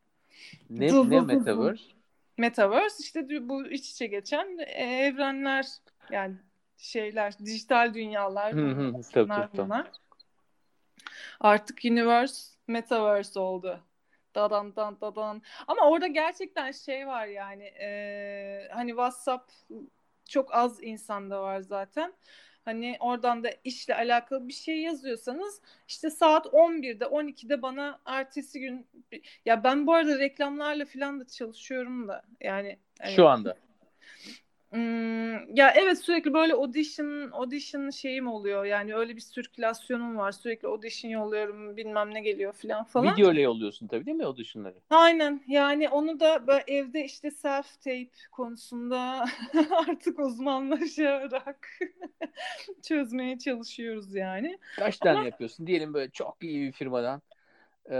ne, 0.69 0.89
Dur, 0.89 1.09
ne 1.11 1.21
metaverse? 1.21 1.83
Metaverse 2.37 3.03
işte 3.03 3.49
bu 3.49 3.67
iç 3.67 3.89
içe 3.91 4.07
geçen 4.07 4.57
e, 4.57 4.63
evrenler 5.05 5.65
yani 6.11 6.35
şeyler, 6.77 7.39
dijital 7.39 7.93
dünyalar. 7.93 8.53
Hı 8.53 8.57
hı, 8.57 8.93
bunlar, 8.93 9.03
tabii, 9.11 9.25
bunlar, 9.29 9.47
tabii, 9.51 9.57
bunlar. 9.65 9.91
Artık 11.39 11.79
universe, 11.85 12.51
metaverse 12.67 13.39
oldu. 13.39 13.79
Dadan 14.35 14.75
dan 14.75 15.01
dadan. 15.01 15.41
Ama 15.67 15.89
orada 15.89 16.07
gerçekten 16.07 16.71
şey 16.71 17.07
var 17.07 17.27
yani 17.27 17.63
e, 17.63 18.67
hani 18.73 18.89
WhatsApp 18.89 19.51
çok 20.29 20.55
az 20.55 20.83
insanda 20.83 21.41
var 21.41 21.59
zaten. 21.59 22.13
Hani 22.65 22.97
oradan 22.99 23.43
da 23.43 23.49
işle 23.63 23.95
alakalı 23.95 24.47
bir 24.47 24.53
şey 24.53 24.81
yazıyorsanız 24.81 25.61
işte 25.87 26.09
saat 26.09 26.45
11'de 26.45 27.05
12'de 27.05 27.61
bana 27.61 27.99
ertesi 28.05 28.59
gün 28.59 28.87
ya 29.45 29.63
ben 29.63 29.87
bu 29.87 29.93
arada 29.93 30.19
reklamlarla 30.19 30.85
falan 30.85 31.19
da 31.19 31.27
çalışıyorum 31.27 32.07
da 32.07 32.21
yani 32.41 32.79
hani- 32.99 33.15
Şu 33.15 33.27
anda. 33.27 33.57
Hmm, 34.71 35.55
ya 35.55 35.73
evet 35.75 35.99
sürekli 35.99 36.33
böyle 36.33 36.53
audition 36.53 37.31
audition 37.31 37.89
şeyim 37.89 38.27
oluyor 38.27 38.65
yani 38.65 38.95
öyle 38.95 39.15
bir 39.15 39.21
sirkülasyonum 39.21 40.17
var 40.17 40.31
sürekli 40.31 40.67
audition 40.67 41.11
yolluyorum 41.11 41.77
bilmem 41.77 42.13
ne 42.13 42.21
geliyor 42.21 42.53
falan 42.53 42.83
falan. 42.83 43.15
Video 43.15 43.31
ile 43.31 43.41
yolluyorsun 43.41 43.87
tabii 43.87 44.05
değil 44.05 44.17
mi 44.17 44.25
o 44.25 44.37
dışınları? 44.37 44.75
Aynen 44.89 45.41
yani 45.47 45.89
onu 45.89 46.19
da 46.19 46.47
böyle 46.47 46.63
evde 46.67 47.05
işte 47.05 47.31
self 47.31 47.81
tape 47.81 48.09
konusunda 48.31 49.25
artık 49.87 50.19
uzmanlaşarak 50.19 51.69
çözmeye 52.83 53.39
çalışıyoruz 53.39 54.15
yani. 54.15 54.57
Kaç 54.77 54.97
tane 54.97 55.25
yapıyorsun? 55.25 55.67
Diyelim 55.67 55.93
böyle 55.93 56.11
çok 56.11 56.37
iyi 56.41 56.67
bir 56.67 56.71
firmadan 56.71 57.21
e, 57.91 57.95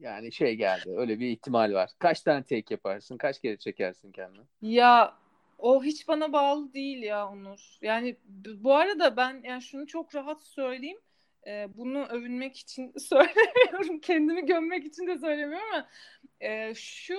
yani 0.00 0.32
şey 0.32 0.56
geldi. 0.56 0.94
Öyle 0.96 1.18
bir 1.18 1.28
ihtimal 1.28 1.72
var. 1.72 1.90
Kaç 1.98 2.20
tane 2.20 2.42
take 2.42 2.74
yaparsın? 2.74 3.16
Kaç 3.16 3.40
kere 3.40 3.56
çekersin 3.56 4.12
kendini? 4.12 4.42
Ya 4.62 5.14
o 5.62 5.84
hiç 5.84 6.08
bana 6.08 6.32
bağlı 6.32 6.74
değil 6.74 7.02
ya 7.02 7.28
Onur. 7.28 7.78
Yani 7.82 8.16
bu 8.46 8.74
arada 8.74 9.16
ben 9.16 9.40
yani 9.44 9.62
şunu 9.62 9.86
çok 9.86 10.14
rahat 10.14 10.42
söyleyeyim. 10.42 10.98
Ee, 11.46 11.68
bunu 11.76 12.06
övünmek 12.06 12.56
için 12.56 12.92
söylemiyorum. 12.98 14.00
Kendimi 14.00 14.46
gömmek 14.46 14.84
için 14.84 15.06
de 15.06 15.18
söylemiyorum 15.18 15.68
ama 15.72 15.88
e, 16.40 16.74
şu 16.74 17.14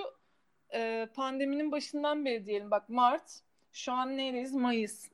e, 0.74 1.08
pandeminin 1.14 1.72
başından 1.72 2.24
beri 2.24 2.46
diyelim 2.46 2.70
bak 2.70 2.88
Mart 2.88 3.40
şu 3.72 3.92
an 3.92 4.16
neredeyiz? 4.16 4.54
Mayıs. 4.54 5.08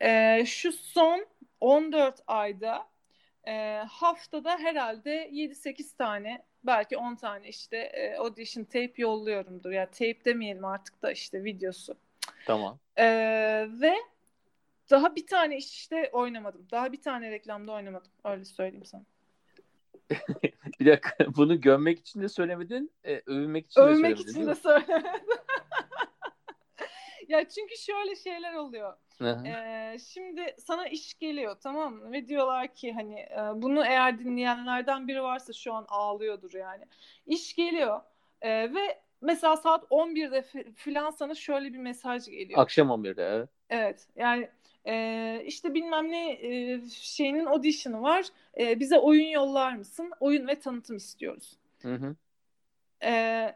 E, 0.00 0.44
şu 0.46 0.72
son 0.72 1.26
14 1.60 2.22
ayda 2.26 2.88
e, 3.44 3.82
haftada 3.88 4.58
herhalde 4.58 5.28
7-8 5.32 5.96
tane 5.96 6.44
belki 6.64 6.96
10 6.96 7.16
tane 7.16 7.48
işte 7.48 7.76
e, 7.76 8.16
audition 8.16 8.64
tape 8.64 8.92
yolluyorumdur. 8.96 9.70
Ya 9.70 9.86
tape 9.86 10.24
demeyelim 10.24 10.64
artık 10.64 11.02
da 11.02 11.12
işte 11.12 11.44
videosu. 11.44 11.96
Tamam. 12.46 12.78
Ee, 12.96 13.68
ve 13.70 13.94
daha 14.90 15.16
bir 15.16 15.26
tane 15.26 15.56
işte 15.56 16.10
oynamadım. 16.12 16.66
Daha 16.70 16.92
bir 16.92 17.02
tane 17.02 17.30
reklamda 17.30 17.72
oynamadım. 17.72 18.10
Öyle 18.24 18.44
söyleyeyim 18.44 18.84
sana. 18.84 19.04
Bir 20.80 20.86
dakika 20.86 21.36
bunu 21.36 21.60
gömmek 21.60 21.98
için 21.98 22.22
de 22.22 22.28
söylemedin, 22.28 22.92
e, 23.04 23.22
övünmek 23.26 23.66
için 23.66 23.80
de 23.80 23.84
Övmek 23.84 23.96
söylemedin 23.96 24.30
için 24.30 24.46
de 24.46 24.54
söylemedim. 24.54 25.38
ya 27.28 27.48
çünkü 27.48 27.76
şöyle 27.76 28.16
şeyler 28.16 28.54
oluyor. 28.54 28.96
Ee, 29.20 29.96
şimdi 29.98 30.54
sana 30.58 30.88
iş 30.88 31.18
geliyor 31.18 31.56
tamam 31.62 31.94
mı? 31.94 32.12
Ve 32.12 32.28
diyorlar 32.28 32.74
ki 32.74 32.92
hani 32.92 33.20
e, 33.20 33.38
bunu 33.54 33.86
eğer 33.86 34.18
dinleyenlerden 34.18 35.08
biri 35.08 35.22
varsa 35.22 35.52
şu 35.52 35.72
an 35.72 35.84
ağlıyordur 35.88 36.54
yani. 36.54 36.84
İş 37.26 37.54
geliyor 37.54 38.00
e, 38.42 38.74
ve 38.74 39.00
mesela 39.20 39.56
saat 39.56 39.84
11'de 39.90 40.42
f- 40.42 40.72
filan 40.72 41.10
sana 41.10 41.34
şöyle 41.34 41.72
bir 41.72 41.78
mesaj 41.78 42.26
geliyor. 42.26 42.60
Akşam 42.60 42.88
11'de 42.88 43.22
evet. 43.22 43.48
Evet 43.70 44.06
yani 44.16 44.48
e, 44.86 45.42
işte 45.46 45.74
bilmem 45.74 46.10
ne 46.10 46.32
e, 46.32 46.80
şeyinin 46.90 47.46
audition'ı 47.46 48.02
var. 48.02 48.26
E, 48.58 48.80
bize 48.80 48.98
oyun 48.98 49.28
yollar 49.28 49.76
mısın? 49.76 50.12
Oyun 50.20 50.48
ve 50.48 50.58
tanıtım 50.58 50.96
istiyoruz. 50.96 51.56
Hı 51.82 51.94
hı. 51.94 52.16
E, 53.04 53.10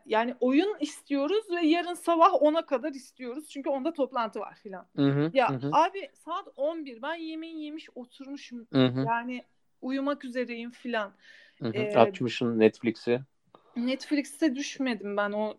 yani 0.07 0.35
oyun 0.41 0.77
istiyoruz 0.81 1.45
ve 1.51 1.67
yarın 1.67 1.95
sabah 1.95 2.33
10'a 2.33 2.67
kadar 2.67 2.91
istiyoruz. 2.93 3.49
Çünkü 3.49 3.71
onda 3.71 3.93
toplantı 3.93 4.41
var 4.41 4.55
filan. 4.55 4.87
Hı 4.97 5.09
hı. 5.09 5.31
Ya 5.35 5.63
hı 5.63 5.71
abi 5.73 6.09
saat 6.15 6.49
11 6.57 7.03
ben 7.03 7.15
yemeği 7.15 7.65
yemiş 7.65 7.89
oturmuşum. 7.95 8.67
Hı 8.73 8.87
hı. 8.87 9.05
Yani 9.07 9.45
uyumak 9.83 10.25
üzereyim 10.25 10.71
filan. 10.71 11.13
Hı 11.59 11.69
hı. 11.69 11.77
e, 11.77 11.99
Açmışsın 11.99 12.59
Netflix'i. 12.59 13.21
Netflix'te 13.77 14.55
düşmedim 14.55 15.17
ben 15.17 15.33
o, 15.33 15.57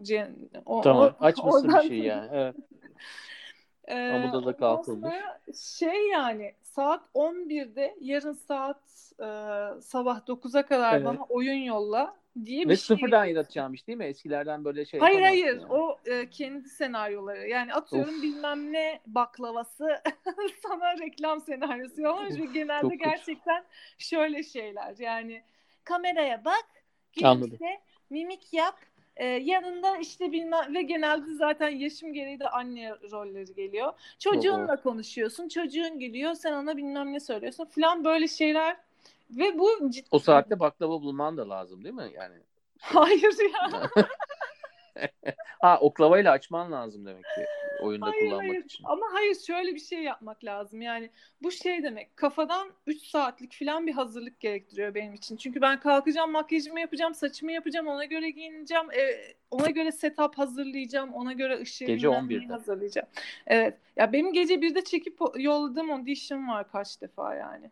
o 0.65 0.81
Tamam. 0.81 1.15
o- 1.19 1.25
Açmışsın 1.25 1.67
bir 1.73 1.87
şey 1.87 1.99
yani. 1.99 2.29
Evet. 2.33 2.55
Ee, 3.87 4.11
Amuda 4.11 4.45
da 4.45 4.57
kalkılmış. 4.57 5.13
şey 5.55 6.09
yani 6.09 6.53
saat 6.63 7.03
11'de 7.13 7.95
yarın 8.01 8.33
saat 8.33 8.81
e, 9.19 9.25
sabah 9.81 10.27
9'a 10.27 10.65
kadar 10.65 10.93
Evet. 10.95 11.05
bana 11.05 11.23
oyun 11.29 11.53
yolla 11.63 12.15
diye 12.45 12.63
bir 12.65 12.69
Ve 12.69 12.75
şey. 12.75 12.97
sıfırdan 12.97 13.25
yaratacağım 13.25 13.73
iş 13.73 13.87
değil 13.87 13.97
mi? 13.97 14.05
Eskilerden 14.05 14.65
böyle 14.65 14.85
şey 14.85 14.99
Hayır 14.99 15.21
hayır 15.21 15.45
yani. 15.45 15.65
o 15.69 15.97
e, 16.05 16.29
kendi 16.29 16.69
senaryoları 16.69 17.47
yani 17.47 17.73
atıyorum 17.73 18.15
Of. 18.15 18.23
bilmem 18.23 18.73
ne 18.73 18.99
baklavası 19.07 19.87
sana 20.63 20.97
reklam 20.99 21.41
senaryosu 21.41 22.01
yollamış 22.01 22.39
ve 22.39 22.45
genelde 22.53 22.81
çok 22.81 22.91
kötü. 22.91 23.03
gerçekten 23.03 23.63
şöyle 23.97 24.43
şeyler 24.43 24.95
yani 24.99 25.43
kameraya 25.83 26.45
bak 26.45 26.65
gülümse 27.13 27.81
mimik 28.11 28.53
yap 28.53 28.75
e, 29.15 29.25
yanında 29.25 29.97
işte 29.97 30.31
bilmem 30.31 30.75
ve 30.75 30.81
genelde 30.81 31.33
zaten 31.33 31.69
yaşım 31.69 32.13
gereği 32.13 32.39
de 32.39 32.49
anne 32.49 32.89
rolleri 33.11 33.53
geliyor. 33.53 33.93
Çocuğunla 34.19 34.81
konuşuyorsun 34.81 35.47
çocuğun 35.47 35.99
gülüyor 35.99 36.33
sen 36.33 36.53
ona 36.53 36.77
bilmem 36.77 37.13
ne 37.13 37.19
söylüyorsun 37.19 37.65
falan 37.65 38.03
böyle 38.03 38.27
şeyler 38.27 38.77
ve 39.29 39.59
bu 39.59 39.89
ciddi... 39.89 40.07
O 40.11 40.19
saatte 40.19 40.59
baklava 40.59 41.01
bulman 41.01 41.37
da 41.37 41.49
lazım 41.49 41.83
değil 41.83 41.95
mi? 41.95 42.11
Yani 42.15 42.35
Hayır 42.79 43.35
ya. 43.53 43.89
ha 45.61 45.77
oklavayla 45.81 46.31
açman 46.31 46.71
lazım 46.71 47.05
demek 47.05 47.23
ki 47.23 47.45
oyunda 47.81 48.05
Hayır, 48.05 48.19
kullanmak 48.21 48.49
hayır. 48.49 48.65
için. 48.65 48.83
Ama 48.87 49.05
hayır 49.11 49.35
şöyle 49.47 49.75
bir 49.75 49.79
şey 49.79 49.99
yapmak 49.99 50.43
lazım. 50.43 50.81
Yani 50.81 51.09
bu 51.43 51.51
şey 51.51 51.83
demek 51.83 52.17
kafadan 52.17 52.71
3 52.87 53.01
saatlik 53.05 53.53
falan 53.59 53.87
bir 53.87 53.93
hazırlık 53.93 54.39
gerektiriyor 54.39 54.95
benim 54.95 55.13
için. 55.13 55.37
Çünkü 55.37 55.61
ben 55.61 55.79
kalkacağım, 55.79 56.31
makyajımı 56.31 56.79
yapacağım, 56.79 57.13
saçımı 57.15 57.51
yapacağım, 57.51 57.87
ona 57.87 58.05
göre 58.05 58.29
giyineceğim, 58.29 58.91
e, 58.91 59.33
ona 59.51 59.69
göre 59.69 59.91
setup 59.91 60.37
hazırlayacağım, 60.37 61.13
ona 61.13 61.33
göre 61.33 61.59
ışığı 61.61 61.85
Gece 61.85 62.07
bilmem 62.07 62.29
neyi 62.29 62.39
11'de. 62.39 62.53
hazırlayacağım. 62.53 63.07
Evet. 63.47 63.77
Ya 63.95 64.13
benim 64.13 64.33
gece 64.33 64.53
1'de 64.61 64.83
çekip 64.83 65.17
yolladığım 65.35 65.91
audition 65.91 66.47
var 66.47 66.71
kaç 66.71 67.01
defa 67.01 67.35
yani. 67.35 67.71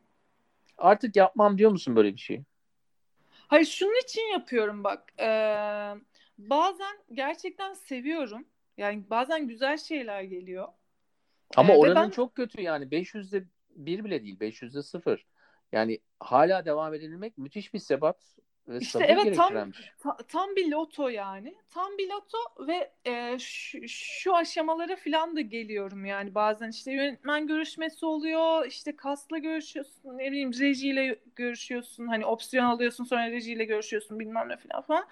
Artık 0.77 1.15
yapmam 1.15 1.57
diyor 1.57 1.71
musun 1.71 1.95
böyle 1.95 2.13
bir 2.13 2.19
şey? 2.19 2.41
Hayır 3.47 3.65
şunun 3.65 4.03
için 4.03 4.21
yapıyorum 4.21 4.83
bak. 4.83 5.13
Ee, 5.19 5.95
bazen 6.37 6.97
gerçekten 7.13 7.73
seviyorum. 7.73 8.45
Yani 8.79 9.09
bazen 9.09 9.47
güzel 9.47 9.77
şeyler 9.77 10.21
geliyor. 10.21 10.67
Ama 11.55 11.73
Ee, 11.73 11.77
oranın 11.77 11.95
ben- 11.95 12.09
çok 12.09 12.35
kötü 12.35 12.61
yani 12.61 12.91
500'de 12.91 13.45
1 13.69 14.03
bile 14.03 14.23
değil 14.23 14.39
500'de 14.39 14.83
0. 14.83 15.25
Yani 15.71 15.99
hala 16.19 16.65
devam 16.65 16.93
edilmek 16.93 17.37
müthiş 17.37 17.73
bir 17.73 17.79
sebat. 17.79 18.35
Ve 18.69 18.79
İşte 18.79 19.03
evet 19.07 19.35
tam 19.35 19.73
şey. 19.73 19.85
ta- 19.99 20.17
tam 20.27 20.55
bir 20.55 20.71
loto 20.71 21.09
yani. 21.09 21.55
Tam 21.69 21.97
bir 21.97 22.09
loto 22.09 22.37
ve 22.67 22.91
e, 23.05 23.39
şu, 23.39 23.79
şu 23.87 24.35
aşamalara 24.35 24.95
falan 24.95 25.35
da 25.35 25.41
geliyorum 25.41 26.05
yani 26.05 26.35
bazen 26.35 26.69
işte 26.69 26.91
yönetmen 26.91 27.47
görüşmesi 27.47 28.05
oluyor 28.05 28.65
işte 28.65 28.95
kasla 28.95 29.37
görüşüyorsun 29.37 30.17
ne 30.17 30.31
bileyim 30.31 30.53
rejiyle 30.59 31.19
görüşüyorsun 31.35 32.07
hani 32.07 32.25
opsiyon 32.25 32.65
alıyorsun 32.65 33.03
sonra 33.03 33.31
rejiyle 33.31 33.65
görüşüyorsun 33.65 34.19
bilmem 34.19 34.49
ne 34.49 34.57
falan 34.57 34.81
falan. 34.81 35.05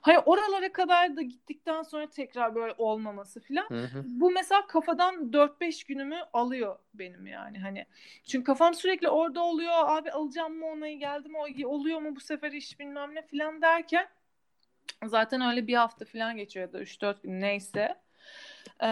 Hani 0.00 0.18
oralara 0.18 0.72
kadar 0.72 1.16
da 1.16 1.22
gittikten 1.22 1.82
sonra 1.82 2.10
tekrar 2.10 2.54
böyle 2.54 2.74
olmaması 2.78 3.40
falan. 3.40 3.66
Hı 3.68 3.84
hı. 3.84 4.04
Bu 4.04 4.30
mesela 4.30 4.66
kafadan 4.66 5.32
4-5 5.32 5.84
günümü 5.84 6.16
alıyor 6.32 6.78
benim 6.94 7.26
yani 7.26 7.58
hani. 7.58 7.86
Çünkü 8.24 8.44
kafam 8.44 8.74
sürekli 8.74 9.08
orada 9.08 9.42
oluyor. 9.42 9.72
Abi 9.74 10.10
alacağım 10.12 10.58
mı 10.58 10.66
onayı 10.66 10.98
geldi 10.98 11.28
mi 11.28 11.38
oluyor 11.66 12.00
mu 12.00 12.16
bu 12.16 12.20
sefer 12.20 12.52
iş 12.52 12.80
bilmem 12.80 13.01
ne 13.06 13.22
falan 13.22 13.62
derken 13.62 14.08
zaten 15.04 15.40
öyle 15.40 15.66
bir 15.66 15.74
hafta 15.74 16.04
falan 16.04 16.36
geçiyor 16.36 16.66
ya 16.66 16.72
da 16.72 16.82
3-4 16.82 17.22
gün 17.22 17.40
neyse. 17.40 17.96
Ee, 18.80 18.88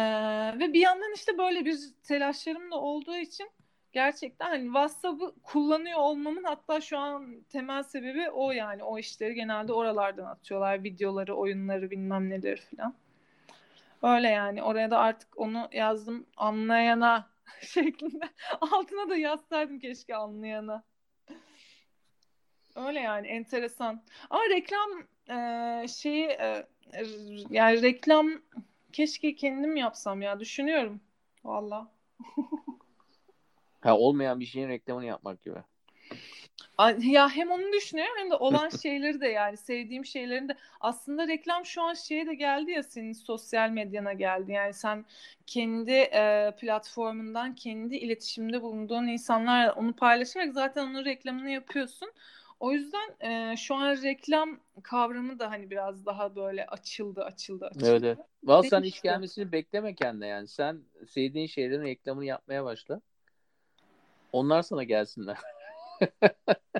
ve 0.58 0.72
bir 0.72 0.80
yandan 0.80 1.12
işte 1.14 1.38
böyle 1.38 1.64
bir 1.64 1.78
telaşlarım 2.02 2.70
da 2.70 2.76
olduğu 2.76 3.16
için 3.16 3.50
gerçekten 3.92 4.46
hani 4.46 4.64
WhatsApp'ı 4.64 5.34
kullanıyor 5.42 5.98
olmamın 5.98 6.44
hatta 6.44 6.80
şu 6.80 6.98
an 6.98 7.42
temel 7.48 7.82
sebebi 7.82 8.30
o 8.30 8.50
yani 8.50 8.84
o 8.84 8.98
işleri 8.98 9.34
genelde 9.34 9.72
oralardan 9.72 10.24
atıyorlar 10.24 10.84
videoları 10.84 11.36
oyunları 11.36 11.90
bilmem 11.90 12.30
neleri 12.30 12.60
falan. 12.60 12.94
Öyle 14.02 14.28
yani 14.28 14.62
oraya 14.62 14.90
da 14.90 14.98
artık 14.98 15.38
onu 15.38 15.68
yazdım 15.72 16.26
anlayana 16.36 17.30
şeklinde. 17.60 18.28
Altına 18.60 19.08
da 19.10 19.16
yazsaydım 19.16 19.78
keşke 19.78 20.16
anlayana. 20.16 20.84
Öyle 22.86 23.00
yani 23.00 23.26
enteresan. 23.26 24.02
Ama 24.30 24.42
reklam 24.50 24.90
e, 25.28 25.88
şeyi 25.88 26.26
e, 26.26 26.66
yani 27.50 27.82
reklam 27.82 28.30
keşke 28.92 29.34
kendim 29.34 29.76
yapsam 29.76 30.22
ya 30.22 30.40
düşünüyorum. 30.40 31.00
Valla. 31.44 31.90
Ha, 33.80 33.98
olmayan 33.98 34.40
bir 34.40 34.44
şeyin 34.44 34.68
reklamını 34.68 35.04
yapmak 35.04 35.42
gibi. 35.42 35.58
Ya 36.98 37.28
hem 37.28 37.50
onu 37.50 37.72
düşünüyorum 37.72 38.14
hem 38.18 38.30
de 38.30 38.34
olan 38.34 38.68
şeyleri 38.82 39.20
de 39.20 39.28
yani 39.28 39.56
sevdiğim 39.56 40.04
şeylerin 40.04 40.48
de 40.48 40.56
aslında 40.80 41.28
reklam 41.28 41.66
şu 41.66 41.82
an 41.82 41.94
şeye 41.94 42.26
de 42.26 42.34
geldi 42.34 42.70
ya 42.70 42.82
senin 42.82 43.12
sosyal 43.12 43.70
medyana 43.70 44.12
geldi. 44.12 44.52
Yani 44.52 44.74
sen 44.74 45.04
kendi 45.46 45.92
e, 45.92 46.54
platformundan 46.60 47.54
kendi 47.54 47.96
iletişimde 47.96 48.62
bulunduğun 48.62 49.06
insanlarla 49.06 49.72
onu 49.72 49.92
paylaşarak 49.92 50.52
zaten 50.52 50.86
onun 50.86 51.04
reklamını 51.04 51.50
yapıyorsun. 51.50 52.12
O 52.60 52.72
yüzden 52.72 53.16
e, 53.20 53.56
şu 53.56 53.74
an 53.74 54.02
reklam 54.02 54.60
kavramı 54.82 55.38
da 55.38 55.50
hani 55.50 55.70
biraz 55.70 56.06
daha 56.06 56.36
böyle 56.36 56.66
açıldı, 56.66 57.24
açıldı, 57.24 57.66
açıldı. 57.66 57.86
Evet, 57.90 58.02
evet. 58.04 58.18
Valla 58.44 58.62
sen 58.62 58.82
iş 58.82 59.00
gelmesini 59.00 59.52
bekleme 59.52 59.94
kendine 59.94 60.26
yani. 60.26 60.48
Sen 60.48 60.80
sevdiğin 61.08 61.46
şeylerin 61.46 61.84
reklamını 61.84 62.24
yapmaya 62.24 62.64
başla. 62.64 63.00
Onlar 64.32 64.62
sana 64.62 64.84
gelsinler. 64.84 65.38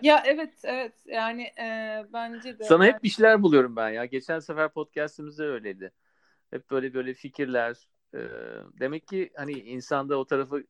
Ya 0.03 0.23
evet, 0.27 0.53
evet. 0.65 0.93
Yani 1.07 1.43
e, 1.43 2.05
bence 2.13 2.59
de. 2.59 2.65
Sana 2.65 2.87
Yani- 2.87 2.95
hep 2.95 3.03
bir 3.03 3.09
şeyler 3.09 3.43
buluyorum 3.43 3.77
ben 3.77 3.89
ya. 3.91 4.05
Geçen 4.05 4.39
sefer 4.39 4.69
podcastimizde 4.69 5.45
öyleydi. 5.45 5.93
Hep 6.51 6.71
böyle 6.71 6.95
böyle 6.95 7.15
fikirler. 7.15 7.77
Ee, 8.15 8.19
demek 8.81 9.07
ki 9.09 9.31
hani 9.37 9.53
insanda 9.53 10.17
o 10.17 10.25
tarafı 10.25 10.65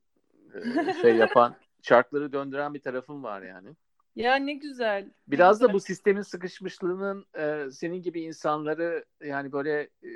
e, 0.55 0.93
şey 1.03 1.17
yapan, 1.17 1.57
çarkları 1.83 2.33
döndüren 2.33 2.75
bir 2.75 2.81
tarafım 2.81 3.23
var 3.23 3.43
yani. 3.43 3.77
Ya 4.17 4.35
ne 4.35 4.55
güzel. 4.55 5.03
ne 5.05 5.11
Biraz 5.29 5.61
da 5.61 5.65
güzel. 5.65 5.75
bu 5.75 5.81
sistemin 5.81 6.23
sıkışmışlığının 6.23 7.27
e, 7.39 7.71
senin 7.71 8.03
gibi 8.03 8.21
insanları 8.23 9.05
yani 9.25 9.53
böyle 9.53 9.89
e, 10.03 10.11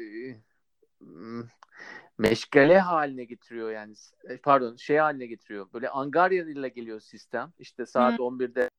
meşgale 2.19 2.79
haline 2.79 3.25
getiriyor 3.25 3.71
yani 3.71 3.95
E, 4.29 4.37
pardon 4.37 4.77
şey 4.77 4.97
haline 4.97 5.27
getiriyor. 5.27 5.67
Böyle 5.73 5.89
angaryayla 5.89 6.69
geliyor 6.69 7.01
sistem. 7.01 7.53
İşte 7.59 7.87
saat 7.87 8.21
11'de 8.21 8.71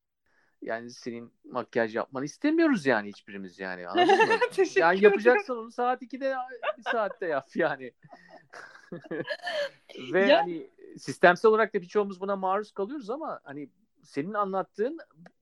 yani 0.62 0.90
senin 0.90 1.32
makyaj 1.44 1.96
yapmanı 1.96 2.24
istemiyoruz 2.24 2.86
yani 2.86 3.08
hiçbirimiz 3.08 3.58
yani 3.58 3.88
anladın 3.88 4.26
mı? 4.26 4.32
Yani 4.76 5.04
yapacaksan 5.04 5.58
onu 5.58 5.70
saat 5.70 6.02
2'de 6.02 6.34
bir 6.78 6.82
saatte 6.82 7.26
yap 7.26 7.48
yani. 7.54 7.92
Ve 10.12 10.26
Ya- 10.26 10.38
hani 10.38 10.70
sistemsel 10.98 11.48
olarak 11.48 11.74
da 11.74 11.82
birçoğumuz 11.82 12.20
buna 12.20 12.36
maruz 12.36 12.72
kalıyoruz 12.72 13.10
ama 13.10 13.40
hani 13.44 13.70
senin 14.06 14.34
anlattığın 14.34 14.98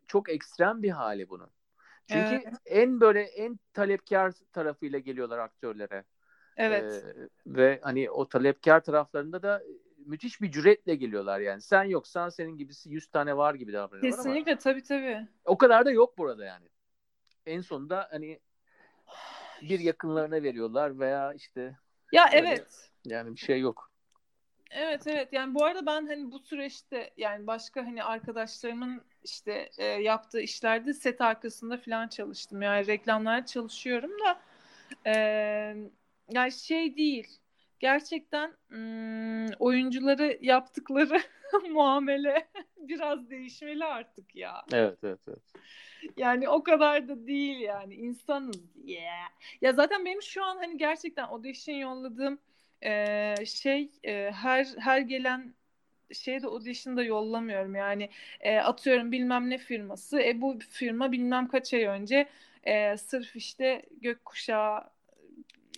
çok 0.07 0.29
ekstrem 0.29 0.83
bir 0.83 0.91
hali 0.91 1.29
bunun. 1.29 1.51
Çünkü 2.07 2.35
Evet. 2.35 2.47
en 2.67 3.01
böyle 3.01 3.23
en 3.23 3.59
talepkar 3.73 4.33
tarafıyla 4.53 4.99
geliyorlar 4.99 5.39
aktörlere. 5.39 6.05
Evet. 6.57 7.05
Ee, 7.05 7.29
ve 7.47 7.81
hani 7.83 8.11
o 8.11 8.29
talepkar 8.29 8.81
taraflarında 8.81 9.43
da 9.43 9.62
müthiş 10.07 10.41
bir 10.41 10.51
cüretle 10.51 10.95
geliyorlar 10.95 11.41
yani. 11.41 11.61
Sen 11.61 11.85
yoksan 11.85 12.29
senin 12.29 12.57
gibisi 12.57 12.91
100 12.91 13.07
tane 13.07 13.37
var 13.37 13.55
gibi 13.55 13.73
davranıyorlar 13.73 14.19
ama 14.19 14.23
Kesinlikle 14.23 14.59
tabii 14.59 14.83
tabii. 14.83 15.29
o 15.45 15.59
kadar 15.59 15.85
da 15.85 15.91
yok 15.91 16.19
burada 16.19 16.45
yani. 16.45 16.69
En 17.47 17.61
sonunda 17.61 18.09
hani 18.11 18.41
bir 19.62 19.81
yakınlarına 19.81 20.43
veriyorlar 20.43 20.99
veya 20.99 21.33
işte 21.33 21.77
Ya 22.12 22.31
evet. 22.33 22.91
yani 23.05 23.33
bir 23.35 23.41
şey 23.41 23.61
yok. 23.61 23.91
Evet 24.71 25.07
evet 25.07 25.33
yani 25.33 25.55
bu 25.55 25.65
arada 25.65 25.87
ben 25.87 26.07
hani 26.07 26.33
bu 26.33 26.39
süreçte 26.39 27.11
yani 27.17 27.47
başka 27.47 27.87
hani 27.87 28.05
arkadaşlarımın 28.05 29.03
işte 29.25 29.71
e, 29.79 29.85
yaptığı 29.85 30.41
işlerde 30.41 30.95
set 30.95 31.21
arkasında 31.21 31.77
falan 31.77 32.09
çalıştım. 32.09 32.62
Yani 32.62 32.87
reklamlarda 32.87 33.47
çalışıyorum 33.47 34.11
da 34.11 34.41
e, 35.07 35.15
yani 36.33 36.53
şey 36.53 36.97
değil. 36.97 37.39
Gerçekten 37.81 38.53
hmm, 38.69 39.47
oyuncuları 39.59 40.39
yaptıkları 40.41 41.21
muamele 41.71 42.49
biraz 42.77 43.31
değişmeli 43.31 43.85
artık 43.85 44.37
ya. 44.37 44.65
Evet 44.73 44.99
evet 45.05 45.21
evet. 45.29 45.53
Yani 46.17 46.49
o 46.49 46.62
kadar 46.62 47.09
da 47.09 47.27
değil 47.27 47.61
yani 47.61 47.95
insanız 47.95 48.57
yeah. 48.85 49.29
Ya 49.61 49.73
zaten 49.73 50.05
benim 50.05 50.23
şu 50.23 50.45
an 50.45 50.57
hani 50.57 50.79
gerçekten 50.79 51.25
audition 51.25 51.75
yolladığım 51.75 52.39
e, 52.83 53.35
şey 53.47 53.91
e, 54.05 54.31
her 54.35 54.66
her 54.79 55.01
gelen 55.01 55.55
şeyde 56.12 56.47
audition'da 56.47 57.03
yollamıyorum 57.03 57.75
yani 57.75 58.11
e, 58.41 58.57
atıyorum 58.59 59.12
bilmem 59.12 59.51
ne 59.51 59.59
firması 59.59 60.20
e 60.20 60.41
bu 60.41 60.59
firma 60.70 61.12
bilmem 61.12 61.49
kaç 61.49 61.75
ay 61.75 61.85
önce 61.85 62.29
e, 62.64 62.97
sırf 62.97 63.37
işte 63.37 63.83
gökkuşağı 64.01 64.85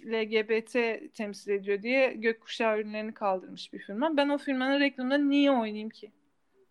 LGBT 0.06 1.00
temsil 1.14 1.50
ediyor 1.50 1.82
diye 1.82 2.12
gökkuşağı 2.12 2.78
ürünlerini 2.80 3.14
kaldırmış 3.14 3.72
bir 3.72 3.78
firma. 3.78 4.16
Ben 4.16 4.28
o 4.28 4.38
firmanın 4.38 4.80
reklamında 4.80 5.18
niye 5.18 5.50
oynayayım 5.50 5.90
ki? 5.90 6.12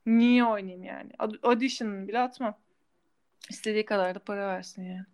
Niye 0.05 0.45
oynayayım 0.45 0.83
yani? 0.83 1.11
Aud- 1.19 1.39
Audition 1.47 2.07
bile 2.07 2.19
atmam. 2.19 2.57
İstediği 3.49 3.85
kadar 3.85 4.15
da 4.15 4.19
para 4.19 4.47
versin 4.47 4.83
yani. 4.83 5.05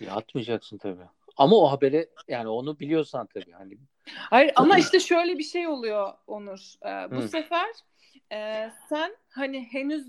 Ya 0.00 0.14
atmayacaksın 0.14 0.78
tabii. 0.78 1.04
Ama 1.36 1.56
o 1.56 1.70
haberi 1.70 2.08
yani 2.28 2.48
onu 2.48 2.78
biliyorsan 2.78 3.26
tabii 3.26 3.52
hani 3.52 3.78
Hayır 4.14 4.52
ama 4.56 4.78
işte 4.78 5.00
şöyle 5.00 5.38
bir 5.38 5.42
şey 5.44 5.66
oluyor 5.68 6.12
Onur. 6.26 6.74
Ee, 6.86 7.10
bu 7.10 7.22
Hı. 7.22 7.28
sefer 7.28 7.66
e, 8.32 8.70
sen 8.88 9.16
hani 9.28 9.64
henüz 9.72 10.06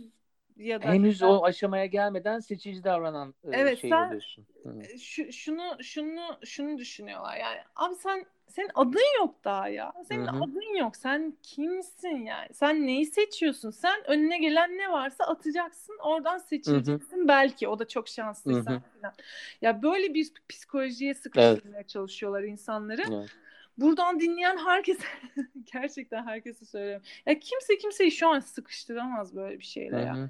ya 0.57 0.83
da 0.83 0.85
henüz 0.87 1.23
o 1.23 1.43
aşamaya 1.43 1.85
gelmeden 1.85 2.39
seçici 2.39 2.83
davranan 2.83 3.35
e, 3.43 3.51
Evet, 3.51 3.81
şey 3.81 3.89
sen- 3.89 4.07
oluyorsun. 4.07 4.45
Hı. 4.63 4.97
şu, 4.99 5.31
şunu 5.33 5.83
şunu 5.83 6.39
şunu 6.45 6.77
düşünüyorlar 6.77 7.37
yani 7.37 7.59
abi 7.75 7.95
sen 7.95 8.25
senin 8.47 8.69
adın 8.75 9.17
yok 9.19 9.35
daha 9.45 9.69
ya. 9.69 9.93
Senin 10.07 10.27
Hı. 10.27 10.31
hı. 10.31 10.43
adın 10.43 10.77
yok. 10.77 10.95
Sen 10.95 11.33
kimsin 11.43 12.25
yani? 12.25 12.47
Sen 12.53 12.87
neyi 12.87 13.05
seçiyorsun? 13.05 13.69
Sen 13.71 14.03
önüne 14.07 14.37
gelen 14.37 14.77
ne 14.77 14.91
varsa 14.91 15.23
atacaksın 15.23 15.97
oradan 16.03 16.37
seçileceksin 16.37 17.27
belki. 17.27 17.67
O 17.67 17.79
da 17.79 17.87
çok 17.87 18.07
şanslıysan 18.07 18.73
Hı 18.73 18.79
falan. 18.79 19.13
ya 19.61 19.81
böyle 19.83 20.13
bir 20.13 20.31
psikolojiye 20.49 21.13
sıkıştırmaya 21.13 21.83
çalışıyorlar 21.87 22.43
insanları. 22.43 23.03
Evet. 23.07 23.29
buradan 23.77 24.19
dinleyen 24.19 24.57
herkese 24.57 25.03
gerçekten 25.73 26.27
herkese 26.27 26.65
söylüyorum. 26.65 27.03
Ya 27.25 27.39
kimse 27.39 27.77
kimseyi 27.77 28.11
şu 28.11 28.27
an 28.27 28.39
sıkıştıramaz 28.39 29.35
böyle 29.35 29.59
bir 29.59 29.65
şeyle 29.65 29.95
Hı 29.95 30.01
ya. 30.01 30.29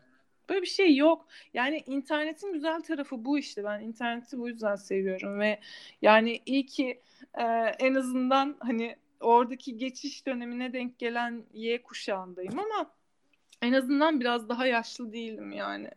Böyle 0.50 0.62
bir 0.62 0.68
şey 0.68 0.96
yok. 0.96 1.28
Yani 1.54 1.84
internetin 1.88 2.54
güzel 2.54 2.82
tarafı 2.82 3.26
bu 3.26 3.40
işte. 3.40 3.64
Ben 3.64 3.80
interneti 3.82 4.38
bu 4.38 4.48
yüzden 4.48 4.76
seviyorum 4.76 5.40
ve 5.40 5.60
yani 6.02 6.42
iyi 6.46 6.66
ki 6.66 7.02
e, 7.38 7.44
en 7.80 7.96
azından 7.96 8.58
hani 8.60 8.96
oradaki 9.20 9.78
geçiş 9.78 10.26
dönemine 10.26 10.74
denk 10.74 11.00
gelen 11.00 11.44
Y 11.54 11.82
kuşağındayım 11.82 12.60
ama 12.60 12.92
en 13.62 13.74
azından 13.74 14.20
biraz 14.20 14.50
daha 14.50 14.66
yaşlı 14.66 15.14
değilim 15.14 15.52
yani. 15.52 15.90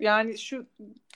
Yani 0.00 0.38
şu 0.38 0.66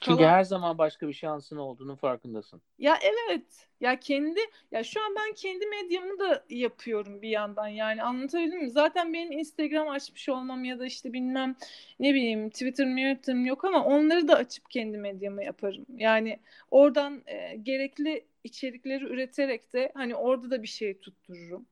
Çünkü 0.00 0.18
kalan... 0.18 0.30
her 0.30 0.44
zaman 0.44 0.78
başka 0.78 1.08
bir 1.08 1.12
şansın 1.12 1.56
olduğunu 1.56 1.96
farkındasın. 1.96 2.62
Ya 2.78 2.98
evet. 3.02 3.68
Ya 3.80 4.00
kendi 4.00 4.40
ya 4.72 4.84
şu 4.84 5.00
an 5.00 5.14
ben 5.16 5.34
kendi 5.34 5.66
medyamı 5.66 6.18
da 6.18 6.44
yapıyorum 6.50 7.22
bir 7.22 7.28
yandan. 7.28 7.68
Yani 7.68 8.02
anlatabildim 8.02 8.62
mi? 8.62 8.70
Zaten 8.70 9.12
benim 9.12 9.32
Instagram 9.32 9.88
açmış 9.88 10.28
olmam 10.28 10.64
ya 10.64 10.78
da 10.78 10.86
işte 10.86 11.12
bilmem 11.12 11.56
ne 12.00 12.14
bileyim 12.14 12.50
Twitter, 12.50 12.86
Twitter'ım 12.86 13.46
yok 13.46 13.64
ama 13.64 13.84
onları 13.84 14.28
da 14.28 14.34
açıp 14.34 14.70
kendi 14.70 14.98
medyamı 14.98 15.44
yaparım. 15.44 15.86
Yani 15.96 16.40
oradan 16.70 17.22
e, 17.26 17.56
gerekli 17.56 18.26
içerikleri 18.44 19.04
üreterek 19.04 19.72
de 19.72 19.92
hani 19.94 20.14
orada 20.14 20.50
da 20.50 20.62
bir 20.62 20.68
şey 20.68 20.98
tuttururum. 20.98 21.66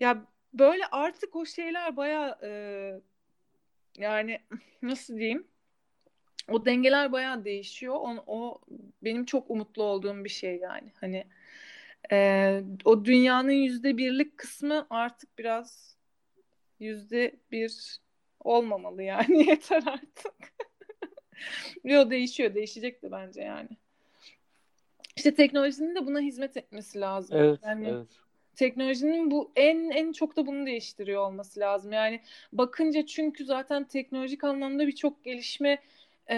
Ya 0.00 0.24
böyle 0.54 0.86
artık 0.86 1.36
o 1.36 1.46
şeyler 1.46 1.96
baya 1.96 2.38
e, 2.42 2.50
yani 3.98 4.38
nasıl 4.82 5.16
diyeyim? 5.16 5.46
O 6.48 6.64
dengeler 6.64 7.12
baya 7.12 7.44
değişiyor. 7.44 7.94
O, 7.94 8.24
o 8.26 8.60
benim 9.02 9.24
çok 9.24 9.50
umutlu 9.50 9.82
olduğum 9.82 10.24
bir 10.24 10.28
şey 10.28 10.56
yani. 10.56 10.92
Hani 11.00 11.24
e, 12.12 12.60
o 12.84 13.04
dünyanın 13.04 13.50
yüzde 13.50 13.96
birlik 13.96 14.38
kısmı 14.38 14.86
artık 14.90 15.38
biraz 15.38 15.96
yüzde 16.80 17.36
bir 17.52 18.00
olmamalı 18.40 19.02
yani 19.02 19.46
yeter 19.48 19.82
artık. 19.86 20.34
Yo 21.84 22.10
değişiyor, 22.10 22.54
değişecek 22.54 23.02
de 23.02 23.12
bence 23.12 23.40
yani. 23.42 23.68
İşte 25.16 25.34
teknolojinin 25.34 25.94
de 25.94 26.06
buna 26.06 26.20
hizmet 26.20 26.56
etmesi 26.56 27.00
lazım. 27.00 27.36
Evet, 27.38 27.60
yani 27.62 27.88
evet. 27.88 28.06
Teknolojinin 28.56 29.30
bu 29.30 29.52
en 29.56 29.90
en 29.90 30.12
çok 30.12 30.36
da 30.36 30.46
bunu 30.46 30.66
değiştiriyor 30.66 31.22
olması 31.22 31.60
lazım. 31.60 31.92
Yani 31.92 32.20
bakınca 32.52 33.06
çünkü 33.06 33.44
zaten 33.44 33.84
teknolojik 33.84 34.44
anlamda 34.44 34.86
birçok 34.86 35.24
gelişme 35.24 35.78
e, 36.28 36.36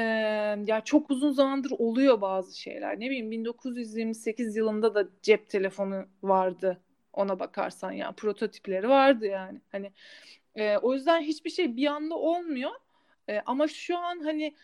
ya 0.67 0.81
çok 0.85 1.11
uzun 1.11 1.33
zamandır 1.33 1.71
oluyor 1.71 2.21
bazı 2.21 2.61
şeyler. 2.61 3.01
Ne 3.01 3.07
bileyim 3.11 3.31
1928 3.31 4.57
yılında 4.57 4.95
da 4.95 5.09
cep 5.23 5.49
telefonu 5.49 6.07
vardı. 6.23 6.81
Ona 7.13 7.39
bakarsan 7.41 7.93
yani 7.93 8.15
prototipleri 8.15 8.89
vardı 8.89 9.27
yani. 9.27 9.61
Hani 9.73 9.93
e, 10.55 10.77
o 10.77 10.95
yüzden 10.95 11.21
hiçbir 11.21 11.51
şey 11.51 11.77
bir 11.77 11.87
anda 11.87 12.15
olmuyor. 12.15 12.71
E, 13.29 13.41
ama 13.47 13.69
şu 13.69 13.99
an 13.99 14.21
hani 14.21 14.55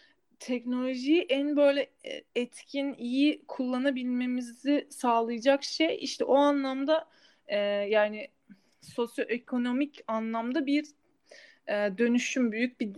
teknolojiyi 0.40 1.26
en 1.28 1.56
böyle 1.56 1.80
e, 2.04 2.24
etkin, 2.34 2.94
iyi 2.94 3.42
kullanabilmemizi 3.48 4.86
sağlayacak 4.90 5.64
şey 5.64 5.98
işte 6.00 6.24
o 6.24 6.36
anlamda 6.36 7.08
e, 7.48 7.58
yani 7.66 8.28
sosyoekonomik 8.80 10.04
anlamda 10.08 10.66
bir 10.66 10.86
e, 11.66 11.72
dönüşüm, 11.98 12.52
büyük 12.52 12.80
bir 12.80 12.90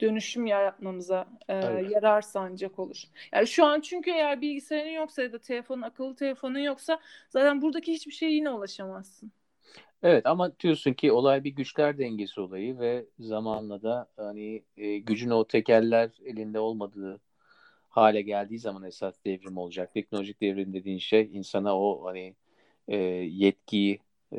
dönüşüm 0.00 0.46
yaratmamıza 0.46 1.28
e, 1.48 1.54
evet. 1.54 1.90
yarar 1.90 2.22
sancak 2.22 2.78
olur. 2.78 3.02
Yani 3.32 3.46
şu 3.46 3.64
an 3.64 3.80
çünkü 3.80 4.10
eğer 4.10 4.40
bilgisayarın 4.40 4.90
yoksa 4.90 5.22
ya 5.22 5.32
da 5.32 5.38
telefonun, 5.38 5.82
akıllı 5.82 6.16
telefonun 6.16 6.58
yoksa 6.58 7.00
zaten 7.28 7.62
buradaki 7.62 7.92
hiçbir 7.92 8.12
şeye 8.12 8.32
yine 8.32 8.50
ulaşamazsın. 8.50 9.32
Evet 10.02 10.26
ama 10.26 10.58
diyorsun 10.58 10.92
ki 10.92 11.12
olay 11.12 11.44
bir 11.44 11.50
güçler 11.50 11.98
dengesi 11.98 12.40
olayı 12.40 12.78
ve 12.78 13.06
zamanla 13.18 13.82
da 13.82 14.08
hani 14.16 14.62
e, 14.76 14.98
gücün 14.98 15.30
o 15.30 15.46
tekeller 15.46 16.10
elinde 16.24 16.60
olmadığı 16.60 17.20
hale 17.88 18.22
geldiği 18.22 18.58
zaman 18.58 18.84
esas 18.84 19.24
devrim 19.24 19.58
olacak. 19.58 19.94
Teknolojik 19.94 20.40
devrim 20.40 20.72
dediğin 20.72 20.98
şey 20.98 21.30
insana 21.32 21.78
o 21.78 22.04
hani 22.04 22.34
e, 22.88 22.96
yetkiyi 22.96 24.00
e, 24.32 24.38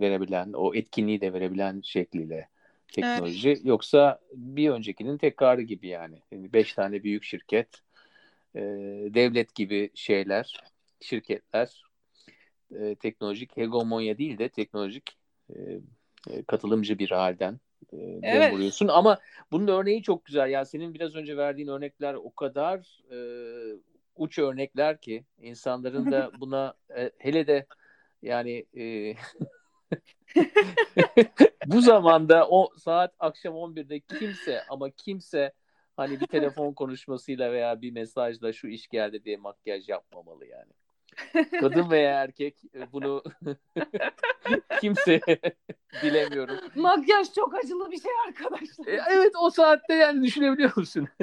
verebilen, 0.00 0.52
o 0.52 0.74
etkinliği 0.74 1.20
de 1.20 1.32
verebilen 1.32 1.80
şekliyle 1.84 2.48
teknoloji. 2.92 3.48
Evet. 3.48 3.60
Yoksa 3.64 4.20
bir 4.32 4.70
öncekinin 4.70 5.18
tekrarı 5.18 5.62
gibi 5.62 5.88
yani. 5.88 6.22
yani. 6.32 6.52
Beş 6.52 6.74
tane 6.74 7.02
büyük 7.02 7.24
şirket, 7.24 7.68
e, 8.54 8.60
devlet 9.14 9.54
gibi 9.54 9.90
şeyler, 9.94 10.60
şirketler 11.00 11.82
e, 12.80 12.94
teknolojik 12.94 13.56
hegemonya 13.56 14.18
değil 14.18 14.38
de 14.38 14.48
teknolojik 14.48 15.16
e, 15.50 15.56
e, 16.30 16.42
katılımcı 16.42 16.98
bir 16.98 17.10
halden 17.10 17.60
e, 17.92 17.96
evet. 18.22 18.52
vuruyorsun. 18.52 18.88
Ama 18.88 19.18
bunun 19.52 19.68
örneği 19.68 20.02
çok 20.02 20.24
güzel. 20.24 20.50
Ya 20.50 20.64
senin 20.64 20.94
biraz 20.94 21.14
önce 21.14 21.36
verdiğin 21.36 21.68
örnekler 21.68 22.14
o 22.14 22.34
kadar 22.34 23.00
e, 23.10 23.18
uç 24.16 24.38
örnekler 24.38 25.00
ki 25.00 25.24
insanların 25.40 26.12
da 26.12 26.30
buna 26.40 26.74
e, 26.96 27.10
hele 27.18 27.46
de 27.46 27.66
yani 28.22 28.66
e, 28.76 29.14
bu 31.66 31.80
zamanda 31.80 32.48
o 32.48 32.70
saat 32.78 33.14
akşam 33.18 33.54
11'de 33.54 34.00
kimse 34.00 34.62
ama 34.68 34.90
kimse 34.90 35.52
hani 35.96 36.20
bir 36.20 36.26
telefon 36.26 36.72
konuşmasıyla 36.72 37.52
veya 37.52 37.82
bir 37.82 37.92
mesajla 37.92 38.52
şu 38.52 38.68
iş 38.68 38.88
geldi 38.88 39.24
diye 39.24 39.36
makyaj 39.36 39.88
yapmamalı 39.88 40.46
yani. 40.46 40.72
Kadın 41.60 41.90
veya 41.90 42.22
erkek 42.22 42.56
e, 42.74 42.92
bunu 42.92 43.22
kimse 44.80 45.20
bilemiyorum. 46.02 46.58
Makyaj 46.74 47.32
çok 47.34 47.54
acılı 47.54 47.90
bir 47.90 48.00
şey 48.00 48.12
arkadaşlar. 48.28 48.86
E, 48.86 49.00
evet 49.10 49.32
o 49.40 49.50
saatte 49.50 49.94
yani 49.94 50.24
düşünebiliyor 50.24 50.72
musun? 50.76 51.08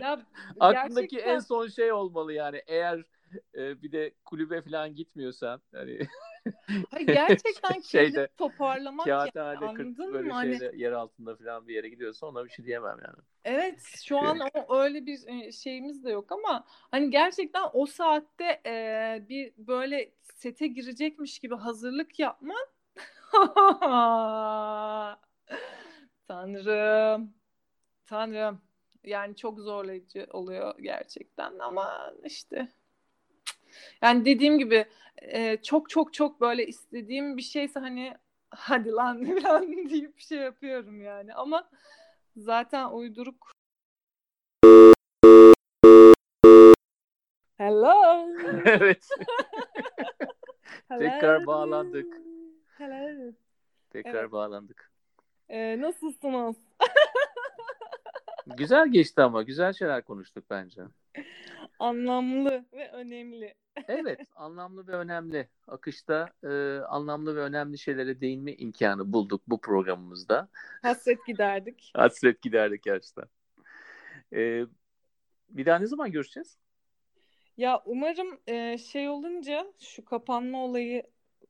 ya, 0.00 0.20
Aklındaki 0.60 1.08
gerçekten... 1.08 1.34
en 1.34 1.38
son 1.38 1.68
şey 1.68 1.92
olmalı 1.92 2.32
yani 2.32 2.62
eğer 2.66 3.04
e, 3.54 3.82
bir 3.82 3.92
de 3.92 4.14
kulübe 4.24 4.62
falan 4.62 4.94
gitmiyorsan 4.94 5.62
hani 5.72 5.98
Hayır, 6.90 7.06
gerçekten 7.06 7.80
şeyde 7.80 8.28
toparlamak 8.36 9.06
kağıthanede 9.06 9.64
yani, 9.64 9.78
anladın 9.80 10.12
böyle 10.12 10.32
mı? 10.32 10.42
şeyde 10.42 10.66
hani... 10.66 10.82
yer 10.82 10.92
altında 10.92 11.36
falan 11.36 11.68
bir 11.68 11.74
yere 11.74 11.88
gidiyorsa 11.88 12.26
ona 12.26 12.44
bir 12.44 12.50
şey 12.50 12.64
diyemem 12.64 12.98
yani. 13.04 13.18
Evet 13.44 13.80
şu 14.04 14.18
an 14.18 14.38
o, 14.54 14.76
öyle 14.82 15.06
bir 15.06 15.26
e, 15.26 15.52
şeyimiz 15.52 16.04
de 16.04 16.10
yok 16.10 16.32
ama 16.32 16.64
hani 16.68 17.10
gerçekten 17.10 17.62
o 17.72 17.86
saatte 17.86 18.60
e, 18.66 19.24
bir 19.28 19.52
böyle 19.56 20.10
sete 20.22 20.66
girecekmiş 20.66 21.38
gibi 21.38 21.54
hazırlık 21.54 22.18
yapman 22.18 22.66
Tanrım. 26.28 27.34
Tanrım. 28.06 28.60
Yani 29.04 29.36
çok 29.36 29.58
zorlayıcı 29.58 30.26
oluyor 30.30 30.74
gerçekten 30.78 31.58
ama 31.58 32.12
işte 32.24 32.68
yani 34.02 34.24
dediğim 34.24 34.58
gibi 34.58 34.84
e, 35.18 35.56
çok 35.62 35.90
çok 35.90 36.14
çok 36.14 36.40
böyle 36.40 36.66
istediğim 36.66 37.36
bir 37.36 37.42
şeyse 37.42 37.80
hani 37.80 38.16
hadi 38.50 38.90
lan 38.90 39.24
falan 39.42 39.72
deyip 39.72 40.16
bir 40.16 40.22
şey 40.22 40.38
yapıyorum 40.38 41.00
yani 41.00 41.34
ama 41.34 41.70
zaten 42.36 42.90
uyduruk 42.90 43.56
Hello. 47.56 48.28
evet. 48.64 49.08
Tekrar 50.88 51.46
bağlandık. 51.46 52.16
Hello. 52.78 53.32
Tekrar 53.90 54.22
evet. 54.22 54.32
bağlandık. 54.32 54.90
Ee, 55.48 55.80
nasılsınız? 55.80 56.56
güzel 58.56 58.88
geçti 58.88 59.22
ama 59.22 59.42
güzel 59.42 59.72
şeyler 59.72 60.04
konuştuk 60.04 60.44
bence. 60.50 60.82
Anlamlı 61.78 62.64
ve 62.72 62.90
önemli. 62.92 63.54
evet, 63.88 64.20
anlamlı 64.36 64.86
ve 64.86 64.92
önemli. 64.92 65.48
Akışta 65.68 66.32
e, 66.44 66.78
anlamlı 66.78 67.36
ve 67.36 67.40
önemli 67.40 67.78
şeylere 67.78 68.20
değinme 68.20 68.52
imkanı 68.52 69.12
bulduk 69.12 69.42
bu 69.46 69.60
programımızda. 69.60 70.48
Hasret 70.82 71.26
giderdik. 71.26 71.92
Hasret 71.96 72.42
giderdik 72.42 72.82
gerçekten. 72.82 73.24
E, 74.32 74.66
bir 75.48 75.66
daha 75.66 75.78
ne 75.78 75.86
zaman 75.86 76.12
görüşeceğiz? 76.12 76.58
Ya 77.56 77.82
umarım 77.84 78.40
e, 78.46 78.78
şey 78.78 79.08
olunca 79.08 79.66
şu 79.80 80.04
kapanma 80.04 80.64
olayı 80.64 81.02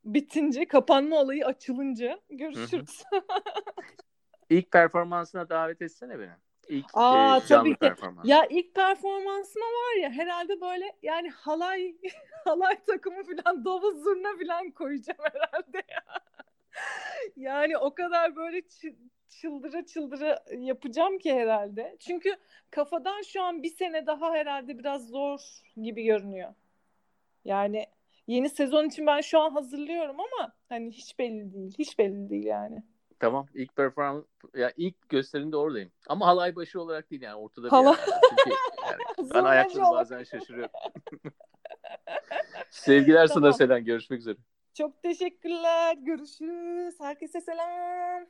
bitince, 0.05 0.67
kapanma 0.67 1.15
olayı 1.15 1.45
açılınca 1.45 2.19
görüşürüz. 2.29 3.03
İlk 4.49 4.71
performansına 4.71 5.49
davet 5.49 5.81
etsene 5.81 6.19
beni 6.19 6.31
ilk 6.69 6.85
Aa, 6.93 7.37
e, 7.37 7.47
tabii 7.47 7.73
ki. 7.73 7.79
performans. 7.79 8.27
Ya 8.27 8.45
ilk 8.49 8.75
performansıma 8.75 9.65
var 9.65 10.01
ya 10.01 10.09
herhalde 10.09 10.61
böyle 10.61 10.85
yani 11.01 11.29
halay 11.29 11.95
halay 12.45 12.83
takımı 12.85 13.23
falan 13.23 13.65
davul 13.65 13.95
zurna 14.03 14.29
falan 14.37 14.71
koyacağım 14.71 15.19
herhalde 15.33 15.77
ya. 15.77 16.03
yani 17.35 17.77
o 17.77 17.93
kadar 17.93 18.35
böyle 18.35 18.61
çıldıra 19.29 19.85
çıldıra 19.85 20.43
yapacağım 20.57 21.17
ki 21.17 21.33
herhalde. 21.33 21.97
Çünkü 21.99 22.35
kafadan 22.71 23.21
şu 23.21 23.41
an 23.41 23.63
bir 23.63 23.69
sene 23.69 24.05
daha 24.05 24.31
herhalde 24.31 24.79
biraz 24.79 25.07
zor 25.07 25.39
gibi 25.77 26.03
görünüyor. 26.03 26.53
Yani 27.45 27.85
yeni 28.27 28.49
sezon 28.49 28.85
için 28.85 29.07
ben 29.07 29.21
şu 29.21 29.39
an 29.39 29.51
hazırlıyorum 29.51 30.15
ama 30.19 30.53
hani 30.69 30.91
hiç 30.91 31.19
belli 31.19 31.53
değil. 31.53 31.75
Hiç 31.79 31.99
belli 31.99 32.29
değil 32.29 32.45
yani. 32.45 32.83
Tamam 33.19 33.47
ilk 33.53 33.75
performans 33.75 34.25
ya 34.55 34.71
ilk 34.77 35.09
gösterimde 35.09 35.57
oradayım. 35.57 35.91
Ama 36.07 36.27
halay 36.27 36.55
başı 36.55 36.81
olarak 36.81 37.11
değil 37.11 37.21
yani 37.21 37.35
ortada 37.35 37.71
Hala... 37.71 37.93
bir 37.93 37.97
yer. 37.97 38.19
Çünkü 38.29 38.57
yani 38.85 39.29
ben 39.33 39.43
ayakta 39.43 39.81
bazen 39.81 40.23
şaşırıyorum. 40.23 40.71
Sevgiler 42.69 43.27
tamam. 43.27 43.43
sana 43.43 43.53
Selen. 43.53 43.85
Görüşmek 43.85 44.19
üzere. 44.19 44.37
Çok 44.73 45.03
teşekkürler. 45.03 45.97
Görüşürüz. 45.97 46.95
Herkese 46.99 47.41
selam. 47.41 48.25